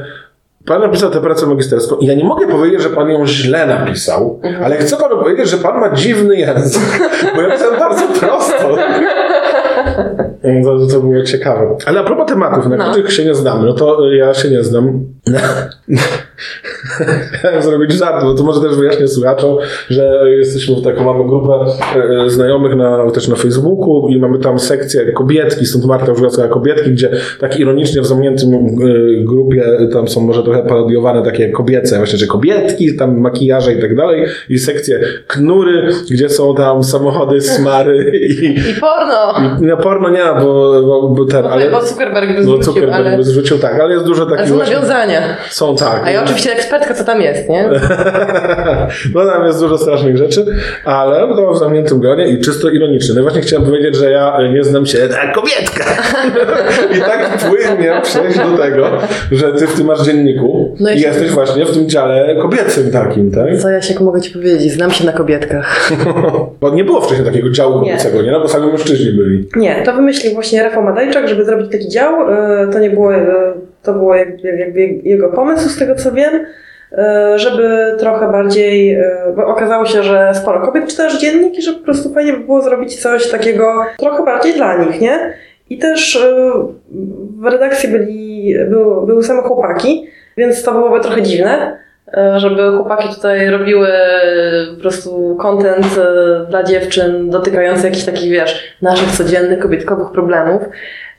pan 0.67 0.81
napisał 0.81 1.11
tę 1.11 1.21
pracę 1.21 1.47
magisterską 1.47 1.97
i 1.97 2.07
ja 2.07 2.15
nie 2.15 2.25
mogę 2.25 2.47
powiedzieć, 2.49 2.83
że 2.83 2.89
pan 2.89 3.11
ją 3.11 3.27
źle 3.27 3.67
napisał, 3.67 4.41
ale 4.65 4.77
chcę 4.77 4.97
panu 4.97 5.19
powiedzieć, 5.23 5.49
że 5.51 5.57
pan 5.57 5.81
ma 5.81 5.91
dziwny 5.95 6.37
język, 6.37 6.83
bo 7.37 7.43
ja 7.43 7.51
pisałem 7.51 7.79
bardzo 7.81 8.07
prosto. 8.21 8.77
To, 10.65 10.87
to 10.87 11.01
było 11.01 11.23
ciekawe. 11.23 11.77
Ale 11.87 12.01
a 12.01 12.05
propos 12.05 12.27
tematów, 12.27 12.67
na 12.67 12.77
No. 12.77 12.91
których 12.91 13.13
się 13.13 13.25
nie 13.25 13.35
znamy, 13.35 13.67
no 13.67 13.73
to 13.73 14.09
y, 14.13 14.17
ja 14.17 14.35
się 14.35 14.51
nie 14.51 14.63
znam. 14.65 15.05
Chciałem 17.39 17.63
zrobić 17.63 17.93
żart, 17.93 18.25
bo 18.25 18.35
to 18.35 18.45
może 18.45 18.61
też 18.61 18.77
wyjaśnię 18.77 19.09
słuchaczom, 19.09 19.57
że 19.91 20.21
jesteśmy 20.37 20.77
w 20.77 20.83
taką, 20.83 21.05
mamy 21.05 21.25
grupę 21.25 21.53
e, 22.25 22.31
znajomych 22.31 22.77
na, 22.77 23.11
też 23.11 23.29
na 23.29 23.37
Facebooku 23.37 24.09
i 24.09 24.19
mamy 24.19 24.39
tam 24.39 24.59
sekcję 24.59 25.13
kobietki, 25.13 25.67
stąd 25.67 25.85
Marta 25.85 26.15
słowa 26.15 26.49
kobietki, 26.49 26.91
gdzie 26.91 27.11
tak 27.41 27.61
ironicznie 27.61 28.03
w 28.03 28.07
zamkniętym 28.07 28.55
e, 28.55 28.69
grupie 29.25 29.65
tam 29.93 30.09
są 30.09 30.21
może 30.21 30.43
trochę 30.43 30.63
parodiowane 30.63 31.23
takie 31.23 31.49
kobiece, 31.49 31.99
właśnie, 31.99 32.19
że 32.19 32.27
kobietki, 32.27 32.97
tam 32.97 33.21
makijaże 33.21 33.73
i 33.73 33.81
tak 33.81 33.97
dalej 33.97 34.27
i 34.49 34.59
sekcję 34.59 35.01
knury, 35.27 35.89
gdzie 36.11 36.29
są 36.29 36.55
tam 36.55 36.85
samochody, 36.85 37.41
smary 37.41 38.21
i, 38.41 38.45
I 38.71 38.75
porno! 38.81 39.35
i 39.61 39.67
no 39.67 39.77
porno 39.77 40.11
nie, 40.11 40.25
bo, 40.41 40.83
bo, 40.83 41.09
bo 41.09 41.25
ten, 41.25 41.47
ale... 41.47 41.71
Bo 41.71 41.83
Zuckerberg 41.87 42.37
by 42.37 42.45
Bo 42.45 42.63
Zuckerberg 42.63 42.95
ale, 42.95 43.17
by 43.17 43.25
zrzucił, 43.25 43.59
tak, 43.59 43.81
ale 43.81 43.95
jest 43.95 44.07
dużo 44.07 44.27
takich 44.27 44.55
właśnie... 44.55 44.77
Są 45.51 45.77
tak. 45.77 46.03
A 46.05 46.11
ja 46.11 46.25
oczywiście 46.25 46.53
ekspertka, 46.53 46.95
co 46.95 47.05
tam 47.05 47.21
jest, 47.23 47.49
nie? 47.49 47.69
No 49.15 49.27
tam 49.27 49.47
jest 49.47 49.61
dużo 49.61 49.79
strasznych 49.79 50.17
rzeczy, 50.17 50.47
ale 50.85 51.21
to 51.21 51.53
w 51.53 51.59
zamkniętym 51.59 52.01
gronie 52.01 52.29
i 52.29 52.41
czysto 52.41 52.71
ironicznie. 52.71 53.15
No 53.15 53.23
właśnie 53.23 53.41
chciałem 53.41 53.65
powiedzieć, 53.65 53.97
że 53.97 54.11
ja 54.11 54.39
nie 54.53 54.65
znam 54.65 54.87
się 54.87 54.99
na 55.09 55.33
kobietkach. 55.33 56.15
I 56.97 57.01
tak 57.01 57.39
płynnie 57.39 58.01
przejść 58.03 58.39
do 58.39 58.59
tego, 58.59 58.91
że 59.33 59.53
ty 59.53 59.67
w 59.67 59.77
tym 59.77 59.87
masz 59.87 60.03
dzienniku 60.03 60.77
No 60.81 60.91
i 60.91 61.01
jesteś 61.01 61.31
właśnie 61.31 61.67
w 61.67 61.73
tym 61.73 61.89
dziale 61.89 62.37
kobiecym 62.43 62.91
takim, 62.91 63.31
tak? 63.31 63.57
Co 63.59 63.71
ja 63.71 63.83
się 63.83 64.05
mogę 64.05 64.21
ci 64.21 64.31
powiedzieć? 64.31 64.73
Znam 64.73 64.91
się 64.91 65.07
na 65.07 65.13
kobietkach. 65.13 65.91
Bo 66.61 66.71
nie 66.71 66.85
było 66.85 67.01
wcześniej 67.01 67.27
takiego 67.27 67.51
działu 67.51 67.79
kobiecego, 67.81 68.23
nie? 68.23 68.31
No 68.31 68.41
bo 68.41 68.49
sami 68.49 68.67
mężczyźni 68.67 69.13
byli. 69.13 69.49
Nie, 69.57 69.83
to 69.85 69.93
wymyślił 69.93 70.35
właśnie 70.35 70.63
Rafał 70.63 70.83
Madajczak, 70.83 71.29
żeby 71.29 71.45
zrobić 71.45 71.73
taki 71.73 71.89
dział. 71.89 72.15
E, 72.33 72.69
To 72.73 72.79
nie 72.79 72.91
było, 72.91 73.15
e, 73.15 73.25
to 73.85 73.93
było 73.93 74.15
jakby, 74.15 74.49
jakby 74.49 74.81
jego 74.87 75.29
pomysł, 75.29 75.69
z 75.69 75.79
tego 75.79 75.95
co 75.95 76.13
wiem, 76.13 76.47
e, 76.93 77.39
żeby 77.39 77.95
trochę 77.99 78.33
bardziej, 78.33 78.95
e, 78.95 79.03
bo 79.37 79.47
okazało 79.47 79.87
się, 79.87 80.03
że 80.03 80.33
sporo 80.35 80.61
kobiet 80.61 80.87
czyta 80.87 81.03
też 81.03 81.21
dziennik 81.21 81.59
i 81.59 81.63
że 81.63 81.73
po 81.73 81.85
prostu 81.85 82.15
fajnie 82.15 82.33
by 82.33 82.39
było 82.39 82.63
zrobić 82.63 83.03
coś 83.03 83.31
takiego 83.31 83.85
trochę 83.99 84.25
bardziej 84.25 84.55
dla 84.55 84.85
nich, 84.85 85.01
nie? 85.01 85.35
I 85.71 85.79
też 85.79 86.17
e, 86.17 86.53
w 87.41 87.47
redakcji 87.47 87.89
byli, 87.89 88.55
były, 89.07 89.23
same 89.23 89.43
chłopaki, 89.43 90.07
więc 90.37 90.63
to 90.63 90.73
byłoby 90.73 91.01
trochę 91.01 91.23
dziwne, 91.23 91.85
żeby 92.37 92.77
chłopaki 92.77 93.15
tutaj 93.15 93.51
robiły 93.51 93.89
po 94.75 94.81
prostu 94.81 95.37
content 95.41 95.87
dla 96.49 96.63
dziewczyn 96.63 97.31
dotykający 97.31 97.87
jakichś 97.87 98.05
takich, 98.05 98.31
wiesz, 98.33 98.77
naszych 98.83 99.11
codziennych 99.11 99.59
kobietkowych 99.59 100.11
problemów. 100.13 100.63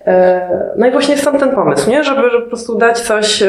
E, 0.08 0.50
No 0.78 0.88
i 0.88 0.92
właśnie 0.92 1.18
stąd 1.18 1.40
ten 1.40 1.56
pomysł, 1.56 1.90
nie? 1.90 2.04
Żeby, 2.04 2.30
żeby 2.30 2.44
po 2.44 2.50
prostu 2.50 2.78
dać 2.78 3.00
coś, 3.00 3.42
e, 3.42 3.48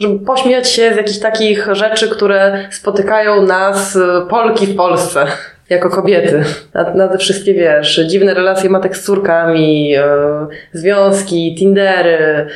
żeby 0.00 0.26
pośmiać 0.26 0.68
się 0.68 0.94
z 0.94 0.96
jakichś 0.96 1.18
takich 1.18 1.68
rzeczy, 1.72 2.08
które 2.08 2.68
spotykają 2.70 3.42
nas, 3.42 3.96
e, 3.96 4.26
Polki 4.28 4.66
w 4.66 4.76
Polsce. 4.76 5.26
Jako 5.70 5.90
kobiety. 5.90 6.44
Na, 6.94 7.08
te 7.08 7.18
wszystkie, 7.18 7.54
wiesz, 7.54 8.00
dziwne 8.06 8.34
relacje 8.34 8.70
matek 8.70 8.96
z 8.96 9.04
córkami, 9.04 9.94
związki, 10.72 11.54
tindery, 11.58 12.46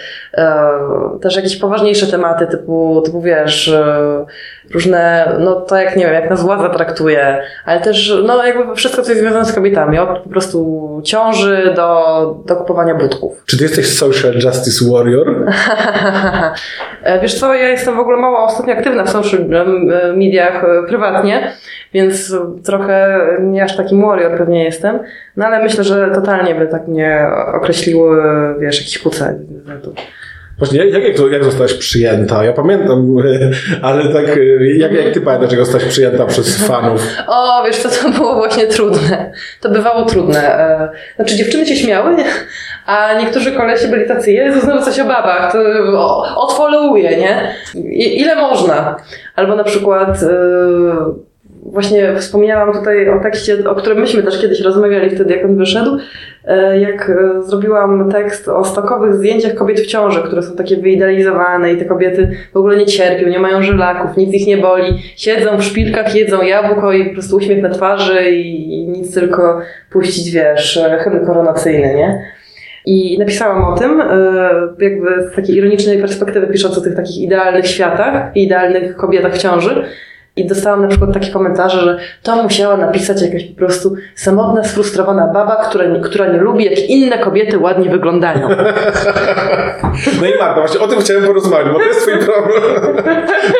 też 1.20 1.36
jakieś 1.36 1.56
poważniejsze 1.56 2.06
tematy 2.06 2.46
typu, 2.46 3.02
typu 3.04 3.22
wiesz, 3.22 3.68
e, 3.68 4.26
różne, 4.74 5.32
no 5.38 5.60
to 5.60 5.76
jak, 5.76 5.96
nie 5.96 6.04
wiem, 6.04 6.14
jak 6.14 6.30
nas 6.30 6.42
władza 6.42 6.68
traktuje, 6.68 7.42
ale 7.64 7.80
też, 7.80 8.14
no 8.24 8.46
jakby 8.46 8.74
wszystko, 8.74 9.02
co 9.02 9.10
jest 9.10 9.22
związane 9.22 9.44
z 9.44 9.52
kobietami, 9.52 9.98
od 9.98 10.18
po 10.18 10.28
prostu 10.28 11.00
ciąży 11.04 11.72
do, 11.76 12.42
do 12.46 12.56
kupowania 12.56 12.94
budków. 12.94 13.42
Czy 13.46 13.58
ty 13.58 13.64
jesteś 13.64 13.98
social 13.98 14.34
justice 14.34 14.92
warrior? 14.92 15.34
E, 17.02 17.20
Wiesz 17.20 17.34
co, 17.34 17.54
ja 17.54 17.68
jestem 17.68 17.96
w 17.96 17.98
ogóle 17.98 18.16
mało 18.16 18.44
ostatnio 18.44 18.74
aktywna 18.74 19.04
w 19.04 19.10
social 19.10 19.40
e, 19.40 20.12
mediach 20.12 20.64
e, 20.64 20.86
prywatnie, 20.88 21.52
więc 21.94 22.34
trochę 22.64 23.20
nie 23.40 23.64
aż 23.64 23.76
taki 23.76 24.02
warrior 24.02 24.38
pewnie 24.38 24.64
jestem, 24.64 24.98
no 25.36 25.46
ale 25.46 25.62
myślę, 25.62 25.84
że 25.84 26.10
totalnie 26.14 26.54
by 26.54 26.66
tak 26.66 26.88
mnie 26.88 27.26
określiły, 27.54 28.22
wiesz, 28.58 28.78
jakieś 28.78 28.98
kuce. 28.98 29.38
Właśnie, 30.58 30.86
jak, 30.86 31.04
jak, 31.04 31.32
jak 31.32 31.44
zostałaś 31.44 31.74
przyjęta? 31.74 32.44
Ja 32.44 32.52
pamiętam, 32.52 33.16
ale 33.82 34.12
tak, 34.12 34.26
jak, 34.78 34.92
jak 34.92 35.14
ty 35.14 35.20
pamiętasz, 35.20 35.50
jak 35.50 35.60
zostałaś 35.60 35.88
przyjęta 35.88 36.26
przez 36.26 36.66
fanów? 36.66 37.02
O, 37.26 37.64
wiesz 37.66 37.76
co, 37.76 37.88
to 37.88 38.10
było 38.10 38.34
właśnie 38.34 38.66
trudne. 38.66 39.32
To 39.60 39.70
bywało 39.70 40.04
trudne. 40.04 40.58
E, 40.58 40.88
Znaczy 41.16 41.36
dziewczyny 41.36 41.66
się 41.66 41.76
śmiały, 41.76 42.16
a 42.86 43.14
niektórzy 43.20 43.52
kolesi 43.52 43.88
byli 43.88 44.08
tacy, 44.08 44.32
Jezu, 44.32 44.60
znowu 44.60 44.84
coś 44.84 45.00
o 45.00 45.04
babach, 45.04 45.52
to 45.52 45.58
odfollowuję, 46.36 47.16
nie? 47.16 47.54
I, 47.74 48.20
ile 48.20 48.36
można? 48.36 48.96
Albo 49.36 49.56
na 49.56 49.64
przykład 49.64 50.22
e, 50.22 50.28
właśnie 51.62 52.16
wspomniałam 52.18 52.72
tutaj 52.72 53.08
o 53.08 53.20
tekście, 53.22 53.70
o 53.70 53.74
którym 53.74 54.00
myśmy 54.00 54.22
też 54.22 54.40
kiedyś 54.40 54.60
rozmawiali 54.60 55.10
wtedy, 55.10 55.36
jak 55.36 55.44
on 55.44 55.56
wyszedł, 55.56 55.98
jak 56.80 57.10
e, 57.10 57.42
zrobiłam 57.42 58.10
tekst 58.10 58.48
o 58.48 58.64
stokowych 58.64 59.14
zdjęciach 59.14 59.54
kobiet 59.54 59.80
w 59.80 59.86
ciąży, 59.86 60.22
które 60.22 60.42
są 60.42 60.56
takie 60.56 60.76
wyidealizowane 60.76 61.72
i 61.72 61.76
te 61.76 61.84
kobiety 61.84 62.30
w 62.52 62.56
ogóle 62.56 62.76
nie 62.76 62.86
cierpią, 62.86 63.28
nie 63.28 63.38
mają 63.38 63.62
żylaków, 63.62 64.16
nic 64.16 64.34
ich 64.34 64.46
nie 64.46 64.56
boli, 64.56 65.02
siedzą 65.16 65.56
w 65.56 65.64
szpilkach, 65.64 66.14
jedzą 66.14 66.42
jabłko 66.42 66.92
i 66.92 67.04
po 67.04 67.12
prostu 67.12 67.36
uśmiech 67.36 67.62
na 67.62 67.68
twarzy 67.68 68.30
i, 68.30 68.74
i 68.74 68.88
nic 68.88 69.14
tylko 69.14 69.60
puścić, 69.90 70.30
wiesz, 70.30 70.76
e, 70.76 70.98
hymn 70.98 71.26
koronacyjny, 71.26 71.94
nie? 71.94 72.24
I 72.86 73.18
napisałam 73.18 73.64
o 73.64 73.78
tym, 73.78 74.00
e, 74.00 74.04
jakby 74.80 75.30
z 75.32 75.36
takiej 75.36 75.56
ironicznej 75.56 75.98
perspektywy, 75.98 76.46
pisząc 76.46 76.78
o 76.78 76.80
tych 76.80 76.96
takich 76.96 77.22
idealnych 77.22 77.66
światach 77.66 78.36
idealnych 78.36 78.96
kobietach 78.96 79.34
w 79.34 79.38
ciąży. 79.38 79.84
I 80.36 80.46
dostałam 80.46 80.82
na 80.82 80.88
przykład 80.88 81.12
takie 81.14 81.32
komentarze, 81.32 81.80
że 81.80 81.98
to 82.22 82.42
musiała 82.42 82.76
napisać 82.76 83.22
jakaś 83.22 83.44
po 83.44 83.56
prostu 83.56 83.94
samotna, 84.14 84.64
sfrustrowana 84.64 85.26
baba, 85.26 85.56
która 85.56 85.86
nie, 85.86 86.00
która 86.00 86.26
nie 86.26 86.38
lubi, 86.38 86.64
jak 86.64 86.78
inne 86.78 87.18
kobiety 87.18 87.58
ładnie 87.58 87.90
wyglądają. 87.90 88.48
No 90.20 90.26
i 90.26 90.38
Marta, 90.38 90.60
właśnie 90.60 90.80
o 90.80 90.88
tym 90.88 91.00
chciałem 91.00 91.24
porozmawiać, 91.24 91.72
bo 91.72 91.78
to 91.78 91.84
jest 91.84 92.00
twój 92.00 92.18
problem. 92.18 92.62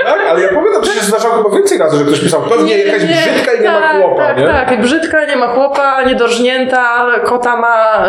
tak? 0.04 0.20
Ale 0.28 0.40
ja 0.40 0.48
pamiętam, 0.48 0.84
że 0.84 0.90
się 0.92 1.06
zdarzało 1.06 1.34
chyba 1.34 1.56
więcej 1.56 1.78
razy, 1.78 1.98
że 1.98 2.04
ktoś 2.04 2.20
pisał, 2.20 2.42
pewnie 2.42 2.78
jakaś 2.78 3.04
brzydka 3.04 3.52
i 3.52 3.62
nie 3.62 3.70
ma 3.70 3.80
tak, 3.80 4.02
chłopa, 4.02 4.26
tak, 4.26 4.38
nie? 4.38 4.46
Tak, 4.46 4.80
brzydka, 4.80 5.24
nie 5.26 5.36
ma 5.36 5.46
chłopa, 5.46 6.02
niedorżnięta, 6.02 7.06
kota 7.24 7.56
ma 7.56 8.06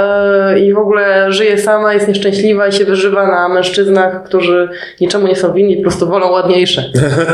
yy, 0.50 0.60
i 0.60 0.74
w 0.74 0.78
ogóle 0.78 1.32
żyje 1.32 1.58
sama, 1.58 1.94
jest 1.94 2.08
nieszczęśliwa 2.08 2.68
i 2.68 2.72
się 2.72 2.86
wyżywa 2.86 3.28
na 3.28 3.50
mężczyznach, 3.50 4.24
którzy 4.24 4.70
niczemu 5.02 5.28
nie 5.28 5.36
są 5.36 5.54
winni, 5.54 5.76
po 5.76 5.82
prostu 5.82 6.08
wolą 6.08 6.32
ładniejsze. 6.32 6.84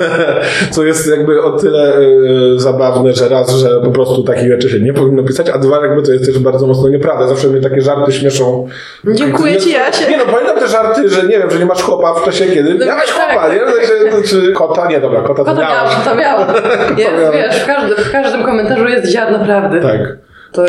Co 0.72 0.84
jest 0.84 1.12
jakby 1.22 1.44
o 1.44 1.52
tyle 1.52 1.98
y, 1.98 2.60
zabawne, 2.60 3.14
że 3.14 3.30
raz, 3.30 3.52
że 3.56 3.82
po 3.84 3.92
prostu 3.92 4.24
takich 4.24 4.48
rzeczy 4.52 4.70
się 4.70 4.80
nie 4.80 4.94
powinno 4.94 5.24
pisać, 5.24 5.50
a 5.50 5.58
dwa, 5.58 5.86
jakby 5.86 6.02
to 6.04 6.12
jest 6.12 6.26
też 6.26 6.40
bardzo 6.40 6.68
mocno 6.68 6.90
nieprawda. 6.90 7.28
Zawsze 7.28 7.48
mnie 7.48 7.62
takie 7.62 7.82
żarty 7.82 8.12
śmieszą. 8.12 8.68
Dziękuję 9.14 9.58
ci, 9.58 9.72
Jasie. 9.72 10.10
Nie 10.12 10.18
no, 10.18 10.24
pamiętam 10.32 10.60
te 10.60 10.68
żarty, 10.68 11.10
że 11.10 11.24
nie 11.24 11.38
wiem, 11.40 11.52
że 11.52 11.60
nie 11.60 11.66
masz 11.66 11.84
chłopa 11.84 12.14
w 12.14 12.26
czasie, 12.26 12.46
kiedy 12.46 12.74
No, 12.74 12.86
miałeś 12.86 13.06
tak. 13.14 13.16
chłopa, 13.32 13.50
nie? 13.54 13.60
Znaczy, 14.12 14.28
czy 14.28 14.52
kota? 14.54 14.88
Nie, 14.88 15.00
dobra, 15.02 15.22
kota 15.22 15.44
to 15.44 15.52
Kota 15.52 15.62
miałam, 15.62 15.88
kota 16.04 16.16
miałam. 16.16 16.48
Jest, 16.98 17.12
miałam. 17.20 17.34
wiesz, 17.34 17.56
w 17.64 17.66
każdym, 17.68 17.98
w 18.06 18.12
każdym 18.12 18.44
komentarzu 18.44 18.88
jest 18.88 19.08
ziarno 19.12 19.40
prawdy. 19.46 19.82
Tak. 19.82 20.00
To, 20.54 20.66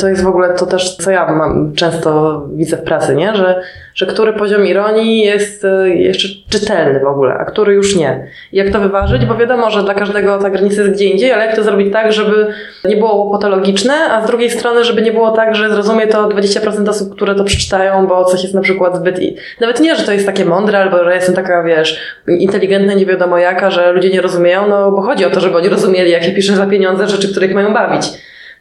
to 0.00 0.08
jest 0.08 0.22
w 0.22 0.26
ogóle 0.26 0.54
to 0.54 0.66
też, 0.66 0.96
co 0.96 1.10
ja 1.10 1.32
mam, 1.32 1.72
często 1.74 2.42
widzę 2.54 2.76
w 2.76 2.82
pracy, 2.82 3.14
nie? 3.16 3.36
Że, 3.36 3.60
że 3.94 4.06
który 4.06 4.32
poziom 4.32 4.66
ironii 4.66 5.20
jest 5.20 5.64
e, 5.64 5.88
jeszcze 5.88 6.28
czytelny 6.48 7.00
w 7.00 7.06
ogóle, 7.06 7.34
a 7.34 7.44
który 7.44 7.74
już 7.74 7.96
nie. 7.96 8.26
Jak 8.52 8.70
to 8.70 8.80
wyważyć? 8.80 9.24
Bo 9.26 9.34
wiadomo, 9.36 9.70
że 9.70 9.82
dla 9.82 9.94
każdego 9.94 10.38
ta 10.38 10.50
granica 10.50 10.82
jest 10.82 10.94
gdzie 10.94 11.04
indziej, 11.04 11.32
ale 11.32 11.46
jak 11.46 11.56
to 11.56 11.62
zrobić 11.62 11.92
tak, 11.92 12.12
żeby 12.12 12.46
nie 12.84 12.96
było 12.96 13.30
patologiczne, 13.32 13.94
a 13.94 14.24
z 14.24 14.26
drugiej 14.26 14.50
strony, 14.50 14.84
żeby 14.84 15.02
nie 15.02 15.12
było 15.12 15.30
tak, 15.30 15.54
że 15.54 15.70
zrozumie 15.70 16.06
to 16.06 16.28
20% 16.28 16.88
osób, 16.88 17.14
które 17.16 17.34
to 17.34 17.44
przeczytają, 17.44 18.06
bo 18.06 18.24
coś 18.24 18.42
jest 18.42 18.54
na 18.54 18.60
przykład 18.60 18.96
zbyt... 18.96 19.22
i- 19.22 19.36
Nawet 19.60 19.80
nie, 19.80 19.96
że 19.96 20.02
to 20.06 20.12
jest 20.12 20.26
takie 20.26 20.44
mądre, 20.44 20.78
albo 20.78 21.04
że 21.04 21.14
jestem 21.14 21.34
taka, 21.34 21.62
wiesz, 21.62 22.00
inteligentna, 22.28 22.94
nie 22.94 23.06
wiadomo 23.06 23.38
jaka, 23.38 23.70
że 23.70 23.92
ludzie 23.92 24.10
nie 24.10 24.20
rozumieją, 24.20 24.68
no 24.68 24.90
bo 24.92 25.02
chodzi 25.02 25.24
o 25.24 25.30
to, 25.30 25.40
żeby 25.40 25.56
oni 25.56 25.68
rozumieli, 25.68 26.10
jakie 26.10 26.32
piszę 26.32 26.52
za 26.56 26.66
pieniądze 26.66 27.08
rzeczy, 27.08 27.28
których 27.30 27.54
mają 27.54 27.74
bawić 27.74 28.06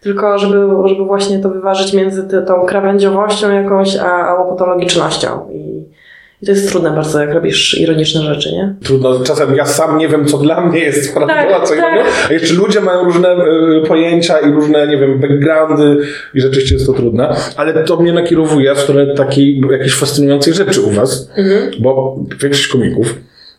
tylko 0.03 0.37
żeby, 0.37 0.57
żeby 0.85 1.05
właśnie 1.05 1.39
to 1.39 1.49
wyważyć 1.49 1.93
między 1.93 2.23
ty, 2.23 2.41
tą 2.47 2.65
krawędziowością 2.65 3.51
jakąś, 3.51 3.95
a, 3.95 4.27
a 4.27 4.33
łopatologicznością. 4.43 5.49
I, 5.53 5.83
I 6.41 6.45
to 6.45 6.51
jest 6.51 6.69
trudne 6.71 6.91
bardzo, 6.91 7.19
jak 7.21 7.33
robisz 7.33 7.79
ironiczne 7.81 8.21
rzeczy, 8.21 8.51
nie? 8.51 8.75
Trudno, 8.83 9.19
czasem 9.19 9.55
ja 9.55 9.65
sam 9.65 9.97
nie 9.97 10.07
wiem, 10.07 10.25
co 10.25 10.37
dla 10.37 10.61
mnie 10.61 10.79
jest 10.79 11.13
prawdą, 11.13 11.33
Tak, 11.33 11.51
a 11.51 11.59
co 11.65 11.75
tak. 11.75 11.77
innego. 11.93 12.09
A 12.29 12.33
jeszcze 12.33 12.53
ludzie 12.53 12.81
mają 12.81 13.03
różne 13.03 13.35
y, 13.35 13.87
pojęcia 13.87 14.39
i 14.39 14.51
różne, 14.51 14.87
nie 14.87 14.97
wiem, 14.97 15.19
backgroundy 15.19 15.97
i 16.33 16.41
rzeczywiście 16.41 16.75
jest 16.75 16.87
to 16.87 16.93
trudne. 16.93 17.35
Ale 17.57 17.83
to 17.83 17.97
mnie 17.97 18.13
nakierowuje 18.13 18.75
w 18.75 18.79
stronę 18.79 19.13
takiej 19.13 19.61
jakiejś 19.71 19.95
fascynującej 19.95 20.53
rzeczy 20.53 20.81
u 20.81 20.89
was, 20.91 21.29
Mhm. 21.37 21.71
bo 21.79 22.15
większość 22.41 22.67
komików 22.67 23.15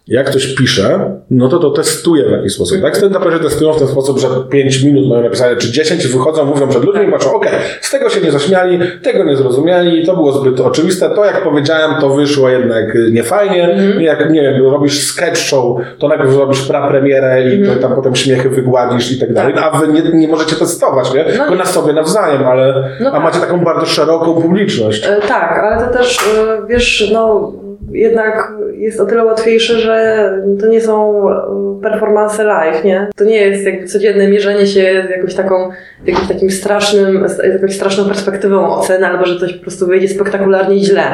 jak 0.08 0.26
ktoś 0.30 0.54
pisze, 0.54 1.10
no 1.30 1.48
to 1.48 1.58
to 1.58 1.70
testuje 1.70 2.24
w 2.28 2.30
jakiś 2.30 2.52
sposób. 2.52 2.82
Tak? 2.82 2.96
Stand-uperzy 2.96 3.38
testują 3.42 3.72
w 3.72 3.78
ten 3.78 3.88
sposób, 3.88 4.18
że 4.18 4.28
5 4.50 4.82
minut 4.82 5.08
mają 5.08 5.22
napisane, 5.22 5.56
czy 5.56 5.72
10 5.72 6.04
i 6.04 6.08
wychodzą, 6.08 6.44
mówią 6.44 6.68
przed 6.68 6.84
ludźmi 6.84 7.08
i 7.08 7.10
patrzą, 7.10 7.34
okej, 7.34 7.52
z 7.80 7.90
tego 7.90 8.08
się 8.08 8.20
nie 8.20 8.32
zaśmiali, 8.32 8.78
tego 9.02 9.24
nie 9.24 9.36
zrozumieli, 9.36 10.06
to 10.06 10.14
było 10.16 10.32
zbyt 10.32 10.60
oczywiste, 10.60 11.10
to 11.10 11.24
jak 11.24 11.42
powiedziałem, 11.44 12.00
to 12.00 12.08
wyszło 12.10 12.48
jednak 12.48 12.94
y, 12.96 13.10
niefajnie. 13.12 13.78
Jak, 14.00 14.30
nie 14.30 14.42
wiem, 14.42 14.62
robisz 14.62 15.00
sketch 15.06 15.38
show, 15.38 15.76
to 15.98 16.08
najpierw 16.08 16.32
zrobisz 16.32 16.62
prapremierę 16.62 17.54
i 17.54 17.66
to 17.66 17.76
tam 17.76 17.94
potem 17.94 18.14
śmiechy 18.14 18.48
wygładzisz 18.50 19.12
i 19.12 19.20
tak 19.20 19.32
dalej, 19.32 19.54
a 19.56 19.78
wy 19.78 19.88
nie, 19.88 20.02
nie 20.02 20.28
możecie 20.28 20.56
testować, 20.56 21.14
nie? 21.14 21.24
Tylko 21.24 21.50
nie. 21.50 21.56
na 21.56 21.66
sobie 21.66 21.92
nawzajem, 21.92 22.46
ale 22.46 22.88
No 23.00 23.08
a 23.10 23.12
tak. 23.12 23.22
macie 23.22 23.40
taką 23.40 23.64
bardzo 23.64 23.86
szeroką 23.86 24.42
publiczność. 24.42 25.06
E, 25.06 25.16
tak, 25.28 25.58
ale 25.64 25.86
to 25.86 25.98
też, 25.98 26.18
e, 26.18 26.66
wiesz, 26.68 27.10
no 27.12 27.52
jednak 27.94 28.52
jest 28.72 29.00
o 29.00 29.06
tyle 29.06 29.24
łatwiejsze, 29.24 29.78
że 29.78 30.30
to 30.60 30.66
nie 30.66 30.80
są 30.80 31.28
e, 31.30 31.80
performance 31.82 32.44
live, 32.44 32.84
nie? 32.84 33.08
To 33.16 33.24
nie 33.24 33.36
jest 33.36 33.66
jakby 33.66 33.86
codzienne 33.86 34.28
mierzenie 34.28 34.66
się 34.66 35.04
z 35.08 35.10
jakąś 35.10 35.34
taką, 35.34 35.70
jakimś 36.06 36.28
takim 36.28 36.50
strasznym, 36.50 37.28
z 37.28 37.38
jakąś 37.38 37.74
straszną 37.76 38.04
perspektywą 38.04 38.76
oceny, 38.76 39.06
albo 39.06 39.26
że 39.26 39.40
coś 39.40 39.52
po 39.52 39.62
prostu 39.62 39.86
wyjdzie 39.86 40.08
spektakularnie 40.08 40.80
źle. 40.80 41.04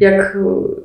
Jak 0.00 0.36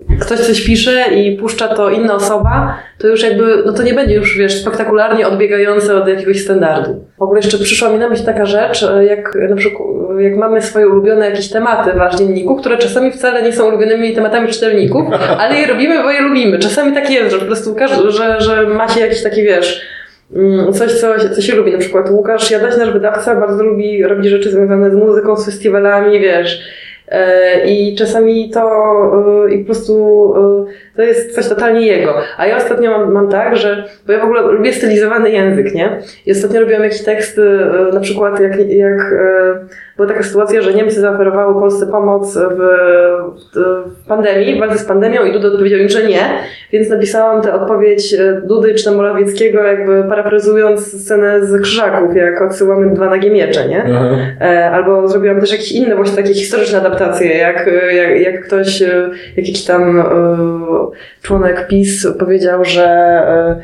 e, 0.10 0.18
ktoś 0.20 0.40
coś 0.40 0.66
pisze 0.66 1.06
i 1.16 1.38
puszcza 1.38 1.68
to 1.68 1.90
inna 1.90 2.16
osoba, 2.16 2.78
to 2.98 3.08
już 3.08 3.24
jakby, 3.24 3.64
no 3.66 3.74
to 3.74 3.84
nie 3.84 3.94
będzie 3.94 4.16
już, 4.16 4.38
wiesz, 4.38 4.62
spektakularnie 4.62 5.28
odbiegające 5.28 5.96
od 5.96 6.08
jakiegoś 6.08 6.44
standardu. 6.44 7.06
W 7.18 7.22
ogóle 7.22 7.40
jeszcze 7.40 7.58
przyszła 7.58 7.90
mi 7.90 8.00
na 8.00 8.10
myśl 8.10 8.26
taka 8.26 8.46
rzecz, 8.46 8.84
e, 8.84 9.06
jak 9.06 9.38
na 9.50 9.56
przykład, 9.56 9.88
jak 10.20 10.36
mamy 10.36 10.62
swoje 10.62 10.88
ulubione 10.88 11.30
jakieś 11.30 11.50
tematy 11.50 11.92
w 11.92 11.96
Wasz 11.96 12.16
dzienniku, 12.16 12.56
które 12.56 12.78
czasami 12.78 13.12
wcale 13.12 13.44
nie 13.44 13.54
są 13.54 13.68
ulubionymi 13.68 14.16
tematami 14.16 14.48
czytelników, 14.48 15.06
ale 15.42 15.56
je 15.56 15.68
robimy, 15.68 16.04
bo 16.04 16.12
je 16.12 16.22
lubimy. 16.22 16.60
Czasami 16.60 16.94
tak 16.94 17.12
jest, 17.12 17.32
że 17.32 17.40
po 17.40 17.46
prostu 17.46 17.76
każdy, 17.76 18.12
że, 18.12 18.42
że 18.42 18.68
ma 18.68 18.88
się 18.88 19.00
jakiś 19.00 19.24
taki, 19.24 19.44
wiesz, 19.44 19.82
mm, 20.36 20.74
coś, 20.74 20.94
co, 20.94 21.08
co 21.36 21.42
się 21.42 21.56
lubi. 21.56 21.72
Na 21.72 21.78
przykład 21.78 22.10
Łukasz 22.10 22.52
Jadaś, 22.52 22.78
nasz 22.78 22.92
wydawca, 22.92 23.36
bardzo 23.36 23.64
lubi 23.64 24.04
robić 24.04 24.28
rzeczy 24.28 24.52
związane 24.52 24.92
z 24.92 24.96
muzyką, 24.96 25.38
z 25.38 25.46
festiwalami, 25.46 26.20
wiesz, 26.20 26.62
E, 26.62 26.87
I 27.66 27.96
czasami 27.96 28.50
to 28.50 28.62
e, 29.48 29.54
i 29.54 29.60
po 29.60 29.66
prostu 29.66 30.34
e, 30.36 30.66
to 30.98 31.04
jest 31.04 31.36
coś 31.36 31.48
totalnie 31.48 31.88
jego. 31.88 32.14
A 32.38 32.48
ja 32.48 32.58
ostatnio 32.58 32.92
mam, 32.92 33.12
mam 33.12 33.30
tak, 33.30 33.58
że 33.58 33.84
bo 34.08 34.14
ja 34.14 34.20
w 34.20 34.24
ogóle 34.24 34.42
lubię 34.42 34.74
stylizowany 34.74 35.32
język, 35.32 35.74
nie? 35.74 36.00
I 36.26 36.32
ostatnio 36.32 36.60
robiłam 36.60 36.84
jakieś 36.84 37.04
teksty, 37.04 37.42
e, 37.42 37.94
na 37.94 38.00
przykład 38.00 38.40
jak, 38.40 38.70
jak 38.70 39.00
e, 39.00 39.66
była 39.98 40.08
taka 40.08 40.24
sytuacja, 40.24 40.62
że 40.62 40.74
Niemcy 40.74 41.02
zaoferowały 41.02 41.54
Polsce 41.54 41.88
pomoc 41.88 42.38
w, 42.38 42.60
w, 43.56 44.08
pandemii, 44.08 44.56
w 44.56 44.60
walce 44.60 44.78
z 44.78 44.86
pandemią 44.86 45.26
i 45.26 45.34
Duda 45.34 45.48
odpowiedział 45.48 45.80
im, 45.80 45.90
że 45.90 46.04
nie, 46.04 46.20
więc 46.72 46.90
napisałam 46.90 47.42
tę 47.42 47.54
odpowiedź 47.54 48.16
Dudy 48.44 48.74
czy 48.74 48.92
Morawieckiego, 48.92 49.64
jakby 49.64 50.04
parafrazując 50.10 51.04
scenę 51.04 51.46
z 51.46 51.62
Krzyżaków, 51.62 52.16
jak 52.16 52.42
odsyłamy 52.42 52.96
dwa 52.96 53.10
nagie 53.10 53.32
miecze, 53.32 53.68
nie? 53.68 53.84
Aha. 53.84 54.18
E, 54.42 54.72
Albo 54.72 55.08
zrobiłam 55.08 55.40
też 55.40 55.52
jakieś 55.52 55.72
inne 55.72 55.96
właśnie 55.96 56.18
takie 56.18 56.34
historyczne 56.34 56.78
adaptacje, 56.78 57.38
jak, 57.38 57.70
jak, 57.94 58.22
jak 58.22 58.46
ktoś, 58.46 58.82
jak 59.36 59.48
jakiś 59.48 59.66
tam 59.66 60.04
członek 61.22 61.68
PiS 61.68 62.08
powiedział, 62.20 62.66
że, 62.66 62.86
e, 62.86 63.62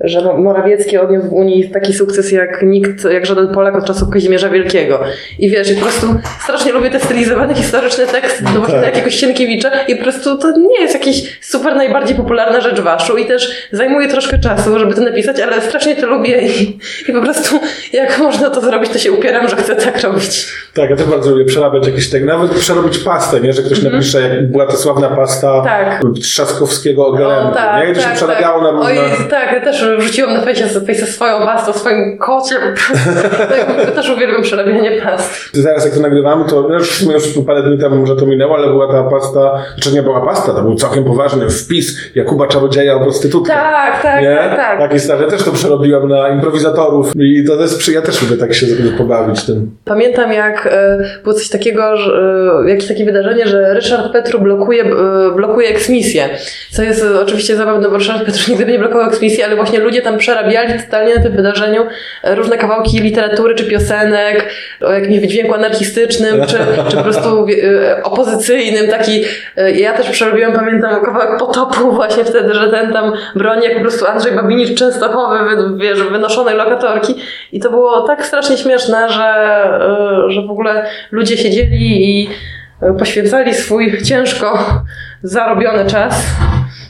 że 0.00 0.38
Morawiecki 0.38 0.98
odniósł 0.98 1.28
w 1.28 1.32
Unii 1.32 1.70
taki 1.70 1.94
sukces 1.94 2.32
jak 2.32 2.62
nikt, 2.62 3.04
jak 3.04 3.26
żaden 3.26 3.54
Polak 3.54 3.76
od 3.76 3.84
czasów 3.84 4.10
Kazimierza 4.10 4.48
Wielkiego. 4.48 5.00
I 5.38 5.50
wiesz, 5.50 5.70
i 5.70 5.74
po 5.74 5.80
prostu 5.80 6.06
strasznie 6.42 6.72
lubię 6.72 6.90
te 6.90 7.00
stylizowane 7.00 7.54
historyczne 7.54 8.06
teksty, 8.06 8.44
no 8.44 8.50
właśnie 8.50 8.74
Tak. 8.74 8.84
tak. 8.84 8.94
jakiegoś 8.94 9.14
Sienkiewicza 9.14 9.70
i 9.88 9.96
po 9.96 10.02
prostu 10.02 10.38
to 10.38 10.58
nie 10.58 10.80
jest 10.80 10.94
jakaś 10.94 11.38
super 11.40 11.76
najbardziej 11.76 12.16
popularna 12.16 12.60
rzecz 12.60 12.80
waszu 12.80 13.16
i 13.16 13.26
też 13.26 13.68
zajmuje 13.72 14.08
troszkę 14.08 14.38
czasu, 14.38 14.78
żeby 14.78 14.94
to 14.94 15.00
napisać, 15.00 15.40
ale 15.40 15.60
strasznie 15.60 15.96
to 15.96 16.06
lubię 16.06 16.40
i, 16.42 16.78
i 17.08 17.12
po 17.12 17.20
prostu 17.20 17.60
jak 17.92 18.18
można 18.18 18.50
to 18.50 18.60
zrobić, 18.60 18.90
to 18.90 18.98
się 18.98 19.12
upieram, 19.12 19.48
że 19.48 19.56
chcę 19.56 19.76
tak 19.76 20.02
robić. 20.02 20.46
Tak, 20.74 20.90
ja 20.90 20.96
też 20.96 21.06
bardzo 21.06 21.30
lubię 21.30 21.44
przerabiać 21.44 21.86
jakieś 21.86 22.10
tak, 22.10 22.24
nawet 22.24 22.50
przerobić 22.50 22.98
pastę, 22.98 23.40
nie? 23.40 23.52
Że 23.52 23.62
ktoś 23.62 23.82
napisze, 23.82 24.20
jak 24.20 24.50
była 24.50 24.66
ta 24.66 24.76
sławna 24.76 25.08
pasta. 25.08 25.62
Tak. 25.64 26.02
Trzaskowskiego 26.22 27.06
o 27.06 27.52
tak, 27.54 27.88
nie? 27.88 27.94
To 27.94 28.00
się 28.00 28.06
tak, 28.06 28.16
przerabiało 28.16 28.64
tak. 28.64 28.72
na 28.72 28.78
różne... 28.78 29.02
Oj, 29.02 29.28
tak, 29.30 29.52
ja 29.52 29.60
też 29.60 29.85
wrzuciłam 29.98 30.34
na 30.34 30.40
fejsie, 30.40 30.68
swoją 31.06 31.38
pastę 31.38 31.72
swoim 31.72 32.18
kocie. 32.18 32.54
tak, 33.48 33.90
też 33.94 34.10
uwielbiam 34.10 34.42
przerabianie 34.42 35.02
past. 35.02 35.50
Zaraz 35.52 35.84
jak 35.84 35.94
to 35.94 36.00
nagrywamy, 36.00 36.44
to 36.44 36.62
no 36.68 36.74
już, 36.74 37.02
już 37.02 37.46
parę 37.46 37.62
dni 37.62 37.78
temu 37.78 37.96
może 37.96 38.16
to 38.16 38.26
minęło, 38.26 38.56
ale 38.56 38.66
była 38.66 38.92
ta 38.92 39.10
pasta, 39.10 39.62
czy 39.80 39.92
nie 39.92 40.02
była 40.02 40.26
pasta, 40.26 40.52
to 40.52 40.62
był 40.62 40.74
całkiem 40.74 41.04
poważny 41.04 41.50
wpis 41.50 41.96
Jakuba 42.14 42.46
Czarodzieja 42.46 42.94
o 42.94 43.00
prostytutkę. 43.00 43.52
Tak, 43.52 44.02
tak, 44.02 44.22
nie? 44.22 44.36
tak, 44.36 44.56
tak. 44.56 44.78
Taki 44.78 45.00
stary, 45.00 45.24
ja 45.24 45.30
też 45.30 45.42
to 45.42 45.52
przerobiłam 45.52 46.08
na 46.08 46.28
improwizatorów 46.28 47.12
i 47.16 47.44
to 47.46 47.60
jest, 47.60 47.88
ja 47.88 48.02
też 48.02 48.22
lubię 48.22 48.36
tak 48.36 48.54
się 48.54 48.66
pobawić 48.98 49.44
tym. 49.44 49.70
Pamiętam, 49.84 50.32
jak 50.32 50.68
e, 50.72 50.98
było 51.22 51.34
coś 51.34 51.48
takiego, 51.48 51.96
że, 51.96 52.12
e, 52.64 52.70
jakieś 52.70 52.88
takie 52.88 53.04
wydarzenie, 53.04 53.46
że 53.46 53.74
Ryszard 53.74 54.12
Petru 54.12 54.40
blokuje, 54.40 54.84
e, 54.84 55.34
blokuje 55.36 55.68
eksmisję. 55.68 56.28
Co 56.70 56.82
jest 56.82 57.04
oczywiście 57.22 57.56
zabawne, 57.56 57.88
bo 57.88 57.96
Ryszard 57.96 58.24
Petru 58.24 58.42
nigdy 58.48 58.72
nie 58.72 58.78
blokował 58.78 59.08
eksmisji, 59.08 59.42
ale 59.42 59.56
właśnie 59.56 59.75
ludzie 59.78 60.02
tam 60.02 60.18
przerabiali 60.18 60.82
totalnie 60.84 61.14
na 61.14 61.22
tym 61.22 61.32
wydarzeniu 61.32 61.86
e, 62.22 62.34
różne 62.34 62.58
kawałki 62.58 63.00
literatury 63.00 63.54
czy 63.54 63.64
piosenek 63.64 64.50
o 64.80 64.92
jakimś 64.92 65.18
wydźwięku 65.18 65.54
anarchistycznym, 65.54 66.46
czy, 66.46 66.56
czy 66.88 66.96
po 66.96 67.02
prostu 67.02 67.46
e, 67.48 68.02
opozycyjnym. 68.02 68.88
Taki, 68.90 69.24
e, 69.56 69.72
ja 69.72 69.92
też 69.92 70.10
przerobiłam, 70.10 70.52
pamiętam, 70.52 71.04
kawałek 71.04 71.38
potopu 71.38 71.92
właśnie 71.94 72.24
wtedy, 72.24 72.54
że 72.54 72.70
ten 72.70 72.92
tam 72.92 73.12
broni 73.36 73.64
jak 73.64 73.74
po 73.74 73.80
prostu 73.80 74.06
Andrzej 74.06 74.32
Babinicz 74.32 74.78
Częstochowy, 74.78 75.38
wy, 75.38 75.78
wiesz, 75.78 76.02
wynoszonej 76.02 76.56
lokatorki. 76.56 77.14
I 77.52 77.60
to 77.60 77.70
było 77.70 78.02
tak 78.02 78.26
strasznie 78.26 78.56
śmieszne, 78.56 79.08
że, 79.10 79.34
że 80.28 80.42
w 80.42 80.50
ogóle 80.50 80.86
ludzie 81.10 81.36
siedzieli 81.36 82.20
i 82.20 82.28
poświęcali 82.98 83.54
swój 83.54 84.02
ciężko 84.02 84.58
zarobiony 85.22 85.86
czas 85.90 86.26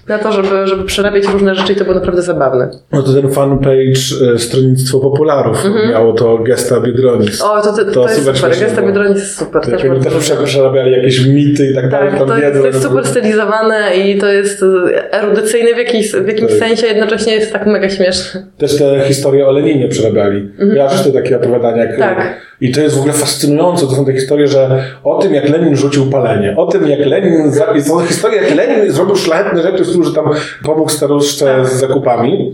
na 0.09 0.19
to, 0.19 0.33
żeby, 0.33 0.67
żeby 0.67 0.85
przerabiać 0.85 1.25
różne 1.33 1.55
rzeczy 1.55 1.73
i 1.73 1.77
to 1.77 1.85
było 1.85 1.95
naprawdę 1.97 2.23
zabawne. 2.23 2.71
No 2.93 3.03
to 3.03 3.13
ten 3.13 3.31
fanpage 3.33 4.33
e, 4.35 4.39
Stronnictwo 4.39 5.01
Popularów 5.01 5.65
miało 5.91 6.13
to 6.13 6.39
gesta 6.39 6.81
Biedronis. 6.81 7.43
Mhm. 7.43 7.59
O, 7.61 7.63
to, 7.63 7.73
to, 7.73 7.85
to, 7.85 7.91
To 7.93 8.03
jest 8.03 8.19
super 8.19 8.37
śmieszne 8.39 8.61
Gesta 8.67 8.77
było. 8.77 8.87
Biedronis 8.87 9.19
jest 9.19 9.39
super. 9.39 9.63
Też 9.63 9.85
oni 9.85 10.01
też 10.01 10.31
lubię. 10.31 10.45
przerabiali 10.47 10.93
jakieś 10.93 11.27
mity 11.27 11.71
i 11.71 11.75
tak 11.75 11.91
dalej, 11.91 12.11
Tak, 12.11 12.19
tam 12.19 12.29
to 12.29 12.39
jest, 12.39 12.61
to 12.61 12.67
jest 12.67 12.83
super 12.83 13.07
stylizowane 13.07 13.97
i 13.97 14.19
to 14.19 14.27
jest 14.33 14.63
e, 14.63 15.13
erudycyjne 15.13 15.75
w, 15.75 15.79
jakiejś, 15.79 16.13
w 16.13 16.27
jakimś 16.29 16.51
Tak. 16.51 16.59
sensie, 16.61 16.87
jednocześnie 16.87 17.35
jest 17.35 17.53
tak 17.53 17.67
mega 17.67 17.91
śmieszne. 17.91 18.47
Też 18.59 18.77
te 18.79 19.01
historie 19.09 19.47
o 19.47 19.53
Leninie 19.53 19.89
przerabiali. 19.89 20.51
Ja 20.75 20.89
też 20.89 21.03
te 21.03 21.13
takie 21.13 21.37
opowiadania. 21.37 21.85
Jak, 21.85 21.97
Mhm. 21.97 22.17
Tak. 22.17 22.47
I 22.61 22.73
to 22.73 22.81
jest 22.81 22.95
w 22.97 22.99
ogóle 22.99 23.13
fascynujące. 23.13 23.87
To 23.87 23.93
są 23.93 24.05
te 24.05 24.13
historie, 24.13 24.47
że 24.47 24.83
o 25.05 25.19
tym, 25.19 25.35
jak 25.35 25.49
Lenin 25.49 25.77
rzucił 25.77 26.11
palenie, 26.11 26.55
o 26.57 26.67
tym, 26.67 26.89
jak 26.89 27.07
Lenin. 27.07 27.53
Są 27.83 28.01
historie, 28.01 28.43
jak 28.43 28.55
Lenin 28.55 28.93
zrobił 28.93 29.17
szlachetne 29.17 29.63
rzeczy, 29.63 29.85
z 29.97 29.99
których 29.99 30.15
tam 30.15 30.35
pomógł 30.63 30.91
staruszce 30.91 31.67
z 31.67 31.73
zakupami. 31.73 32.53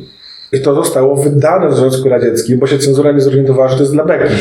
I 0.52 0.60
to 0.60 0.74
zostało 0.74 1.16
wydane 1.16 1.68
w 1.68 1.74
Związku 1.74 2.08
Radzieckim, 2.08 2.58
bo 2.58 2.66
się 2.66 2.78
cenzura 2.78 3.12
nie 3.12 3.20
zorientowała, 3.20 3.68
że 3.68 3.74
to 3.76 3.80
jest 3.82 3.92
dla 3.92 4.04
beki. 4.04 4.34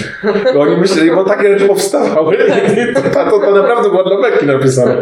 Bo 0.53 0.59
oni 0.61 0.77
myśleli, 0.77 1.11
bo 1.11 1.23
takie 1.23 1.53
rzeczy 1.53 1.67
powstawały. 1.67 2.35
I 2.35 2.93
to, 2.95 3.01
to, 3.01 3.39
to 3.39 3.51
naprawdę 3.51 3.89
było 3.89 4.03
dla 4.03 4.21
beki 4.21 4.45
napisane. 4.45 4.95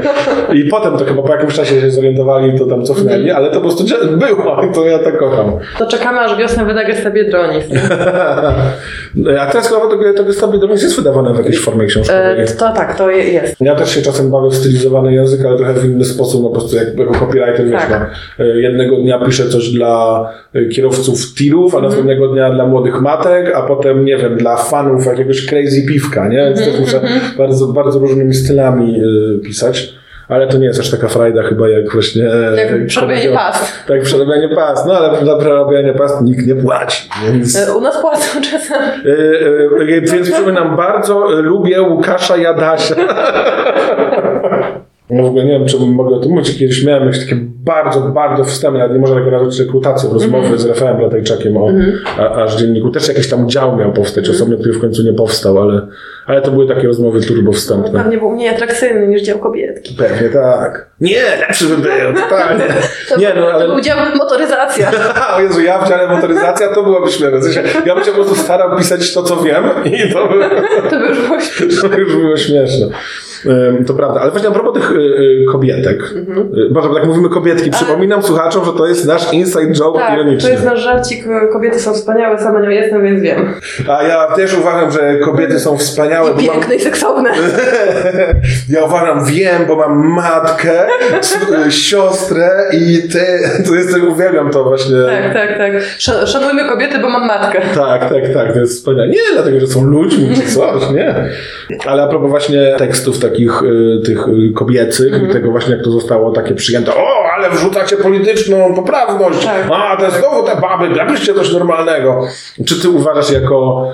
I 0.53 0.63
potem 0.63 0.97
to 0.97 1.05
chyba 1.05 1.21
po 1.21 1.33
jakimś 1.33 1.53
czasie 1.53 1.81
się 1.81 1.91
zorientowali, 1.91 2.59
to 2.59 2.65
tam 2.65 2.83
cofnęli, 2.85 3.31
ale 3.31 3.47
to 3.47 3.53
po 3.53 3.61
prostu 3.61 3.83
było. 4.17 4.63
I 4.63 4.73
to 4.73 4.85
ja 4.85 4.99
tak 4.99 5.17
kocham. 5.17 5.51
To 5.77 5.87
czekamy, 5.87 6.19
aż 6.19 6.37
wiosna 6.37 6.65
wyda 6.65 6.83
Gesta 6.83 7.11
Biedronis. 7.11 7.65
A 9.39 9.45
teraz 9.45 9.67
chyba 9.69 9.81
to, 9.81 10.13
to 10.17 10.23
Gestapo 10.23 10.53
Biedronis 10.53 10.83
jest 10.83 10.95
wydawane 10.95 11.33
w 11.33 11.37
jakiejś 11.37 11.59
formie 11.59 11.85
książkowej. 11.85 12.41
E, 12.41 12.45
to 12.47 12.73
tak, 12.73 12.97
to 12.97 13.09
je- 13.09 13.23
jest. 13.23 13.55
Ja 13.61 13.75
też 13.75 13.95
się 13.95 14.01
czasem 14.01 14.31
bawię 14.31 14.49
w 14.49 14.55
stylizowany 14.55 15.13
język, 15.13 15.45
ale 15.45 15.57
trochę 15.57 15.73
w 15.73 15.85
inny 15.85 16.05
sposób, 16.05 16.43
no 16.43 16.49
po 16.49 16.55
prostu 16.55 16.75
jak, 16.75 16.97
jako 16.97 17.13
copywriter, 17.13 17.65
wiesz, 17.65 17.81
Tak. 17.81 18.11
no, 18.39 18.45
e, 18.45 18.61
jednego 18.61 18.95
dnia 18.95 19.25
piszę 19.25 19.49
coś 19.49 19.69
dla 19.69 20.25
e, 20.55 20.65
kierowców 21.05 21.33
tirów, 21.35 21.75
a 21.75 21.81
następnego 21.81 22.27
dnia 22.27 22.49
dla 22.51 22.65
młodych 22.67 23.01
matek, 23.01 23.55
a 23.55 23.61
potem, 23.61 24.05
nie 24.05 24.17
wiem, 24.17 24.37
dla 24.37 24.57
fanów 24.57 25.05
jakiegoś 25.05 25.45
crazy 25.45 25.85
piwka, 25.87 26.27
nie? 26.27 26.37
Więc 26.37 26.59
też 26.65 26.79
muszę 26.79 27.01
bardzo, 27.37 27.67
bardzo 27.67 27.99
różnymi 27.99 28.33
stylami 28.33 29.01
y, 29.35 29.39
pisać. 29.45 29.93
Ale 30.27 30.47
to 30.47 30.57
nie 30.57 30.65
jest 30.65 30.79
aż 30.79 30.91
taka 30.91 31.07
frajda 31.07 31.43
chyba 31.43 31.69
jak 31.69 31.91
właśnie... 31.93 32.23
e, 32.33 32.55
Jak 32.55 32.85
przerabianie 32.87 33.21
powiedział- 33.21 33.33
past. 33.45 33.73
Tak, 33.87 34.01
przerabianie 34.01 34.49
pas. 34.55 34.85
No 34.85 34.93
ale 34.97 35.25
za 35.25 35.35
przerabianie 35.37 35.93
pas 35.93 36.21
nikt 36.21 36.47
nie 36.47 36.55
płaci, 36.55 37.09
więc... 37.33 37.55
E, 37.67 37.73
U 37.75 37.81
nas 37.81 38.01
płacą 38.01 38.41
czasem. 38.51 38.81
E, 38.81 39.81
e, 39.81 39.85
Więc 39.85 40.31
przypominam, 40.31 40.75
bardzo 40.77 41.39
e, 41.39 41.41
lubię 41.41 41.81
Łukasza 41.81 42.37
Jadasia. 42.37 42.95
No 45.09 45.23
w 45.23 45.25
ogóle 45.25 45.45
nie 45.45 45.51
wiem, 45.51 45.65
czy 45.67 45.79
mogę 45.79 46.15
o 46.15 46.19
tym 46.19 46.31
mówić. 46.31 46.57
Kiedyś 46.57 46.85
miałem 46.85 47.05
jakieś 47.05 47.19
takie 47.19 47.35
bardzo, 47.65 48.01
bardzo 48.01 48.43
wstępne, 48.43 48.79
nawet 48.79 48.93
nie 48.93 48.99
można 48.99 49.15
tego 49.15 49.31
nazwać 49.31 49.59
rekrutacją, 49.59 50.13
rozmowy 50.13 50.57
z 50.57 50.65
Rafałem 50.65 51.01
Latajczakiem 51.01 51.57
o 51.57 51.69
a, 52.17 52.43
aż 52.43 52.55
dzienniku. 52.55 52.91
Też 52.91 53.07
jakiś 53.07 53.29
tam 53.29 53.49
dział 53.49 53.75
miał 53.77 53.93
powstać 53.93 54.29
osobny, 54.29 54.57
który 54.57 54.73
w 54.73 54.81
końcu 54.81 55.03
nie 55.03 55.13
powstał, 55.13 55.61
ale, 55.61 55.87
ale 56.25 56.41
to 56.41 56.51
były 56.51 56.67
takie 56.67 56.87
rozmowy 56.87 57.21
turbo 57.21 57.51
wstępne. 57.51 58.03
Pewnie 58.03 58.17
był 58.17 58.31
mniej 58.31 58.49
atrakcyjny 58.49 59.07
niż 59.07 59.21
dział 59.21 59.39
kobietki. 59.39 59.95
Pewnie 59.97 60.29
tak. 60.29 60.89
Nie, 61.01 61.21
lepszy 61.39 61.65
by 61.65 61.77
był, 61.77 62.23
totalnie. 62.23 62.63
To, 63.09 63.17
Nie 63.17 63.33
no, 63.35 63.41
to 63.41 63.53
ale... 63.53 63.67
był 63.67 63.81
dział 63.81 63.97
motoryzacja. 64.17 64.91
o 65.37 65.41
Jezu, 65.41 65.61
ja 65.61 65.85
w 65.85 65.89
dziale 65.89 66.15
motoryzacja 66.15 66.73
to 66.73 66.83
byłoby 66.83 67.11
śmieszne. 67.11 67.39
W 67.39 67.43
sensie, 67.43 67.63
ja 67.85 67.95
bym 67.95 68.03
się 68.03 68.11
po 68.11 68.17
prostu 68.17 68.35
starał 68.35 68.77
pisać 68.77 69.13
to, 69.13 69.23
co 69.23 69.35
wiem 69.35 69.63
i 69.85 70.13
to 70.13 70.27
by... 70.27 70.39
To 70.89 70.99
by 70.99 71.05
już 71.05 71.21
było 71.27 71.39
śmieszne. 71.39 71.89
To 71.89 71.97
już 71.97 72.15
było 72.15 72.37
śmieszne. 72.37 72.87
To 73.87 73.93
prawda, 73.93 74.21
ale 74.21 74.31
właśnie 74.31 74.49
a 74.49 74.51
propos 74.51 74.73
tych 74.73 74.91
y, 74.91 74.95
y, 74.95 75.45
kobietek, 75.51 76.03
y, 76.57 76.69
bo 76.71 76.93
tak 76.95 77.05
mówimy 77.05 77.29
kobietki, 77.29 77.71
przypominam 77.71 78.23
słuchaczom, 78.23 78.65
że 78.65 78.71
to 78.73 78.87
jest 78.87 79.05
nasz 79.05 79.33
inside 79.33 79.73
joke 79.73 79.99
Tak, 79.99 80.07
to 80.09 80.15
ironiczny. 80.15 80.49
jest 80.51 80.65
nasz 80.65 80.79
żarcik. 80.79 81.23
Kobiety 81.53 81.79
są 81.79 81.93
wspaniałe, 81.93 82.39
sama 82.39 82.61
nią 82.61 82.69
jestem, 82.69 83.03
więc 83.03 83.21
wiem. 83.21 83.53
A 83.89 84.03
ja 84.03 84.27
też 84.35 84.57
uważam, 84.57 84.91
że 84.91 85.17
kobiety 85.19 85.59
są 85.59 85.77
wspaniałe, 85.77 86.29
mam, 86.29 86.39
Piękne 86.39 86.75
i 86.75 86.79
seksowne. 86.79 87.29
ja 88.69 88.83
uważam, 88.85 89.25
wiem, 89.25 89.65
bo 89.67 89.75
mam 89.75 90.07
matkę, 90.07 90.71
siostrę 91.69 92.49
i 92.73 93.09
ty, 93.09 93.25
to 93.67 93.75
jest, 93.75 93.97
uwielbiam 93.97 94.49
to 94.51 94.63
właśnie. 94.63 94.95
Tak, 95.07 95.33
tak, 95.33 95.57
tak. 95.57 95.73
Sz- 95.75 96.29
Szanujmy 96.29 96.69
kobiety, 96.69 96.99
bo 96.99 97.09
mam 97.09 97.27
matkę. 97.27 97.61
Tak, 97.75 98.01
tak, 98.09 98.33
tak, 98.33 98.53
to 98.53 98.59
jest 98.59 98.73
wspaniałe. 98.79 99.07
Nie 99.07 99.17
dlatego, 99.33 99.59
że 99.59 99.67
są 99.67 99.83
ludźmi 99.83 100.35
czy 100.35 100.41
coś, 100.55 100.89
nie. 100.93 101.15
Ale 101.87 102.03
a 102.03 102.07
propos 102.07 102.29
właśnie 102.29 102.75
tekstów 102.77 103.19
takich 103.29 103.63
y, 103.63 104.01
tych 104.05 104.27
y, 104.27 104.53
kobiecych 104.55 105.13
Mhm. 105.13 105.29
i 105.29 105.33
tego 105.33 105.51
właśnie 105.51 105.75
jak 105.75 105.83
to 105.83 105.91
zostało 105.91 106.31
takie 106.31 106.55
przyjęte, 106.55 106.91
o, 106.95 107.07
ale 107.37 107.49
wrzucacie 107.49 107.97
polityczną 107.97 108.73
poprawność, 108.75 109.45
Tak. 109.45 109.55
a 109.71 109.97
te 109.97 110.11
znowu 110.11 110.43
te 110.43 110.55
baby, 110.61 110.89
napiszcie 110.95 111.33
coś 111.33 111.53
normalnego. 111.53 112.21
Czy 112.65 112.81
ty 112.81 112.89
uważasz 112.89 113.31
jako 113.31 113.87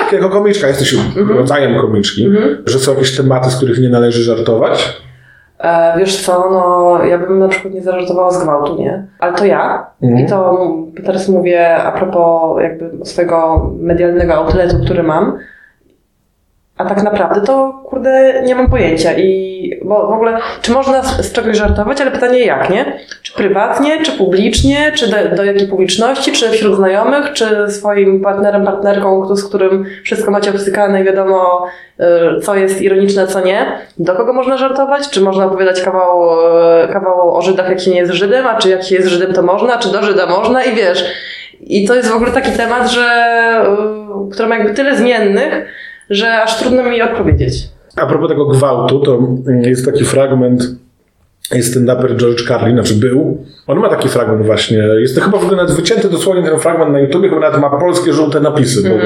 tak, 0.00 0.12
jako 0.12 0.28
komiczka, 0.28 0.68
jesteś 0.68 0.94
Mhm. 0.94 1.38
rodzajem 1.38 1.80
komiczki, 1.80 2.28
że 2.66 2.78
są 2.78 2.92
jakieś 2.92 3.16
tematy, 3.16 3.50
z 3.50 3.56
których 3.56 3.78
nie 3.78 3.88
należy 3.88 4.22
żartować? 4.22 5.00
E, 5.58 5.98
wiesz 5.98 6.22
co, 6.22 6.48
no 6.50 6.98
ja 7.04 7.18
bym 7.18 7.38
na 7.38 7.48
przykład 7.48 7.74
nie 7.74 7.82
zażartowała 7.82 8.30
z 8.30 8.42
gwałtu, 8.42 8.78
nie? 8.78 9.06
Ale 9.18 9.32
to 9.32 9.44
ja. 9.44 9.86
Mhm. 10.02 10.26
I 10.26 10.28
to 10.28 10.66
teraz 11.06 11.28
mówię 11.28 11.76
a 11.76 11.92
propos 11.92 12.62
jakby 12.62 13.04
swojego 13.04 13.70
medialnego 13.80 14.34
outletu, 14.34 14.76
który 14.84 15.02
mam. 15.02 15.38
A 16.80 16.84
tak 16.84 17.02
naprawdę 17.02 17.40
to, 17.40 17.82
kurde, 17.84 18.42
nie 18.44 18.54
mam 18.54 18.70
pojęcia. 18.70 19.10
I 19.18 19.50
bo 19.84 20.06
w 20.06 20.12
ogóle, 20.12 20.38
czy 20.62 20.72
można 20.72 21.02
z, 21.02 21.26
z 21.26 21.32
czegoś 21.32 21.56
żartować, 21.56 22.00
ale 22.00 22.10
pytanie 22.10 22.40
jak, 22.40 22.70
nie? 22.70 22.98
Czy 23.22 23.32
prywatnie, 23.34 24.02
czy 24.02 24.12
publicznie, 24.12 24.92
czy 24.94 25.10
do, 25.10 25.36
do 25.36 25.44
jakiej 25.44 25.68
publiczności, 25.68 26.32
czy 26.32 26.50
wśród 26.50 26.76
znajomych, 26.76 27.32
czy 27.32 27.66
swoim 27.68 28.20
partnerem, 28.20 28.64
partnerką, 28.64 29.36
z 29.36 29.44
którym 29.44 29.84
wszystko 30.04 30.30
macie 30.30 30.50
obstykane 30.50 31.00
i 31.00 31.04
wiadomo, 31.04 31.66
y, 32.00 32.40
co 32.40 32.54
jest 32.54 32.82
ironiczne, 32.82 33.26
co 33.26 33.40
nie. 33.40 33.78
Do 33.98 34.14
kogo 34.14 34.32
można 34.32 34.56
żartować? 34.56 35.10
Czy 35.10 35.20
można 35.20 35.46
opowiadać 35.46 35.80
kawał, 35.82 36.30
y, 36.84 36.92
kawał 36.92 37.36
o 37.36 37.42
Żydach, 37.42 37.68
jak 37.68 37.80
się 37.80 37.90
nie 37.90 37.98
jest 37.98 38.12
Żydem, 38.12 38.46
a 38.46 38.54
czy 38.54 38.68
jak 38.68 38.82
się 38.82 38.94
jest 38.94 39.08
Żydem, 39.08 39.32
to 39.32 39.42
można, 39.42 39.78
czy 39.78 39.92
do 39.92 40.02
Żyda 40.02 40.26
można 40.26 40.64
i 40.64 40.74
wiesz. 40.74 41.04
I 41.60 41.86
to 41.86 41.94
jest 41.94 42.08
w 42.08 42.16
ogóle 42.16 42.30
taki 42.30 42.52
temat, 42.52 42.90
że, 42.90 43.06
y, 44.28 44.30
który 44.32 44.48
ma 44.48 44.56
jakby 44.56 44.74
tyle 44.74 44.96
zmiennych, 44.96 45.66
że 46.10 46.42
aż 46.42 46.58
trudno 46.58 46.82
mi 46.82 47.02
odpowiedzieć. 47.02 47.68
A 47.96 48.06
propos 48.06 48.28
tego 48.28 48.46
gwałtu, 48.46 49.00
to 49.00 49.18
jest 49.62 49.84
taki 49.84 50.04
fragment, 50.04 50.62
jest 51.52 51.76
stand-uper 51.76 52.16
George 52.16 52.48
Carlin, 52.48 52.74
znaczy 52.76 52.94
był. 52.94 53.44
On 53.66 53.78
ma 53.78 53.88
taki 53.88 54.08
fragment 54.08 54.46
właśnie. 54.46 54.78
Jest 55.00 55.14
to 55.16 55.20
chyba 55.20 55.38
w 55.38 55.42
ogóle 55.44 55.56
nawet 55.56 55.72
wycięty 55.76 56.08
dosłownie 56.08 56.42
ten 56.42 56.58
fragment 56.60 56.92
na 56.92 57.00
YouTubie, 57.00 57.28
chyba 57.28 57.40
nawet 57.40 57.60
ma 57.60 57.70
polskie 57.70 58.12
żółte 58.12 58.40
napisy, 58.40 58.90
bo 58.90 58.96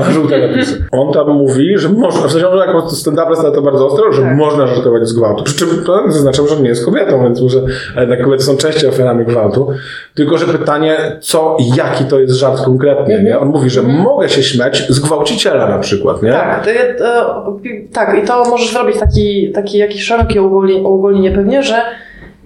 ma 0.00 0.10
żółte 0.10 0.48
napisy. 0.48 0.84
On 0.92 1.12
tam 1.12 1.30
mówi, 1.30 1.78
że 1.78 1.88
można, 1.88 2.28
w 2.28 2.32
sensie 2.32 2.48
on 2.48 2.58
jako 2.58 2.78
stand-uper 2.78 3.42
na 3.44 3.50
to 3.50 3.62
bardzo 3.62 3.86
ostro, 3.86 4.12
że 4.12 4.22
Tak. 4.22 4.36
można 4.36 4.66
żartować 4.66 5.08
z 5.08 5.12
gwałtu. 5.12 5.44
Przy 5.44 5.56
czym 5.58 5.68
to 5.86 6.02
zaznaczam, 6.12 6.48
że 6.48 6.56
nie 6.56 6.68
jest 6.68 6.84
kobietą, 6.84 7.22
więc 7.22 7.40
może 7.42 7.58
jednak 8.00 8.24
kobiety 8.24 8.42
są 8.44 8.56
częściej 8.56 8.90
ofiarami 8.90 9.24
gwałtu. 9.24 9.68
Tylko, 10.14 10.38
że 10.38 10.46
pytanie, 10.46 10.96
co 11.20 11.56
jaki 11.76 12.04
to 12.04 12.20
jest 12.20 12.34
żart 12.34 12.64
konkretnie, 12.64 13.22
nie? 13.22 13.38
On 13.38 13.48
mówi, 13.48 13.70
że 13.70 13.82
mogę 13.82 14.28
się 14.28 14.42
śmiać 14.42 14.86
z 14.88 15.00
gwałciciela 15.00 15.68
na 15.68 15.78
przykład, 15.78 16.22
nie? 16.22 16.32
Tak, 16.32 16.64
to, 16.64 16.70
je- 16.70 16.94
to, 16.98 17.44
tak, 17.92 18.18
i 18.24 18.26
to 18.26 18.44
możesz 18.44 18.72
zrobić 18.72 18.98
taki, 18.98 19.52
taki 19.52 19.78
jakiś 19.78 20.02
szerokie 20.04 20.42
uogólnienie 20.42 21.30
pewnie, 21.30 21.62
że 21.62 21.74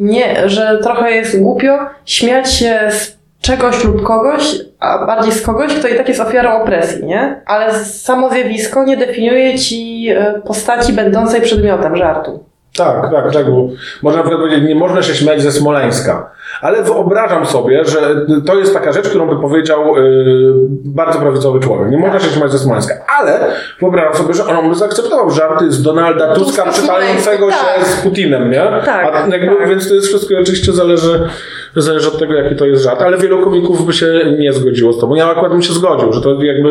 nie, 0.00 0.48
że 0.48 0.78
trochę 0.82 1.10
jest 1.10 1.40
głupio 1.40 1.78
śmiać 2.04 2.52
się 2.52 2.78
z 2.90 3.16
czegoś 3.40 3.84
lub 3.84 4.02
kogoś, 4.02 4.58
a 4.80 5.06
bardziej 5.06 5.32
z 5.32 5.42
kogoś, 5.42 5.74
kto 5.74 5.88
i 5.88 5.94
tak 5.94 6.08
jest 6.08 6.20
ofiarą 6.20 6.62
opresji, 6.62 7.04
nie? 7.04 7.42
Ale 7.46 7.74
samo 7.84 8.30
zjawisko 8.30 8.84
nie 8.84 8.96
definiuje 8.96 9.58
ci 9.58 10.08
e, 10.08 10.42
postaci 10.46 10.92
będącej 10.92 11.40
przedmiotem 11.40 11.96
żartu. 11.96 12.44
Tak, 12.76 13.10
tak, 13.12 13.32
tak. 13.32 13.46
Można 14.02 14.22
powiedzieć, 14.22 14.68
nie 14.68 14.74
można 14.74 15.02
się 15.02 15.14
śmiać 15.14 15.42
ze 15.42 15.52
Smoleńska. 15.52 16.30
Ale 16.60 16.82
wyobrażam 16.82 17.46
sobie, 17.46 17.84
że 17.84 18.26
to 18.46 18.54
jest 18.54 18.74
taka 18.74 18.92
rzecz, 18.92 19.08
którą 19.08 19.28
by 19.28 19.40
powiedział 19.40 19.96
yy, 19.96 20.54
bardzo 20.84 21.18
prawicowy 21.18 21.60
człowiek. 21.60 21.90
Nie 21.90 21.98
można 21.98 22.20
się 22.20 22.30
śmiać 22.30 22.52
ze 22.52 22.58
Smoleńska. 22.58 22.94
Ale 23.18 23.40
wyobrażam 23.80 24.14
sobie, 24.14 24.34
że 24.34 24.46
on 24.46 24.68
by 24.68 24.74
zaakceptował 24.74 25.30
żarty 25.30 25.72
z 25.72 25.82
Donalda 25.82 26.34
Tuska, 26.34 26.62
Tuska 26.62 26.80
czytającego 26.82 27.36
Smoleńska, 27.36 27.74
się 27.74 27.80
tak. 27.80 27.86
z 27.86 28.02
Putinem, 28.02 28.50
nie? 28.50 28.62
Tak, 28.84 29.14
A 29.14 29.28
jakby, 29.36 29.56
tak. 29.56 29.68
Więc 29.68 29.88
to 29.88 29.94
jest 29.94 30.06
wszystko 30.06 30.34
oczywiście 30.40 30.72
zależy, 30.72 31.28
zależy 31.76 32.08
od 32.08 32.18
tego, 32.18 32.34
jaki 32.34 32.56
to 32.56 32.66
jest 32.66 32.82
żart. 32.82 33.02
Ale 33.02 33.18
wielu 33.18 33.44
komików 33.44 33.86
by 33.86 33.92
się 33.92 34.06
nie 34.38 34.52
zgodziło 34.52 34.92
z 34.92 35.00
tobą. 35.00 35.14
Ja 35.14 35.30
akurat 35.30 35.52
bym 35.52 35.62
się 35.62 35.72
zgodził, 35.72 36.12
że 36.12 36.20
to 36.20 36.42
jakby 36.42 36.68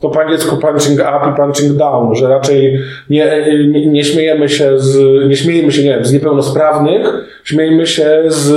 to 0.00 0.10
po 0.10 0.20
angielsku 0.20 0.56
punching 0.56 1.00
up 1.00 1.30
i 1.32 1.36
punching 1.36 1.72
down, 1.72 2.14
że 2.14 2.28
raczej 2.28 2.80
nie, 3.10 3.44
nie, 3.68 3.86
nie 3.86 4.04
śmiejemy 4.04 4.48
się 4.48 4.78
z, 4.78 4.98
nie 5.28 5.36
śmiejemy 5.42 5.72
się, 5.72 5.84
nie 5.84 5.90
wiem, 5.90 6.04
z 6.04 6.12
niepełnosprawnych, 6.12 7.06
śmiejemy 7.44 7.86
się 7.86 8.22
z, 8.26 8.50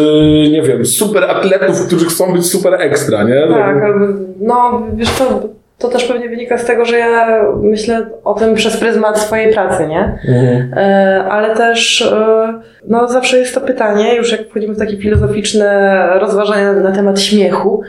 nie 0.51 0.61
wiem, 0.61 0.85
super 0.85 1.23
atletów, 1.23 1.87
którzy 1.87 2.05
chcą 2.05 2.33
być 2.33 2.45
super 2.45 2.81
ekstra, 2.81 3.23
nie? 3.23 3.47
Tak, 3.47 3.83
albo, 3.83 4.05
no 4.39 4.87
wiesz 4.95 5.09
co, 5.09 5.49
to 5.83 5.89
też 5.89 6.03
pewnie 6.03 6.29
wynika 6.29 6.57
z 6.57 6.65
tego, 6.65 6.85
że 6.85 6.97
ja 6.97 7.43
myślę 7.61 8.05
o 8.23 8.33
tym 8.33 8.55
przez 8.55 8.77
pryzmat 8.77 9.19
swojej 9.19 9.53
pracy, 9.53 9.87
nie? 9.87 10.19
Mhm. 10.27 10.73
E, 10.77 11.25
ale 11.29 11.55
też 11.55 12.01
e, 12.01 12.53
no 12.87 13.07
zawsze 13.07 13.37
jest 13.37 13.55
to 13.55 13.61
pytanie, 13.61 14.15
już 14.15 14.31
jak 14.31 14.49
wchodzimy 14.49 14.73
w 14.73 14.79
takie 14.79 14.97
filozoficzne 14.97 16.07
rozważania 16.19 16.73
na 16.73 16.91
temat 16.91 17.21
śmiechu, 17.21 17.81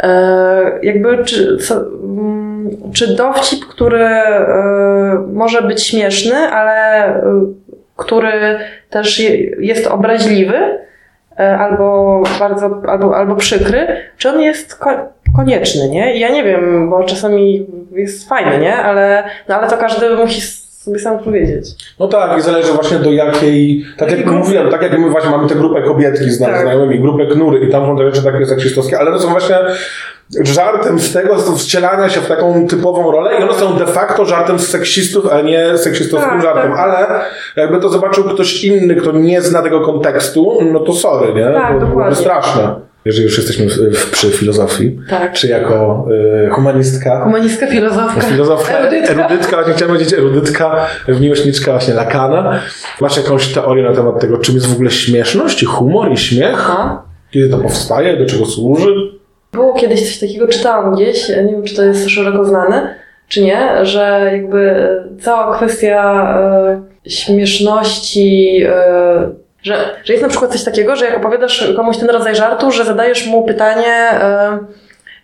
e, 0.00 0.78
jakby 0.82 1.24
czy, 1.24 1.56
co, 1.56 1.74
mm, 1.74 2.70
czy 2.92 3.16
dowcip, 3.16 3.64
który 3.64 4.08
może 5.32 5.62
być 5.62 5.82
śmieszny, 5.82 6.36
ale 6.36 7.04
który 8.00 8.58
też 8.90 9.18
je, 9.20 9.36
jest 9.66 9.86
obraźliwy, 9.86 10.78
e, 11.38 11.58
albo 11.58 12.22
bardzo, 12.38 12.82
albo, 12.88 13.16
albo 13.16 13.36
przykry, 13.36 13.86
czy 14.18 14.28
on 14.28 14.40
jest 14.40 14.74
ko- 14.78 15.08
konieczny, 15.36 15.88
nie? 15.88 16.18
Ja 16.18 16.28
nie 16.28 16.44
wiem, 16.44 16.90
bo 16.90 17.04
czasami 17.04 17.66
jest 17.92 18.28
fajny, 18.28 18.58
nie? 18.58 18.76
Ale, 18.76 19.24
no 19.48 19.54
ale 19.56 19.68
to 19.70 19.76
każdy 19.76 20.16
musi 20.16 20.40
sobie 20.90 21.00
sam 21.00 21.18
powiedzieć. 21.18 21.66
No 21.98 22.08
tak, 22.08 22.38
i 22.38 22.42
zależy 22.42 22.72
właśnie 22.72 22.98
do 22.98 23.12
jakiej, 23.12 23.84
tak 23.98 24.10
jak 24.10 24.26
mówiłem, 24.26 24.70
tak 24.70 24.82
jak 24.82 24.98
my 24.98 25.10
właśnie 25.10 25.30
mamy 25.30 25.48
tę 25.48 25.54
grupę 25.54 25.82
kobietki 25.82 26.30
z 26.30 26.38
Tak. 26.38 26.60
znajomymi, 26.62 27.00
grupę 27.00 27.26
knury 27.26 27.60
i 27.60 27.70
tam 27.70 27.86
są 27.86 27.96
te 27.96 28.04
rzeczy 28.10 28.22
takie 28.32 28.46
seksistowskie, 28.46 28.98
ale 28.98 29.10
one 29.10 29.18
są 29.20 29.28
właśnie 29.28 29.56
żartem 30.40 30.98
z 30.98 31.12
tego, 31.12 31.38
z 31.38 31.62
wcielania 31.62 32.08
się 32.08 32.20
w 32.20 32.26
taką 32.28 32.66
typową 32.66 33.10
rolę 33.12 33.30
i 33.40 33.42
one 33.42 33.54
są 33.54 33.76
de 33.78 33.86
facto 33.86 34.24
żartem 34.24 34.58
z 34.58 34.68
seksistów, 34.68 35.32
a 35.32 35.40
nie 35.40 35.78
seksistowskim 35.78 36.32
Tak, 36.32 36.42
żartem, 36.42 36.70
tak. 36.72 36.80
ale 36.80 37.06
jakby 37.56 37.80
to 37.80 37.88
zobaczył 37.88 38.24
ktoś 38.24 38.64
inny, 38.64 38.94
kto 38.96 39.12
nie 39.12 39.42
zna 39.42 39.62
tego 39.62 39.80
kontekstu, 39.80 40.58
no 40.72 40.80
to 40.80 40.92
sorry, 40.92 41.34
nie? 41.34 41.44
Tak, 41.44 41.54
to 41.68 41.72
byłoby 41.72 41.86
dokładnie. 41.90 42.16
straszne. 42.16 42.89
Jeżeli 43.04 43.24
już 43.24 43.38
jesteśmy 43.38 43.66
w, 43.66 43.96
w, 43.98 44.10
przy 44.10 44.30
filozofii, 44.30 44.98
Tak. 45.10 45.32
czy 45.32 45.48
jako 45.48 46.06
y, 46.46 46.50
humanistka, 46.50 47.20
Humanistka, 47.24 47.66
filozofka, 47.66 48.20
Filozofka, 48.20 48.78
erudytka. 48.78 49.12
erudytka, 49.12 49.56
właśnie 49.56 49.74
chciałem 49.74 49.94
powiedzieć 49.94 50.14
erudytka, 50.14 50.86
miłośniczka 51.20 51.72
właśnie 51.72 51.94
Lakana. 51.94 52.60
Masz 53.00 53.16
jakąś 53.16 53.48
teorię 53.48 53.82
na 53.84 53.92
temat 53.92 54.20
tego, 54.20 54.38
czym 54.38 54.54
jest 54.54 54.66
w 54.66 54.72
ogóle 54.72 54.90
śmieszność 54.90 55.62
i 55.62 55.66
humor 55.66 56.12
i 56.12 56.16
śmiech? 56.16 56.54
Aha. 56.54 57.02
Kiedy 57.30 57.48
to 57.48 57.58
powstaje, 57.58 58.16
do 58.16 58.26
czego 58.26 58.46
służy? 58.46 58.94
Było 59.52 59.74
kiedyś 59.74 60.02
coś 60.06 60.18
takiego, 60.18 60.48
czytałam 60.48 60.94
gdzieś, 60.94 61.28
nie 61.28 61.34
wiem 61.52 61.62
czy 61.64 61.76
to 61.76 61.82
jest 61.84 62.08
szeroko 62.08 62.44
znane, 62.44 62.94
czy 63.28 63.42
nie, 63.42 63.84
że 63.86 64.30
jakby 64.32 64.88
cała 65.20 65.56
kwestia 65.56 66.34
e, 66.38 67.10
śmieszności, 67.10 68.62
e, 68.68 69.30
że, 69.62 69.96
że 70.04 70.12
jest 70.12 70.22
na 70.22 70.28
przykład 70.28 70.52
coś 70.52 70.64
takiego, 70.64 70.96
że 70.96 71.04
jak 71.04 71.16
opowiadasz 71.16 71.72
komuś 71.76 71.96
ten 71.96 72.10
rodzaj 72.10 72.36
żartu, 72.36 72.70
że 72.70 72.84
zadajesz 72.84 73.26
mu 73.26 73.42
pytanie, 73.42 73.94
e, 74.12 74.58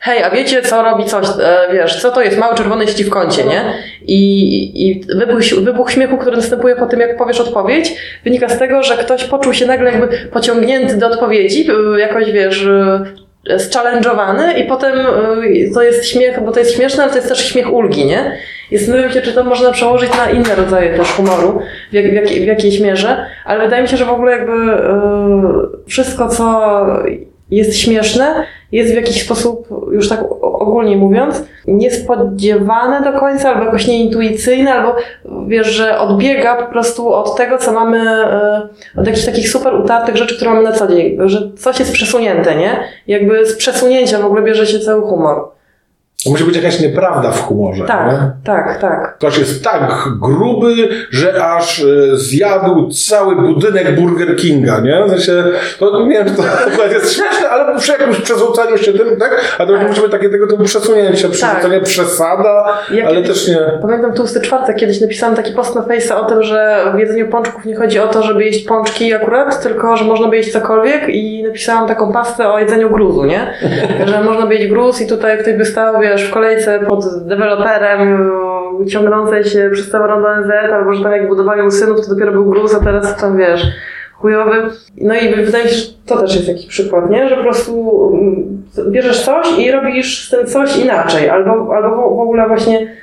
hej, 0.01 0.23
a 0.23 0.31
wiecie 0.31 0.63
co 0.63 0.83
robi 0.83 1.05
coś, 1.05 1.27
e, 1.27 1.73
wiesz, 1.73 2.03
co 2.03 2.11
to 2.11 2.23
jest 2.23 2.39
mały 2.39 2.55
czerwony 2.57 2.89
ści 2.89 3.05
w 3.05 3.11
kącie, 3.11 3.45
nie? 3.45 3.63
I, 4.03 4.89
i 4.89 5.05
wybuch, 5.17 5.41
wybuch 5.63 5.91
śmiechu, 5.91 6.19
który 6.19 6.37
następuje 6.37 6.77
po 6.77 6.87
tym, 6.87 7.01
jak 7.01 7.17
powiesz 7.17 7.41
odpowiedź, 7.41 7.93
wynika 8.25 8.49
z 8.49 8.59
tego, 8.59 8.83
że 8.83 8.97
ktoś 8.97 9.25
poczuł 9.25 9.55
się 9.55 9.67
nagle 9.67 9.93
jakby 9.93 10.09
pociągnięty 10.33 10.97
do 10.97 11.07
odpowiedzi, 11.07 11.71
y, 11.71 12.01
jakoś 12.01 12.33
wiesz, 12.33 12.67
zchallenge'owany 13.51 14.59
i 14.59 14.65
potem 14.65 14.99
y, 14.99 15.71
to 15.75 15.83
jest 15.83 16.09
śmiech, 16.09 16.45
bo 16.45 16.53
to 16.53 16.59
jest 16.59 16.75
śmieszne, 16.77 17.03
ale 17.03 17.13
to 17.13 17.19
jest 17.19 17.29
też 17.29 17.49
śmiech 17.49 17.73
ulgi, 17.73 18.07
nie? 18.07 18.37
I 18.71 18.79
zastanawiam 18.79 19.13
się, 19.13 19.23
czy 19.23 19.33
to 19.33 19.45
można 19.45 19.73
przełożyć 19.73 20.11
na 20.17 20.31
inne 20.31 20.55
rodzaje 20.55 20.97
też 20.97 21.09
humoru, 21.09 21.61
w, 21.91 21.95
jak, 21.95 22.11
w, 22.11 22.13
jak, 22.13 22.27
w 22.27 22.47
jakiejś 22.47 22.81
mierze, 22.81 23.27
ale 23.45 23.65
wydaje 23.65 23.83
mi 23.83 23.89
się, 23.89 23.97
że 23.97 24.05
w 24.05 24.11
ogóle 24.11 24.33
jakby 24.33 24.53
y, 24.53 25.87
wszystko, 25.87 26.29
co 26.29 26.77
jest 27.51 27.77
śmieszne, 27.77 28.47
jest 28.73 28.93
w 28.93 28.97
jakiś 28.97 29.25
sposób, 29.25 29.69
już 29.93 30.09
tak 30.09 30.25
ogólnie 30.43 30.97
mówiąc, 30.97 31.45
niespodziewane 31.67 33.13
do 33.13 33.21
końca, 33.21 33.49
albo 33.49 33.65
jakoś 33.65 33.87
nieintuicyjne, 33.87 34.75
albo 34.75 34.97
wiesz, 35.47 35.67
że 35.67 35.99
odbiega 35.99 36.57
po 36.57 36.73
prostu 36.73 37.13
od 37.13 37.37
tego, 37.37 37.59
co 37.59 37.73
mamy, 37.73 37.99
e, 38.11 38.69
od 38.97 39.07
jakichś 39.07 39.27
takich 39.27 39.49
super 39.49 39.75
utartych 39.75 40.17
rzeczy, 40.17 40.37
które 40.37 40.51
mamy 40.51 40.63
na 40.63 40.73
co 40.73 40.89
dzień, 40.89 41.19
że 41.25 41.51
coś 41.57 41.79
jest 41.79 41.93
przesunięte, 41.93 42.57
nie? 42.57 42.85
Jakby 43.07 43.47
z 43.47 43.57
przesunięcia 43.57 44.19
w 44.19 44.27
ogóle 44.27 44.43
bierze 44.43 44.67
się 44.67 44.81
cały 44.81 45.03
humor. 45.03 45.49
To 46.27 46.31
musi 46.33 46.45
być 46.45 46.57
jakaś 46.57 46.81
nieprawda 46.81 47.31
w 47.31 47.41
humorze. 47.43 47.85
Tak, 47.85 48.13
Nie? 48.13 48.31
tak, 48.45 48.79
tak. 48.81 49.15
Ktoś 49.19 49.39
jest 49.39 49.65
tak 49.65 49.93
gruby, 50.23 50.75
że 51.11 51.45
aż 51.45 51.81
e, 51.81 52.17
zjadł 52.17 52.89
cały 53.09 53.37
budynek 53.37 54.01
Burger 54.01 54.37
Kinga, 54.37 54.81
nie? 54.81 55.05
W 55.07 55.11
sensie, 55.11 55.45
to 55.79 56.07
nie 56.07 56.11
wiem, 56.15 56.27
czy 56.29 56.35
to 56.35 56.43
akurat 56.73 56.93
jest 56.93 57.13
śmieszne, 57.13 57.49
ale 57.49 57.79
przy 57.79 57.93
jakimś 57.93 58.21
przerzucaniu 58.21 58.79
się 58.79 58.93
tym, 58.93 59.17
tak? 59.21 59.57
A 59.59 59.67
to 59.67 59.73
Tak. 59.79 59.89
musi 59.89 60.01
być 60.01 60.11
takie 60.11 60.29
tego 60.31 60.47
typu 60.47 60.65
przesunięcie, 60.65 61.29
przerzucenie, 61.29 61.81
przesada, 61.81 62.79
Ja 62.91 63.07
ale 63.07 63.17
kiedyś- 63.23 63.29
też 63.29 63.49
nie... 63.49 63.59
Pamiętam 63.83 64.13
tłusty 64.13 64.41
czwartek, 64.41 64.77
kiedyś 64.77 65.01
napisałam 65.01 65.37
taki 65.37 65.53
post 65.53 65.75
na 65.75 65.81
Face'a 65.83 66.15
o 66.15 66.25
tym, 66.25 66.43
że 66.43 66.77
w 66.95 66.99
jedzeniu 66.99 67.29
pączków 67.29 67.65
nie 67.65 67.77
chodzi 67.77 67.99
o 67.99 68.09
to, 68.09 68.23
żeby 68.23 68.45
jeść 68.45 68.67
pączki 68.67 69.15
akurat, 69.15 69.63
tylko 69.63 69.97
że 69.97 70.05
można 70.05 70.29
by 70.29 70.37
jeść 70.37 70.53
cokolwiek 70.53 71.09
i 71.09 71.43
napisałam 71.43 71.89
taką 71.89 72.13
pastę 72.13 72.49
o 72.53 72.59
jedzeniu 72.59 72.91
gruzu, 72.91 73.25
nie? 73.25 73.47
że 74.07 74.23
można 74.25 74.47
by 74.47 74.55
jeść 74.55 74.67
gruz 74.67 75.01
i 75.01 75.07
tutaj 75.07 75.39
ktoś 75.39 75.55
by 75.55 75.65
stał, 75.65 76.01
wiesz, 76.01 76.16
w 76.23 76.31
kolejce 76.31 76.81
pod 76.81 77.27
deweloperem 77.27 78.31
yy, 78.81 78.87
ciągnącej 78.87 79.45
się 79.45 79.71
przez 79.73 79.91
całe 79.91 80.07
rondo 80.07 80.29
NZ, 80.41 80.51
albo 80.73 80.93
że 80.93 81.03
tam 81.03 81.13
jak 81.13 81.29
budowali 81.29 81.71
synów, 81.71 82.01
to 82.01 82.15
dopiero 82.15 82.33
był 82.33 82.45
gruz, 82.45 82.75
a 82.75 82.85
teraz 82.85 83.21
tam, 83.21 83.37
wiesz, 83.37 83.67
chujowy. 84.15 84.71
No 85.01 85.15
i 85.15 85.45
wydaje 85.45 85.69
się, 85.69 85.75
że 85.75 85.87
to 86.07 86.21
też 86.21 86.37
jest 86.37 86.49
jakiś 86.49 86.67
przykład, 86.67 87.11
nie? 87.11 87.29
Że 87.29 87.37
po 87.37 87.43
prostu 87.43 88.01
mm, 88.15 88.63
bierzesz 88.91 89.25
coś 89.25 89.59
i 89.59 89.71
robisz 89.71 90.29
z 90.29 90.31
tym 90.31 90.47
coś 90.47 90.79
inaczej, 90.79 91.29
albo, 91.29 91.75
albo 91.77 92.17
w 92.17 92.21
ogóle 92.21 92.49
właśnie 92.49 92.97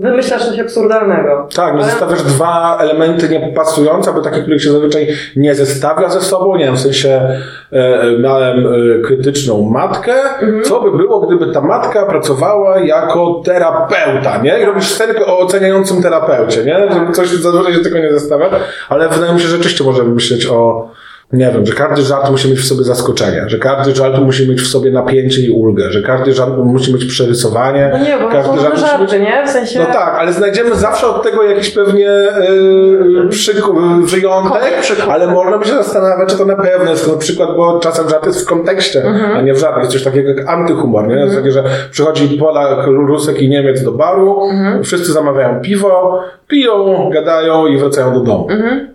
wymyślasz 0.00 0.46
coś 0.46 0.58
absurdalnego. 0.58 1.48
Tak, 1.54 1.74
no 1.74 1.80
Ale- 1.80 1.90
zestawiasz 1.90 2.22
dwa 2.22 2.78
elementy 2.80 3.28
niepasujące, 3.28 4.12
bo 4.12 4.20
takie, 4.20 4.40
których 4.40 4.62
się 4.62 4.72
zazwyczaj 4.72 5.08
nie 5.36 5.54
zestawia 5.54 6.08
ze 6.08 6.20
sobą. 6.20 6.56
Nie 6.56 6.64
wiem, 6.64 6.76
w 6.76 6.80
sensie 6.80 7.38
e, 7.72 8.18
miałem 8.18 8.66
e, 8.66 9.02
krytyczną 9.04 9.62
matkę. 9.62 10.12
Mhm. 10.40 10.62
Co 10.62 10.80
by 10.80 10.96
było, 10.98 11.20
gdyby 11.20 11.52
ta 11.52 11.60
matka 11.60 12.06
pracowała 12.06 12.78
jako 12.78 13.42
terapeuta, 13.44 14.42
nie? 14.42 14.60
I 14.60 14.64
robisz 14.64 14.88
scenkę 14.88 15.26
o 15.26 15.38
oceniającym 15.38 16.02
terapeucie, 16.02 16.64
nie? 16.64 16.74
Tak. 16.74 16.94
Żeby 16.94 17.12
coś 17.12 17.28
zazwyczaj 17.28 17.74
się 17.74 17.80
tego 17.80 17.98
nie 17.98 18.12
zestawia, 18.12 18.46
ale 18.88 19.08
wydaje 19.08 19.32
mi 19.32 19.40
się, 19.40 19.46
że 19.46 19.56
rzeczywiście 19.56 19.84
możemy 19.84 20.14
myśleć 20.14 20.46
o 20.46 20.90
nie 21.32 21.50
wiem, 21.54 21.66
że 21.66 21.72
każdy 21.72 22.02
żart 22.02 22.30
musi 22.30 22.50
mieć 22.50 22.58
w 22.60 22.64
sobie 22.66 22.84
zaskoczenie, 22.84 23.44
że 23.46 23.58
każdy 23.58 23.94
żart 23.94 24.18
musi 24.18 24.50
mieć 24.50 24.60
w 24.60 24.66
sobie 24.66 24.90
napięcie 24.90 25.42
i 25.42 25.50
ulgę, 25.50 25.92
że 25.92 26.02
każdy 26.02 26.32
żart 26.32 26.50
musi 26.64 26.94
mieć 26.94 27.04
przerysowanie. 27.04 27.90
No 27.92 28.04
nie, 28.04 28.16
bo 28.18 28.24
to 28.24 28.28
każdy 28.30 28.60
żart 28.60 28.74
musi 28.74 28.82
mieć 28.82 28.90
żarty, 28.90 29.20
nie? 29.20 29.46
W 29.46 29.50
sensie... 29.50 29.78
no 29.78 29.84
tak, 29.86 30.14
ale 30.18 30.32
znajdziemy 30.32 30.74
zawsze 30.76 31.06
od 31.06 31.22
tego 31.22 31.42
jakiś 31.42 31.70
pewnie 31.70 32.02
yy, 32.04 33.28
przyku, 33.30 33.74
wyjątek, 34.02 34.62
ale 35.10 35.26
można 35.26 35.58
by 35.58 35.64
się 35.64 35.72
zastanawiać, 35.74 36.28
czy 36.28 36.38
to 36.38 36.44
na 36.44 36.56
pewno 36.56 36.90
jest 36.90 37.08
na 37.12 37.16
przykład, 37.18 37.48
bo 37.56 37.78
czasem 37.78 38.08
żart 38.08 38.26
jest 38.26 38.42
w 38.44 38.48
kontekście, 38.48 39.02
Mhm. 39.04 39.36
a 39.36 39.40
nie 39.40 39.54
w 39.54 39.58
żarcie. 39.58 39.80
Jest 39.80 39.92
coś 39.92 40.04
takiego 40.04 40.28
jak 40.28 40.48
antyhumor, 40.48 41.08
nie? 41.08 41.14
Jest 41.14 41.36
takie, 41.36 41.50
że 41.50 41.64
przychodzi 41.90 42.28
Polak, 42.38 42.86
Rusek 42.86 43.42
i 43.42 43.48
Niemiec 43.48 43.82
do 43.84 43.92
baru, 43.92 44.40
Mhm. 44.50 44.84
wszyscy 44.84 45.12
zamawiają 45.12 45.60
piwo, 45.60 46.20
piją, 46.50 47.10
gadają 47.12 47.66
i 47.66 47.78
wracają 47.78 48.14
do 48.14 48.20
domu. 48.20 48.48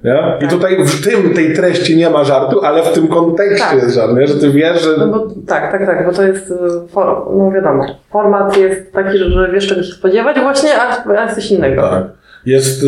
Nie? 0.03 0.47
I 0.47 0.49
tutaj 0.49 0.77
w 0.85 1.05
tym, 1.05 1.33
tej 1.33 1.53
treści 1.53 1.97
nie 1.97 2.09
ma 2.09 2.23
żartu, 2.23 2.61
ale 2.65 2.83
w 2.83 2.91
tym 2.93 3.07
kontekście 3.07 3.65
Tak. 3.69 3.75
jest 3.83 3.95
żart, 3.95 4.11
nie? 4.17 4.27
że 4.27 4.33
ty 4.35 4.51
wiesz, 4.51 4.81
że 4.83 4.89
No 4.97 5.07
bo, 5.07 5.27
tak, 5.47 5.71
tak, 5.71 5.85
tak, 5.85 6.05
bo 6.05 6.11
to 6.13 6.23
jest, 6.23 6.51
y, 6.51 6.55
for, 6.89 7.25
no 7.37 7.51
wiadomo, 7.51 7.85
format 8.11 8.57
jest 8.57 8.93
taki, 8.93 9.17
że, 9.17 9.49
wiesz 9.53 9.67
czego 9.67 9.83
się 9.83 9.91
spodziewać 9.93 10.39
właśnie, 10.39 10.69
a, 10.81 11.21
a 11.23 11.35
coś 11.35 11.51
innego. 11.51 11.81
Tak. 11.81 12.03
Jest 12.45 12.83
y, 12.83 12.87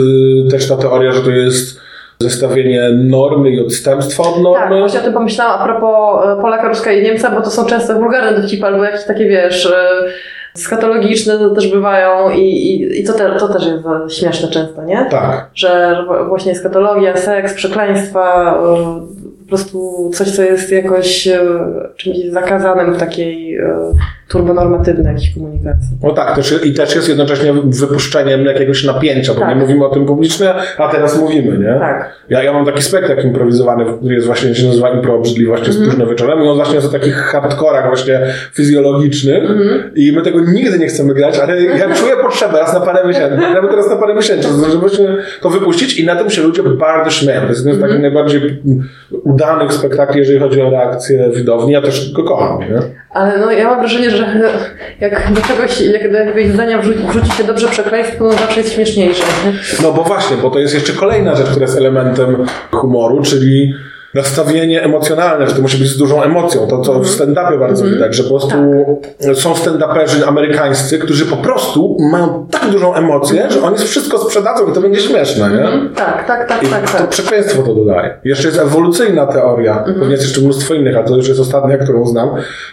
też 0.51 0.69
ta 0.69 0.77
teoria, 0.77 1.11
że 1.11 1.21
to 1.21 1.31
jest 1.31 1.79
zestawienie 2.19 2.89
normy 2.93 3.49
i 3.49 3.59
odstępstwa 3.65 4.23
od 4.23 4.33
Tak, 4.33 4.43
normy. 4.43 4.79
właśnie 4.79 4.99
o 4.99 5.03
tym 5.03 5.13
pomyślałam 5.13 5.61
a 5.61 5.65
propos 5.65 6.25
e, 6.25 6.41
Polaka, 6.41 6.67
Ruska 6.69 6.91
i 6.91 7.03
Niemca, 7.03 7.31
bo 7.31 7.41
to 7.41 7.49
są 7.49 7.65
często 7.65 7.93
wulgarne 7.93 8.41
dowcipy 8.41 8.65
albo 8.65 8.83
jakieś 8.83 9.05
takie, 9.05 9.25
wiesz, 9.25 9.65
e, 9.65 9.89
skatologiczne 10.57 11.37
to 11.37 11.49
też 11.49 11.71
bywają 11.71 12.29
i, 12.29 12.41
i, 12.41 13.01
i 13.01 13.03
to, 13.03 13.13
te, 13.13 13.35
to 13.35 13.47
też 13.47 13.65
jest 13.65 14.19
śmieszne 14.19 14.47
często, 14.47 14.83
nie? 14.83 15.07
Tak. 15.11 15.49
Że 15.55 16.03
właśnie 16.27 16.55
skatologia, 16.55 17.17
seks, 17.17 17.53
przekleństwa, 17.53 18.57
po 19.49 19.55
prostu 19.55 20.09
coś, 20.13 20.31
co 20.31 20.43
jest 20.43 20.71
jakoś 20.71 21.27
e, 21.27 21.39
czymś 21.95 22.17
zakazanym 22.29 22.93
w 22.93 22.97
takiej 22.97 23.55
e, 23.57 23.91
turbonormatywnej 24.27 25.13
jakiejś 25.13 25.33
komunikacji. 25.33 25.97
No 26.03 26.11
tak, 26.11 26.35
też, 26.35 26.59
i 26.65 26.73
też 26.73 26.95
jest 26.95 27.09
jednocześnie 27.09 27.53
wypuszczeniem 27.65 28.45
jakiegoś 28.45 28.83
napięcia, 28.83 29.33
bo 29.33 29.39
Tak. 29.39 29.49
nie 29.49 29.55
mówimy 29.55 29.85
o 29.85 29.89
tym 29.89 30.05
publicznie, 30.05 30.53
a 30.77 30.87
teraz 30.87 31.19
mówimy, 31.21 31.57
nie? 31.57 31.79
Tak. 31.79 32.13
Ja, 32.29 32.43
ja 32.43 32.53
mam 32.53 32.65
taki 32.65 32.81
spektakl 32.81 33.27
improwizowany, 33.27 33.85
który 33.97 34.15
jest 34.15 34.27
właśnie, 34.27 34.55
się 34.55 34.67
nazywa 34.67 34.89
Impro 34.89 35.15
Obrzydliwości 35.15 35.67
Mhm. 35.69 35.85
z 35.85 35.89
późno 35.89 36.07
wieczorem 36.07 36.39
i 36.39 36.47
on 36.47 36.55
właśnie 36.55 36.75
jest 36.75 36.87
o 36.87 36.91
takich 36.91 37.13
hardkorach 37.15 37.87
właśnie 37.87 38.19
fizjologicznych 38.53 39.43
Mhm. 39.51 39.91
i 39.95 40.11
my 40.11 40.21
tego 40.21 40.39
nigdy 40.39 40.79
nie 40.79 40.87
chcemy 40.87 41.13
grać, 41.13 41.39
ale 41.39 41.61
ja 41.63 41.93
czuję 41.99 42.13
potrzebę 42.21 42.59
raz 42.59 42.73
na 42.73 42.79
parę 42.79 43.07
miesięcy, 43.07 43.37
gramy 43.51 43.69
teraz 43.69 43.89
na 43.89 43.95
parę 43.95 44.15
miesięcy, 44.15 44.47
żeby 44.71 44.87
to 45.41 45.49
wypuścić 45.49 45.99
i 45.99 46.05
na 46.05 46.15
tym 46.15 46.29
się 46.29 46.41
ludzie 46.41 46.63
bardzo 46.63 47.09
śmieją. 47.09 47.41
To 47.41 47.47
jest 47.47 47.59
jeden 47.65 47.73
z 47.73 47.83
Mhm. 47.83 47.89
takich 47.91 48.01
najbardziej 48.01 48.61
udanych 49.37 49.73
spektakli, 49.73 50.19
jeżeli 50.19 50.39
chodzi 50.39 50.61
o 50.61 50.69
reakcję 50.69 51.29
widowni. 51.35 51.73
Ja 51.73 51.81
też 51.81 52.11
go 52.13 52.23
kocham, 52.23 52.59
nie? 52.59 52.81
Ale 53.09 53.37
no, 53.37 53.51
ja 53.51 53.65
mam 53.65 53.79
wrażenie, 53.79 54.11
że 54.11 54.25
jak 54.99 55.33
do 55.33 55.41
czegoś, 55.41 55.81
jak 55.81 56.11
do 56.11 56.17
jakiegoś 56.17 56.53
zdania 56.53 56.81
wrzuci, 56.81 56.99
wrzuci 57.09 57.31
się 57.31 57.43
dobrze 57.43 57.67
przekleństwo, 57.67 58.29
to 58.29 58.31
zawsze 58.31 58.59
jest 58.59 58.73
śmieszniejsze. 58.73 59.23
nie? 59.45 59.53
No 59.83 59.93
bo 59.93 60.03
właśnie, 60.03 60.37
bo 60.37 60.49
to 60.49 60.59
jest 60.59 60.73
jeszcze 60.73 60.93
kolejna 60.93 61.35
rzecz, 61.35 61.47
która 61.47 61.65
jest 61.65 61.77
elementem 61.77 62.45
humoru, 62.71 63.21
czyli 63.21 63.73
nastawienie 64.17 64.83
emocjonalne, 64.83 65.47
że 65.47 65.55
to 65.55 65.61
musi 65.61 65.77
być 65.77 65.87
z 65.87 65.97
dużą 65.97 66.23
emocją. 66.23 66.67
To, 66.67 66.81
co 66.81 66.99
w 66.99 67.07
stand-upie 67.07 67.59
bardzo 67.59 67.85
widać, 67.85 68.15
że 68.15 68.23
po 68.23 68.29
prostu 68.29 68.55
są 69.33 69.53
stand-uperzy 69.53 70.27
amerykańscy, 70.27 70.99
którzy 70.99 71.25
po 71.25 71.37
prostu 71.37 71.97
mają 72.11 72.47
tak 72.51 72.69
dużą 72.71 72.93
emocję, 72.93 73.47
że 73.49 73.61
oni 73.61 73.77
wszystko 73.77 74.17
sprzedadzą 74.17 74.71
i 74.71 74.73
to 74.73 74.81
będzie 74.81 75.01
śmieszne, 75.01 75.49
nie? 75.49 75.95
Tak, 75.95 76.27
tak, 76.27 76.49
tak, 76.49 76.63
I 76.63 76.67
tak, 76.67 76.91
to 76.91 76.97
tak. 76.97 77.09
przekleństwo 77.09 77.63
to 77.63 77.75
dodaje. 77.75 78.19
Jeszcze 78.23 78.47
jest 78.47 78.59
ewolucyjna 78.59 79.25
teoria, 79.25 79.83
pewnie 79.85 80.11
jest 80.11 80.23
jeszcze 80.23 80.41
mnóstwo 80.41 80.73
innych, 80.73 80.97
ale 80.97 81.05
to 81.05 81.15
już 81.15 81.27
jest 81.27 81.39
ostatnia, 81.39 81.77
którą 81.77 82.05
znam, 82.05 82.29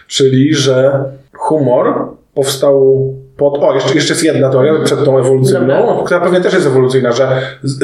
czyli, 0.06 0.54
że 0.54 1.04
humor 1.32 2.08
powstał 2.34 3.14
pod... 3.36 3.58
O, 3.62 3.74
jeszcze, 3.74 3.94
jeszcze 3.94 4.12
jest 4.12 4.24
jedna 4.24 4.48
teoria 4.50 4.72
przed 4.84 5.04
tą 5.04 5.18
ewolucyjną, 5.18 6.02
która 6.04 6.20
pewnie 6.20 6.40
też 6.40 6.54
jest 6.54 6.66
ewolucyjna, 6.66 7.12
że 7.12 7.28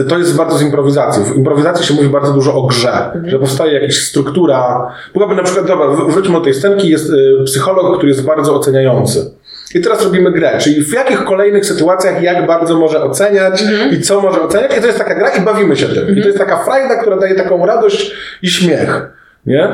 to 0.08 0.18
jest 0.18 0.36
bardzo 0.36 0.58
z 0.58 0.62
improwizacji. 0.62 1.24
W 1.24 1.36
improwizacji 1.36 1.86
się 1.86 1.94
mówi 1.94 2.08
bardzo 2.08 2.32
dużo 2.32 2.54
o 2.54 2.66
grze, 2.66 3.10
że 3.26 3.38
powstaje 3.38 3.72
jakaś 3.72 3.96
struktura. 3.96 4.90
Byłaby 5.14 5.34
na 5.34 5.42
przykład, 5.42 5.66
dobra, 5.66 5.86
wr- 5.86 6.10
wróćmy 6.12 6.34
do 6.34 6.40
tej 6.40 6.54
scenki, 6.54 6.88
jest 6.88 7.10
y, 7.10 7.44
psycholog, 7.44 7.96
który 7.96 8.08
jest 8.12 8.24
bardzo 8.24 8.54
oceniający. 8.56 9.30
I 9.74 9.80
teraz 9.80 10.04
robimy 10.04 10.32
grę, 10.32 10.58
czyli 10.58 10.84
w 10.84 10.92
jakich 10.92 11.24
kolejnych 11.24 11.66
sytuacjach 11.66 12.22
jak 12.22 12.46
bardzo 12.46 12.78
może 12.78 13.02
oceniać 13.04 13.64
i 13.90 14.00
co 14.00 14.20
może 14.20 14.42
oceniać. 14.42 14.76
I 14.78 14.80
to 14.80 14.86
jest 14.86 14.98
taka 14.98 15.14
gra 15.14 15.28
i 15.28 15.40
bawimy 15.40 15.76
się 15.76 15.86
tym. 15.86 16.16
I 16.18 16.20
to 16.22 16.26
jest 16.26 16.38
taka 16.38 16.64
frajda, 16.64 16.96
która 16.96 17.16
daje 17.16 17.34
taką 17.34 17.66
radość 17.66 18.12
i 18.42 18.48
śmiech. 18.50 19.10
Nie? 19.46 19.68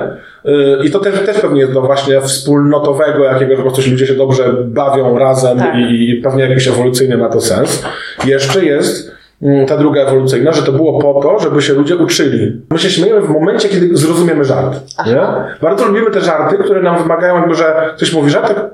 Y, 0.46 0.84
I 0.84 0.90
to 0.90 0.98
też, 0.98 1.26
też 1.26 1.40
pewnie 1.40 1.60
jest 1.60 1.72
do 1.72 1.82
właśnie 1.82 2.20
wspólnotowego 2.20 3.24
jakiegoś, 3.24 3.56
po 3.56 3.62
prostu 3.62 3.90
ludzie 3.90 4.06
się 4.06 4.14
dobrze 4.14 4.52
bawią 4.64 5.18
razem 5.18 5.58
Tak. 5.58 5.76
i, 5.76 6.10
i 6.10 6.22
pewnie 6.22 6.48
jakiś 6.48 6.68
ewolucyjny 6.68 7.16
ma 7.16 7.28
to 7.28 7.40
sens. 7.40 7.84
Jeszcze 8.24 8.64
jest 8.64 9.12
mm, 9.42 9.66
ta 9.66 9.76
druga 9.76 10.00
ewolucyjna, 10.00 10.52
że 10.52 10.62
to 10.62 10.72
było 10.72 11.00
po 11.00 11.20
to, 11.22 11.40
żeby 11.40 11.62
się 11.62 11.72
ludzie 11.72 11.96
uczyli. 11.96 12.62
My 12.70 12.78
się 12.78 12.90
śmiejemy 12.90 13.20
w 13.20 13.30
momencie, 13.30 13.68
kiedy 13.68 13.96
zrozumiemy 13.96 14.44
żart. 14.44 14.80
Nie? 15.06 15.20
Bardzo 15.62 15.84
lubimy 15.84 16.10
te 16.10 16.20
żarty, 16.20 16.58
które 16.58 16.82
nam 16.82 17.02
wymagają 17.02 17.36
jakby, 17.36 17.54
że 17.54 17.90
ktoś 17.96 18.12
mówi 18.12 18.30
żart, 18.30 18.48
tak 18.48 18.70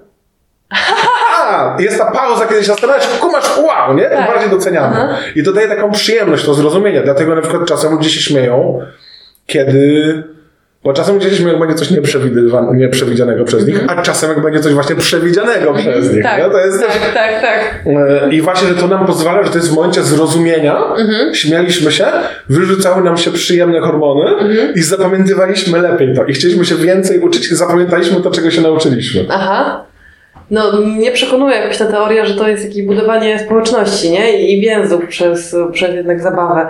a, 1.43 1.77
jest 1.79 1.99
ta 1.99 2.11
pauza, 2.11 2.47
kiedy 2.47 2.61
się 2.61 2.67
zastanawiasz, 2.67 3.09
kumasz, 3.21 3.59
wow, 3.59 3.95
nie? 3.95 4.05
Tak. 4.05 4.27
bardziej 4.27 4.51
doceniamy. 4.51 4.97
Aha. 4.97 5.19
I 5.37 5.43
to 5.43 5.53
daje 5.53 5.69
taką 5.69 5.91
przyjemność, 5.91 6.45
to 6.45 6.55
zrozumienie. 6.55 7.01
Dlatego 7.01 7.35
na 7.35 7.41
przykład 7.41 7.65
czasem 7.65 7.93
ludzie 7.93 8.11
się 8.11 8.21
śmieją, 8.21 8.81
kiedy... 9.47 10.23
Bo 10.85 10.93
czasem 10.93 11.21
śmieją, 11.21 11.49
jak 11.49 11.59
będzie 11.59 11.75
coś 11.75 11.91
nieprzewidzianego 12.75 13.45
przez 13.45 13.67
nich, 13.67 13.81
a 13.89 14.03
czasem 14.03 14.31
jak 14.31 14.43
będzie 14.43 14.61
coś 14.61 14.73
właśnie 14.73 14.97
przewidzianego 14.97 15.75
przez 15.79 16.13
nich. 16.15 16.23
Tak, 16.23 16.39
nie? 16.39 16.51
To 16.51 16.59
jest 16.59 16.81
też... 16.81 16.89
tak, 16.89 17.15
tak, 17.15 17.41
tak. 17.41 17.85
E, 17.87 18.35
I 18.35 18.43
właśnie, 18.43 18.69
że 18.69 18.75
to 18.75 18.89
nam 18.89 19.07
pozwala, 19.07 19.45
że 19.45 19.51
to 19.51 19.59
jest 19.59 19.71
w 19.71 19.75
momencie 19.75 20.03
zrozumienia, 20.03 20.77
śmialiśmy 21.33 21.93
się, 21.93 22.07
wyrzucały 22.49 23.05
nam 23.05 23.17
się 23.17 23.31
przyjemne 23.31 23.81
hormony 23.81 24.31
i 24.75 24.83
zapamiętywaliśmy 24.83 25.83
lepiej 25.83 26.15
to. 26.15 26.25
I 26.25 26.33
chcieliśmy 26.33 26.65
się 26.65 26.75
więcej 26.75 27.21
uczyć 27.21 27.51
i 27.51 27.55
zapamiętaliśmy 27.55 28.21
to, 28.21 28.31
czego 28.31 28.51
się 28.51 28.61
nauczyliśmy. 28.61 29.25
Aha. 29.31 29.85
No, 30.51 30.73
mnie 30.81 31.11
przekonuje 31.13 31.57
jakoś 31.57 31.79
ta 31.79 31.87
teoria, 31.87 32.27
że 32.27 32.35
to 32.35 32.49
jest 32.49 32.65
jakieś 32.65 32.83
budowanie 32.87 33.39
społeczności, 33.39 34.11
nie? 34.11 34.41
I, 34.41 34.59
i 34.59 34.61
więzów 34.61 35.07
przez, 35.09 35.57
przez 35.73 35.95
jednak 35.95 36.23
zabawę. 36.23 36.69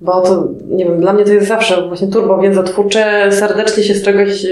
Bo 0.00 0.20
to, 0.22 0.48
nie 0.68 0.84
wiem, 0.84 1.00
dla 1.00 1.12
mnie 1.12 1.24
to 1.24 1.32
jest 1.32 1.48
zawsze 1.48 1.88
właśnie 1.88 2.08
turbo 2.08 2.38
więzotwórcze, 2.38 3.28
serdecznie 3.32 3.82
się 3.82 3.94
z 3.94 4.02
czegoś 4.02 4.44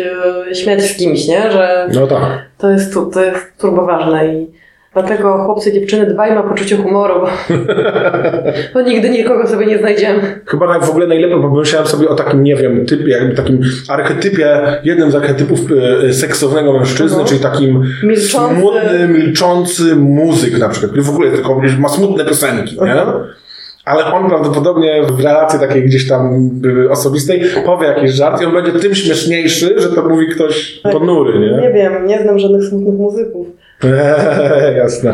e, 0.49 0.55
śmiać 0.55 0.83
z 0.83 0.97
kimś, 0.97 1.29
nie? 1.29 1.51
Że 1.53 1.89
No 1.95 2.07
tak. 2.07 2.23
to 2.59 2.71
jest, 2.71 2.93
tu- 2.93 3.11
to 3.11 3.25
jest 3.25 3.39
turbo 3.59 3.87
ważne 3.87 4.35
i 4.35 4.47
dlatego 4.93 5.45
chłopcy 5.45 5.71
i 5.71 5.73
dziewczyny 5.73 6.07
dbajmy 6.07 6.39
o 6.39 6.43
poczucie 6.43 6.77
humoru, 6.77 7.15
bo, 7.21 7.27
bo 8.75 8.81
nigdy 8.81 9.11
nikogo 9.11 9.47
sobie 9.47 9.67
nie 9.67 9.79
znajdziemy. 9.79 10.41
Chyba 10.47 10.69
tak 10.75 10.85
w 10.85 10.91
ogóle 10.91 11.07
najlepiej, 11.07 11.37
bo 11.41 11.49
pomyślałem 11.49 11.89
sobie 11.89 12.09
o 12.09 12.15
takim, 12.15 12.43
nie 12.43 12.57
wiem, 12.57 12.87
typie, 12.87 13.11
jakby 13.11 13.35
takim 13.35 13.61
archetypie, 13.89 14.61
jednym 14.85 15.11
z 15.11 15.15
archetypów 15.15 15.61
e, 16.09 16.13
seksownego 16.13 16.73
mężczyzny, 16.73 17.19
Mhm. 17.21 17.27
czyli 17.29 17.41
takim 17.41 17.83
Milczący. 18.03 18.57
smutny, 18.61 19.09
milczący 19.09 19.97
muzyk 19.97 20.59
na 20.59 20.69
przykład, 20.69 20.91
który 20.93 21.03
w 21.05 21.11
ogóle 21.11 21.31
tylko 21.31 21.61
ma 21.79 21.89
smutne 21.89 22.25
piosenki, 22.25 22.77
nie? 22.85 22.95
Ale 23.89 24.05
on 24.05 24.29
prawdopodobnie 24.29 25.03
w 25.03 25.21
relacji 25.21 25.61
takiej 25.61 25.85
gdzieś 25.85 26.09
tam 26.09 26.51
y, 26.87 26.91
osobistej 26.91 27.43
powie 27.67 27.87
jakiś 27.87 28.11
żart 28.11 28.43
i 28.43 28.45
on 28.45 28.53
będzie 28.53 28.73
tym 28.73 28.95
śmieszniejszy, 28.95 29.81
że 29.81 29.89
to 29.89 30.09
mówi 30.09 30.29
ktoś 30.29 30.81
ponury, 30.93 31.39
nie? 31.39 31.61
Nie 31.61 31.73
wiem, 31.73 32.07
nie 32.07 32.23
znam 32.23 32.39
żadnych 32.39 32.65
smutnych 32.65 32.95
muzyków. 32.95 33.47
Jasne. 34.77 35.13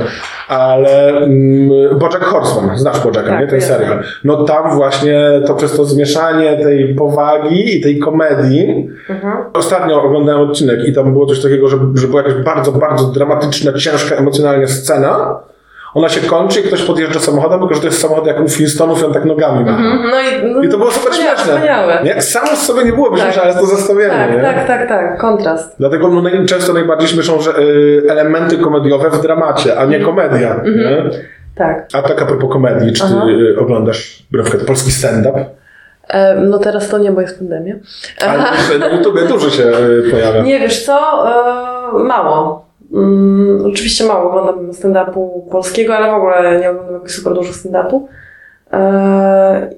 Ale 0.48 1.08
mm, 1.08 1.98
Bojack 1.98 2.24
Horseman, 2.24 2.78
znasz 2.78 3.00
Bojacka, 3.00 3.22
Tak, 3.22 3.40
nie? 3.40 3.46
Ten 3.46 3.60
serial. 3.60 4.02
No 4.24 4.44
tam 4.44 4.76
właśnie 4.76 5.42
to 5.46 5.54
przez 5.54 5.76
to 5.76 5.84
zmieszanie 5.84 6.56
tej 6.56 6.94
powagi 6.94 7.76
i 7.76 7.80
tej 7.80 7.98
komedii. 7.98 8.88
Mhm. 9.08 9.36
Ostatnio 9.52 10.02
oglądałem 10.02 10.50
odcinek 10.50 10.88
i 10.88 10.92
tam 10.92 11.12
było 11.12 11.26
coś 11.26 11.42
takiego, 11.42 11.68
że, 11.68 11.76
że 11.94 12.08
była 12.08 12.22
jakaś 12.22 12.44
bardzo, 12.44 12.72
bardzo 12.72 13.04
dramatyczna, 13.04 13.72
ciężka 13.72 14.16
emocjonalnie 14.16 14.68
scena. 14.68 15.40
Ona 15.95 16.09
się 16.09 16.20
kończy 16.20 16.61
i 16.61 16.62
ktoś 16.62 16.82
podjeżdża 16.82 17.20
samochodem, 17.20 17.74
że 17.74 17.80
to 17.80 17.86
jest 17.86 18.01
samochód 18.01 18.26
jak 18.26 18.40
u 18.40 18.49
Flintstonów 18.49 19.03
i 19.03 19.05
on 19.05 19.12
tak 19.12 19.24
nogami 19.24 19.64
ma. 19.64 19.78
No 20.11 20.20
i, 20.20 20.53
no, 20.55 20.62
I 20.62 20.68
to 20.68 20.78
było 20.78 20.90
super 20.90 21.14
śmieszne. 21.14 21.61
Nie? 22.05 22.22
Samo 22.22 22.47
z 22.47 22.62
sobie 22.66 22.84
nie 22.84 22.92
byłoby 22.92 23.16
Tak. 23.16 23.24
śmieszne, 23.26 23.42
ale 23.42 23.55
to 23.55 23.66
zestawienie, 23.66 24.11
Tak, 24.11 24.32
nie? 24.36 24.40
tak, 24.42 24.66
tak, 24.66 24.88
tak. 24.88 25.18
Kontrast. 25.18 25.74
Dlatego 25.78 26.09
no, 26.09 26.22
naj- 26.22 26.47
często 26.47 26.72
najbardziej 26.72 27.09
śmieszą 27.09 27.40
że, 27.40 27.51
y, 27.59 28.03
elementy 28.09 28.59
komediowe 28.59 29.11
w 29.11 29.22
dramacie, 29.22 29.78
a 29.78 29.84
nie 29.84 30.01
komedia. 30.01 30.61
Nie? 30.64 31.11
Tak. 31.57 31.86
A 31.95 32.03
tak 32.03 32.22
a 32.22 32.26
propos 32.26 32.53
komedii, 32.53 32.92
czy 32.92 33.01
ty 33.01 33.07
Mhm. 33.07 33.22
Aha. 33.22 33.30
y, 33.57 33.59
oglądasz 33.61 34.22
na 34.32 34.42
przykład 34.42 34.66
polski 34.66 34.90
stand-up? 34.90 35.45
E, 36.09 36.34
no 36.34 36.59
teraz 36.59 36.88
to 36.88 36.99
nie, 36.99 37.11
bo 37.12 37.20
jest 37.20 37.38
pandemia. 37.38 37.74
Ale 38.26 38.78
na 38.78 38.88
YouTubie 38.88 39.22
dużo 39.22 39.51
się 39.51 39.62
y, 39.62 40.11
pojawia. 40.11 40.42
Nie, 40.42 40.61
wiesz 40.61 40.84
co? 40.84 41.24
E, 41.28 41.99
mało. 42.05 42.64
Mm, 42.95 43.66
oczywiście 43.66 44.05
mało 44.05 44.30
oglądam 44.30 44.72
stand-upu 44.72 45.51
polskiego, 45.51 45.97
ale 45.97 46.11
w 46.11 46.14
ogóle 46.14 46.61
nie 46.61 46.70
oglądam 46.70 46.95
jakoś 46.95 47.11
super 47.11 47.34
dużo 47.34 47.53
stand-upu. 47.53 48.07
E, 48.72 49.70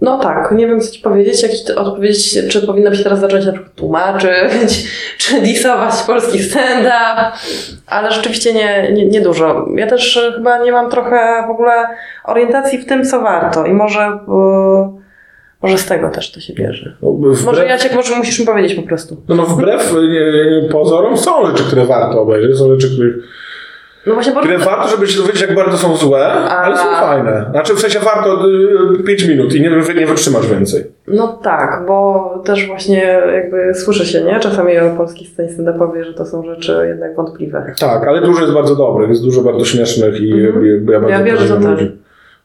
no 0.00 0.18
tak, 0.18 0.52
nie 0.52 0.66
wiem 0.66 0.80
co 0.80 0.92
ci 0.92 1.00
powiedzieć, 1.00 1.42
jak 1.42 1.52
ci 1.52 1.72
odpowiedzieć, 1.74 2.38
czy 2.48 2.66
powinnam 2.66 2.94
się 2.94 3.04
teraz 3.04 3.20
zacząć 3.20 3.46
na 3.46 3.52
przykład 3.52 3.74
tłumaczyć, 3.74 4.86
czy 5.18 5.40
disować 5.40 5.94
polski 6.06 6.42
stand-up, 6.42 7.32
ale 7.86 8.12
rzeczywiście 8.12 8.54
nie, 8.54 8.92
nie, 8.92 9.06
nie 9.06 9.20
dużo. 9.20 9.66
Ja 9.76 9.86
też 9.86 10.20
chyba 10.36 10.58
nie 10.58 10.72
mam 10.72 10.90
trochę 10.90 11.44
w 11.46 11.50
ogóle 11.50 11.72
orientacji 12.24 12.78
w 12.78 12.86
tym, 12.86 13.04
co 13.04 13.20
warto 13.20 13.66
i 13.66 13.72
może, 13.72 14.00
e, 14.00 14.99
może 15.62 15.78
z 15.78 15.86
tego 15.86 16.10
też 16.10 16.32
to 16.32 16.40
się 16.40 16.52
bierze. 16.54 16.96
No, 17.02 17.12
wbrew, 17.12 17.44
Może 17.44 17.66
Jacek, 17.66 17.94
może 17.94 18.16
musisz 18.16 18.40
mi 18.40 18.46
powiedzieć 18.46 18.74
po 18.74 18.82
prostu. 18.82 19.16
no, 19.28 19.34
no 19.34 19.42
wbrew 19.46 19.94
y, 19.94 20.68
pozorom 20.72 21.16
są 21.16 21.46
rzeczy, 21.46 21.64
które 21.64 21.86
warto 21.86 22.20
obejrzeć, 22.22 22.58
są 22.58 22.70
rzeczy, 22.74 22.94
których, 22.94 23.14
No 24.06 24.14
właśnie, 24.14 24.32
które 24.32 24.58
warto, 24.58 24.88
żeby 24.88 25.06
się 25.06 25.18
dowiedzieć, 25.20 25.40
jak 25.42 25.54
bardzo 25.54 25.76
są 25.78 25.96
złe, 25.96 26.26
ale 26.32 26.76
są 26.76 26.90
A. 26.90 27.00
fajne. 27.00 27.46
Znaczy 27.50 27.74
w 27.74 27.80
sensie 27.80 27.98
warto 27.98 28.44
5 29.06 29.24
minut 29.28 29.54
i 29.54 29.60
nie, 29.60 29.70
nie 29.96 30.06
wytrzymasz 30.06 30.46
więcej. 30.46 30.84
No 31.08 31.28
tak, 31.42 31.84
bo 31.86 32.24
też 32.44 32.66
właśnie 32.66 33.20
jakby 33.34 33.74
słyszy 33.74 34.06
się, 34.06 34.22
nie? 34.24 34.40
Czasami 34.40 34.78
o 34.78 34.90
polskiej 34.96 35.26
scenie 35.26 35.48
stand-upowej, 35.48 36.04
że 36.04 36.14
to 36.14 36.24
są 36.26 36.42
rzeczy 36.44 36.84
jednak 36.88 37.16
wątpliwe. 37.16 37.72
Tak, 37.80 38.08
ale 38.08 38.20
dużo 38.20 38.40
jest 38.40 38.52
bardzo 38.52 38.76
dobrych, 38.76 39.08
jest 39.08 39.24
dużo 39.24 39.40
bardzo 39.42 39.64
śmiesznych 39.64 40.20
i 40.20 40.32
Mhm. 40.32 40.66
jakby 40.66 40.92
ja 40.92 41.00
bardzo 41.00 41.16
Ja 41.18 41.22
wierzę, 41.24 41.46
że 41.46 41.54
podziwiam 41.54 41.76
tak. 41.76 41.86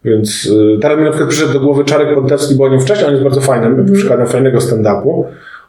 Więc 0.06 0.46
y, 0.46 0.80
teraz 0.82 0.98
mi 0.98 1.04
na 1.04 1.10
przykład 1.10 1.30
przyszedł 1.30 1.54
do 1.54 1.60
głowy 1.60 1.86
Czarek 1.86 2.16
Pontewski, 2.16 2.56
bo 2.56 2.64
o 2.64 2.70
nim 2.70 2.80
wcześniej, 2.80 3.08
on 3.08 3.12
jest 3.12 3.24
bardzo 3.24 3.42
fajnym, 3.42 3.94
przykładem 3.94 4.28
fajnego 4.28 4.58
stand-upu. 4.58 5.24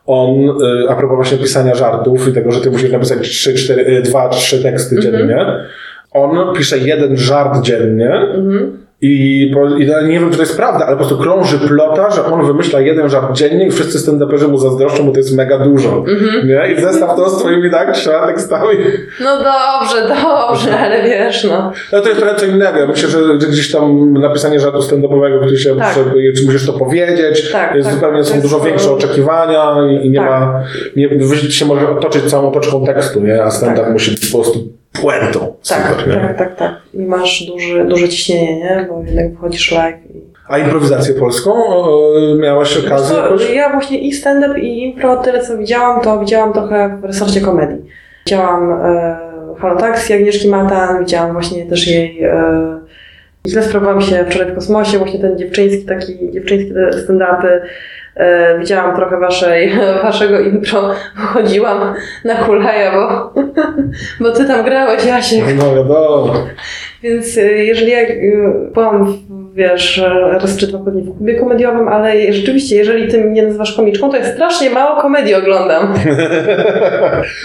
On, 0.07 0.31
y, 0.35 0.89
a 0.89 0.95
propos 0.97 1.17
właśnie 1.17 1.39
pisania 1.39 1.75
żartów 1.75 2.29
i 2.29 2.33
tego, 2.33 2.53
że 2.53 2.61
ty 2.61 2.71
musisz 2.71 2.93
napisać 2.93 3.29
3, 3.29 3.55
4, 3.55 4.03
2, 4.03 4.29
3 4.29 4.63
teksty 4.63 5.01
dziennie, 5.01 5.47
on 6.13 6.55
pisze 6.55 6.79
jeden 6.79 7.17
żart 7.17 7.63
dziennie 7.63 8.21
i, 9.01 9.43
i 9.79 9.87
nie 10.09 10.21
wiem, 10.21 10.31
czy 10.31 10.37
to 10.37 10.43
jest 10.43 10.57
prawda, 10.57 10.87
ale 10.87 10.97
po 10.97 11.05
prostu 11.05 11.23
krąży 11.23 11.59
plota, 11.59 12.11
że 12.11 12.25
on 12.25 12.47
wymyśla 12.47 12.81
jeden 12.81 13.09
żart 13.09 13.33
dziennie 13.33 13.67
i 13.67 13.71
wszyscy 13.71 13.99
stand-uperzy 13.99 14.49
mu 14.49 14.59
zazdroszczą, 14.59 15.07
bo 15.07 15.13
to 15.13 15.19
jest 15.19 15.37
mega 15.37 15.59
dużo. 15.59 16.05
Nie? 16.45 16.73
I 16.73 16.81
zestaw 16.81 17.17
to 17.17 17.31
z 17.31 17.39
twoimi 17.39 17.71
tak, 17.71 17.93
trzema 17.95 18.27
tekstami. 18.27 18.79
No 19.21 19.37
dobrze, 19.37 20.09
dobrze, 20.09 20.79
ale 20.79 21.03
wiesz, 21.03 21.45
no. 21.45 21.73
No 21.93 22.01
to 22.01 22.09
jest 22.09 22.21
trochę 22.21 22.37
co 22.37 22.47
innego. 22.47 22.87
Myślę, 22.87 23.09
że 23.09 23.49
gdzieś 23.49 23.73
tam 23.73 24.13
napisanie 24.13 24.61
żartu 24.61 24.79
stand-upowego, 24.79 25.41
który 25.41 25.59
się 25.59 25.77
Tak. 25.77 25.95
czy 26.37 26.47
musisz 26.47 26.67
to 26.67 26.73
powiedzieć, 26.73 27.53
Tak, 27.53 27.75
jest 27.75 27.89
tak. 27.89 27.95
zupełnie 27.95 28.25
są 28.25 28.35
jest 28.35 28.47
dużo 28.47 28.61
większe 28.61 28.91
oczekiwania 28.91 29.77
i, 29.91 30.07
i 30.07 30.11
nie 30.11 30.19
Tak. 30.19 30.31
ma, 30.31 30.63
nie, 30.97 31.51
się 31.51 31.65
może 31.65 31.91
otoczyć 31.91 32.25
całą 32.25 32.49
otoczką 32.49 32.87
tekstu, 32.87 33.21
nie? 33.21 33.43
A 33.43 33.51
stand-up 33.51 33.83
Tak. 33.85 33.93
musi 33.93 34.11
być 34.11 34.31
po 34.31 34.39
prostu 34.39 34.59
puentą. 35.01 35.55
Tak, 35.69 35.89
Super, 35.89 36.09
nie? 36.09 36.15
tak, 36.15 36.39
tak, 36.39 36.57
tak. 36.57 36.73
I 36.95 36.99
masz 37.03 37.43
duży, 37.47 37.85
duże 37.85 38.09
ciśnienie, 38.09 38.57
nie? 38.57 38.87
Bo 38.91 39.03
jednak 39.07 39.31
wychodzisz 39.31 39.73
live 39.73 39.97
i 40.15 40.21
A 40.49 40.59
improwizację 40.59 41.15
polską 41.15 41.67
o, 41.67 42.11
miałaś 42.41 42.77
Wiesz 42.77 42.87
okazję 42.87 43.17
jakoś? 43.17 43.51
ja 43.55 43.73
właśnie 43.73 43.99
i 43.99 44.13
stand-up 44.13 44.61
i 44.61 44.83
impro, 44.83 45.17
tyle 45.17 45.41
co 45.41 45.59
widziałam, 45.59 46.01
to 46.01 46.21
widziałam 46.21 46.53
trochę 46.53 46.99
w 47.01 47.05
resorcie 47.05 47.41
komedii. 47.41 47.85
Widziałam 48.27 48.73
e, 48.73 49.17
Halo 49.59 49.77
Taxi 49.77 50.13
Agnieszki 50.15 50.49
Matan, 50.49 51.01
widziałam 51.01 51.33
właśnie 51.33 51.67
też 51.67 51.87
jej... 51.89 52.25
E, 52.25 52.77
źle 53.49 53.63
sprawowałam 53.63 54.03
się 54.03 54.25
wczoraj 54.31 54.53
w 54.53 54.55
kosmosie, 54.55 54.99
właśnie 54.99 55.21
ten 55.21 55.39
dziewczyński 55.39 55.85
taki, 55.85 56.33
dziewczyńskie 56.33 56.75
te 56.75 56.91
stand-upy. 56.93 57.61
E, 58.17 58.59
widziałam 58.59 58.97
trochę 58.97 59.21
waszej, 59.21 59.73
waszego 60.03 60.41
impro, 60.41 60.91
chodziłam 61.33 61.95
na 62.25 62.37
hulaja, 62.37 62.93
bo, 62.93 63.33
bo 64.21 64.33
ty 64.33 64.45
tam 64.45 64.65
grałeś, 64.65 65.05
Jasiek. 65.05 65.45
No 65.59 65.75
wiadomo. 65.75 66.35
Więc 67.03 67.37
y, 67.37 67.65
jeżeli 67.65 67.91
ja 67.91 67.99
y, 68.01 68.71
byłam, 68.75 69.05
w- 69.05 69.46
wiesz, 69.57 70.03
raz 70.33 70.57
czy 70.57 70.67
dwa 70.67 70.79
pewnie 70.79 71.03
w 71.03 71.17
klubie 71.17 71.35
komediowym, 71.35 71.89
ale 71.89 72.33
rzeczywiście, 72.33 72.77
jeżeli 72.77 73.09
ty 73.09 73.25
mnie 73.25 73.43
nazywasz 73.43 73.77
komiczką, 73.77 74.11
to 74.11 74.17
ja 74.17 74.25
strasznie 74.33 74.71
mało 74.71 75.01
komedii 75.03 75.35
oglądam. 75.35 75.95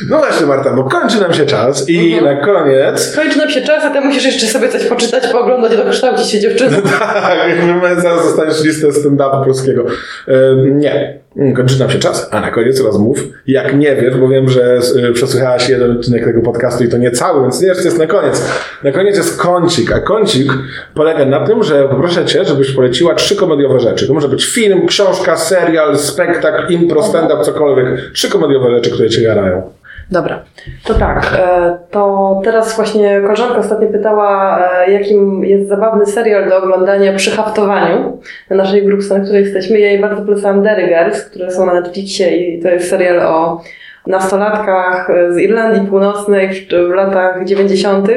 No 0.09 0.17
właśnie 0.17 0.45
Marta, 0.45 0.73
bo 0.73 0.83
kończy 0.83 1.21
nam 1.21 1.33
się 1.33 1.45
czas 1.45 1.89
i 1.89 2.13
Mhm. 2.13 2.35
na 2.39 2.45
koniec 2.45 3.15
Kończy 3.15 3.37
nam 3.37 3.49
się 3.49 3.61
czas, 3.61 3.83
a 3.83 3.89
ty 3.89 4.01
musisz 4.01 4.25
jeszcze 4.25 4.45
sobie 4.45 4.69
coś 4.69 4.83
poczytać, 4.85 5.27
pooglądać, 5.27 5.77
dokształcić 5.77 6.31
się 6.31 6.39
dziewczyną. 6.39 6.77
Tak, 6.99 7.37
jakby 7.49 8.01
zaraz 8.01 8.23
dostaniesz 8.25 8.63
listę 8.63 8.87
stand-upu 8.87 9.45
polskiego. 9.45 9.85
Ym, 10.27 10.79
nie. 10.79 11.19
Kończy 11.55 11.79
nam 11.79 11.89
się 11.89 11.99
czas, 11.99 12.29
a 12.31 12.41
na 12.41 12.51
koniec 12.51 12.79
rozmów. 12.79 13.23
Jak 13.47 13.75
nie 13.77 13.95
wiesz, 13.95 14.17
bo 14.17 14.27
wiem, 14.27 14.49
że 14.49 14.79
y, 15.09 15.13
przesłuchałaś 15.13 15.69
jeden 15.69 15.91
odcinek 15.91 16.25
tego 16.25 16.41
podcastu 16.41 16.83
i 16.83 16.89
to 16.89 16.97
nie 16.97 17.11
cały, 17.11 17.41
więc 17.41 17.61
nie 17.61 17.67
wiesz, 17.67 17.77
co 17.77 17.83
jest 17.83 17.99
na 17.99 18.07
koniec. 18.07 18.45
Na 18.83 18.91
koniec 18.91 19.17
jest 19.17 19.41
kącik, 19.41 19.91
a 19.91 19.99
kącik 19.99 20.53
polega 20.93 21.25
na 21.25 21.47
tym, 21.47 21.63
że 21.63 21.89
poproszę 21.89 22.25
cię, 22.25 22.45
żebyś 22.45 22.71
poleciła 22.71 23.15
trzy 23.15 23.35
komediowe 23.35 23.79
rzeczy. 23.79 24.07
To 24.07 24.13
może 24.13 24.27
być 24.27 24.45
film, 24.45 24.87
książka, 24.87 25.37
serial, 25.37 25.97
spektakl, 25.97 26.73
impro, 26.73 27.03
stand-up, 27.03 27.43
cokolwiek. 27.43 28.11
Trzy 28.13 28.29
komediowe 28.29 28.71
rzeczy, 28.71 28.91
które 28.91 29.09
cię 29.09 29.21
jarają. 29.21 29.71
Dobra, 30.11 30.43
to 30.83 30.93
tak. 30.93 31.33
e, 31.39 31.77
To 31.91 32.41
teraz 32.43 32.75
właśnie 32.75 33.21
koleżanka 33.21 33.57
ostatnio 33.57 33.87
pytała, 33.87 34.59
e, 34.87 34.91
jakim 34.91 35.43
jest 35.45 35.69
zabawny 35.69 36.05
serial 36.05 36.49
do 36.49 36.57
oglądania 36.57 37.13
przy 37.13 37.31
haftowaniu 37.31 38.19
na 38.49 38.55
naszej 38.55 38.85
grupce, 38.85 39.17
na 39.17 39.23
której 39.23 39.43
jesteśmy. 39.43 39.79
Ja 39.79 39.87
jej 39.87 39.99
bardzo 40.01 40.21
polecałam 40.21 40.63
Derry 40.63 40.87
Girls, 40.87 41.25
które 41.25 41.51
są 41.51 41.65
na 41.65 41.73
Netflixie 41.73 42.37
i 42.37 42.61
to 42.61 42.69
jest 42.69 42.89
serial 42.89 43.19
o 43.19 43.61
nastolatkach 44.07 45.09
e, 45.09 45.33
z 45.33 45.37
Irlandii 45.37 45.87
Północnej 45.87 46.49
w, 46.89 46.93
latach 46.93 47.45
90. 47.45 48.07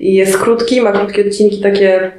i 0.00 0.14
jest 0.14 0.38
krótki, 0.38 0.80
ma 0.80 0.92
krótkie 0.92 1.26
odcinki, 1.26 1.60
takie 1.62 2.00
e, 2.04 2.10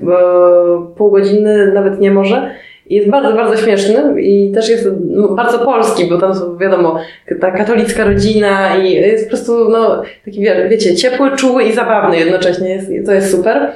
pół 0.97 1.11
godziny, 1.11 1.71
nawet 1.73 1.99
nie 1.99 2.11
może. 2.11 2.51
Jest 2.89 3.09
bardzo, 3.09 3.33
bardzo 3.33 3.57
śmieszny 3.57 4.21
i 4.21 4.51
też 4.51 4.69
jest 4.69 4.89
no, 5.09 5.27
bardzo 5.27 5.59
polski, 5.59 6.09
bo 6.09 6.17
tam 6.17 6.35
są, 6.35 6.57
wiadomo, 6.57 6.95
ta 7.41 7.51
katolicka 7.51 8.03
rodzina 8.05 8.75
i 8.77 8.91
jest 8.91 9.23
po 9.23 9.29
prostu, 9.29 9.69
no, 9.69 10.01
taki, 10.25 10.41
wie- 10.41 10.69
wiecie, 10.69 10.95
ciepły, 10.95 11.31
czuły 11.35 11.63
i 11.63 11.73
zabawny 11.73 12.17
jednocześnie. 12.17 12.69
Jest, 12.69 12.91
to 13.05 13.13
jest 13.13 13.31
super. 13.31 13.71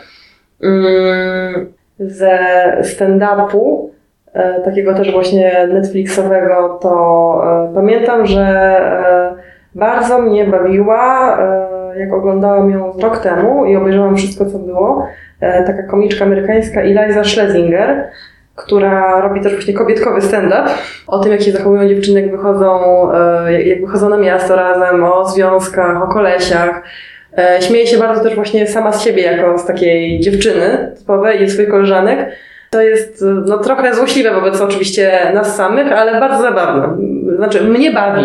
Mm, 0.64 1.74
ze 2.00 2.40
stand-upu, 2.82 3.90
e, 4.34 4.62
takiego 4.62 4.94
też 4.94 5.12
właśnie 5.12 5.68
Netflixowego, 5.74 6.80
to 6.82 7.42
e, 7.70 7.76
pamiętam, 7.76 8.26
że 8.26 8.42
e, 8.42 9.34
bardzo 9.76 10.20
mnie 10.22 10.46
bawiła, 10.46 11.38
jak 11.98 12.14
oglądałam 12.14 12.72
ją 12.72 12.94
rok 13.02 13.18
temu 13.18 13.66
i 13.66 13.76
obejrzałam 13.76 14.18
wszystko, 14.18 14.46
co 14.46 14.60
było, 14.60 15.08
taka 15.40 15.84
komiczka 15.84 16.26
amerykańska 16.26 16.82
Eliza 16.82 17.24
Schlesinger, 17.24 18.10
która 18.56 19.22
robi 19.22 19.42
też 19.42 19.54
właśnie 19.54 19.74
kobietkowy 19.74 20.22
stand-up 20.22 20.70
o 21.08 21.20
tym, 21.20 21.32
jak 21.32 21.42
się 21.42 21.52
zachowują 21.52 21.88
dziewczyny, 21.90 22.22
jak 22.22 22.32
wychodzą, 22.32 22.80
e, 23.14 23.64
jak- 23.64 23.82
wychodzą 23.86 24.10
na 24.10 24.18
miasto 24.18 24.56
razem, 24.56 25.04
o 25.04 25.26
związkach, 25.30 26.04
o 26.04 26.08
kolesiach. 26.08 26.84
E, 27.38 27.62
Śmieje 27.62 27.88
się 27.88 27.98
bardzo 27.98 28.24
też 28.24 28.36
właśnie 28.36 28.68
sama 28.68 28.92
z 28.94 29.04
siebie, 29.04 29.24
jako 29.24 29.58
z 29.58 29.66
takiej 29.66 30.20
dziewczyny 30.20 30.92
typowej 31.00 31.42
i 31.44 31.50
swoich 31.50 31.70
koleżanek. 31.70 32.30
To 32.74 32.82
jest 32.82 33.22
e, 33.22 33.26
no, 33.26 33.58
trochę 33.58 33.96
złośliwe 33.96 34.34
wobec 34.34 34.62
oczywiście 34.62 35.12
nas 35.34 35.56
samych, 35.56 35.92
ale 35.92 36.20
bardzo 36.20 36.42
zabawne. 36.42 36.98
Znaczy, 37.36 37.64
mnie 37.64 37.92
bawi. 37.92 38.24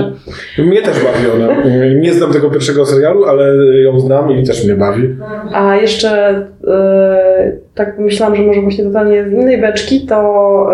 Mnie 0.59 0.83
też 0.83 0.95
bawi 1.05 1.31
ona. 1.35 1.55
Nie 1.95 2.13
znam 2.13 2.33
tego 2.33 2.51
pierwszego 2.51 2.87
serialu, 2.87 3.25
ale 3.25 3.57
ją 3.83 4.01
znam 4.01 4.31
i 4.31 4.47
też 4.47 4.65
mnie 4.65 4.75
bawi. 4.75 5.17
A 5.53 5.77
jeszcze 5.77 6.43
e, 6.69 7.53
tak 7.75 7.99
myślałam, 7.99 8.37
że 8.37 8.43
może 8.43 8.61
właśnie 8.61 8.85
totalnie 8.85 9.25
z 9.25 9.33
innej 9.33 9.61
beczki, 9.61 10.07
to 10.07 10.17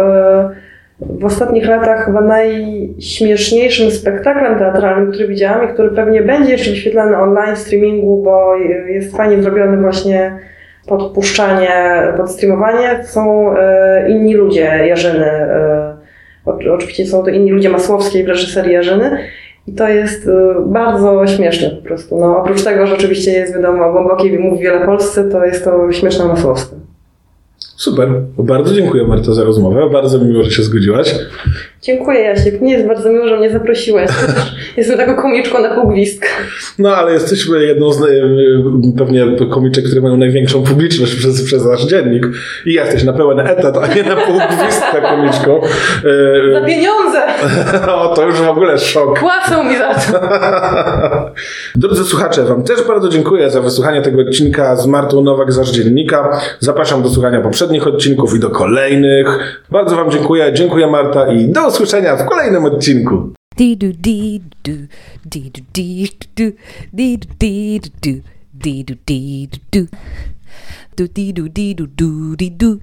e, 0.00 0.50
w 1.00 1.24
ostatnich 1.24 1.68
latach 1.68 2.04
chyba 2.04 2.20
najśmieszniejszym 2.20 3.90
spektaklem 3.90 4.58
teatralnym, 4.58 5.12
który 5.12 5.28
widziałam 5.28 5.64
i 5.64 5.72
który 5.72 5.90
pewnie 5.90 6.22
będzie 6.22 6.52
jeszcze 6.52 6.70
wyświetlany 6.70 7.16
online 7.16 7.56
w 7.56 7.58
streamingu, 7.58 8.22
bo 8.22 8.56
jest 8.88 9.16
fajnie 9.16 9.42
zrobiony 9.42 9.76
właśnie 9.76 10.38
podpuszczanie, 10.86 12.02
podstreamowanie, 12.16 13.04
są 13.04 13.54
e, 13.56 14.10
inni 14.10 14.34
ludzie 14.34 14.86
Jarzyny. 14.86 15.26
E, 15.26 15.94
oczywiście 16.46 17.06
są 17.06 17.22
to 17.22 17.30
inni 17.30 17.50
ludzie 17.50 17.68
Masłowskiej 17.68 18.24
w 18.24 18.28
reżyserii 18.28 18.72
Jarzyny. 18.72 19.18
I 19.66 19.72
to 19.72 19.88
jest 19.88 20.26
y, 20.26 20.30
bardzo 20.66 21.26
śmieszne 21.26 21.70
po 21.70 21.82
prostu. 21.82 22.18
No, 22.18 22.38
oprócz 22.38 22.64
tego, 22.64 22.86
że 22.86 22.94
oczywiście 22.94 23.30
jest 23.30 23.54
wiadomo 23.54 23.92
głębokiej 23.92 24.38
mówi 24.38 24.62
wiele 24.62 24.86
Polsce, 24.86 25.24
to 25.24 25.44
jest 25.44 25.64
to 25.64 25.92
śmieszna 25.92 26.24
Masłowska. 26.24 26.76
Super. 27.58 28.08
Bardzo 28.38 28.74
dziękuję 28.74 29.06
Marto 29.06 29.34
za 29.34 29.44
rozmowę. 29.44 29.90
Bardzo 29.92 30.18
mi 30.18 30.24
miło, 30.24 30.42
że 30.42 30.50
się 30.50 30.62
zgodziłaś. 30.62 31.14
Dziękuję 31.84 32.20
Jasiek. 32.20 32.60
Mnie 32.60 32.72
jest 32.72 32.86
bardzo 32.86 33.10
miło, 33.10 33.28
że 33.28 33.36
mnie 33.36 33.50
zaprosiłeś. 33.50 34.10
Jestem 34.76 34.98
taką 34.98 35.22
komiczką 35.22 35.62
na 35.62 35.74
półgwistka. 35.74 36.26
No 36.78 36.96
ale 36.96 37.12
jesteśmy 37.12 37.64
jedną 37.64 37.92
z 37.92 38.00
y, 38.00 38.22
pewnie 38.98 39.26
komiczek, 39.50 39.84
które 39.84 40.00
mają 40.00 40.16
największą 40.16 40.62
publiczność 40.62 41.14
przez, 41.14 41.42
przez 41.42 41.66
nasz 41.66 41.86
dziennik. 41.86 42.26
I 42.66 42.72
jesteś 42.72 43.04
na 43.04 43.12
pełen 43.12 43.40
etat, 43.40 43.76
a 43.76 43.94
nie 43.94 44.02
na 44.02 44.16
pół 44.16 44.34
gwizdka 44.34 45.00
komiczką. 45.00 45.60
Za 46.52 46.60
Y, 46.60 46.66
pieniądze! 46.66 47.22
o, 47.94 48.08
to 48.08 48.26
już 48.26 48.40
w 48.40 48.48
ogóle 48.48 48.78
szok. 48.78 49.20
Płacą 49.20 49.64
mi 49.64 49.76
za 49.78 49.94
to. 49.94 50.20
Drodzy 51.80 52.04
słuchacze, 52.04 52.44
Wam 52.44 52.62
też 52.62 52.82
bardzo 52.82 53.08
dziękuję 53.08 53.50
za 53.50 53.60
wysłuchanie 53.60 54.02
tego 54.02 54.22
odcinka 54.22 54.76
z 54.76 54.86
Martą 54.86 55.22
Nowak 55.22 55.52
z 55.52 55.70
Dziennika. 55.70 56.40
Zapraszam 56.60 57.02
do 57.02 57.08
słuchania 57.08 57.40
poprzednich 57.40 57.86
odcinków 57.86 58.36
i 58.36 58.40
do 58.40 58.50
kolejnych. 58.50 59.62
Bardzo 59.70 59.96
Wam 59.96 60.10
dziękuję. 60.10 60.50
Dziękuję 60.52 60.86
Marta 60.86 61.32
i 61.32 61.48
do 61.48 61.70
usłyszenia 61.74 62.16
w 62.16 62.26
kolejnym 62.26 62.64
odcinku. 62.64 63.32
Dee 63.56 63.76
do 72.56 72.76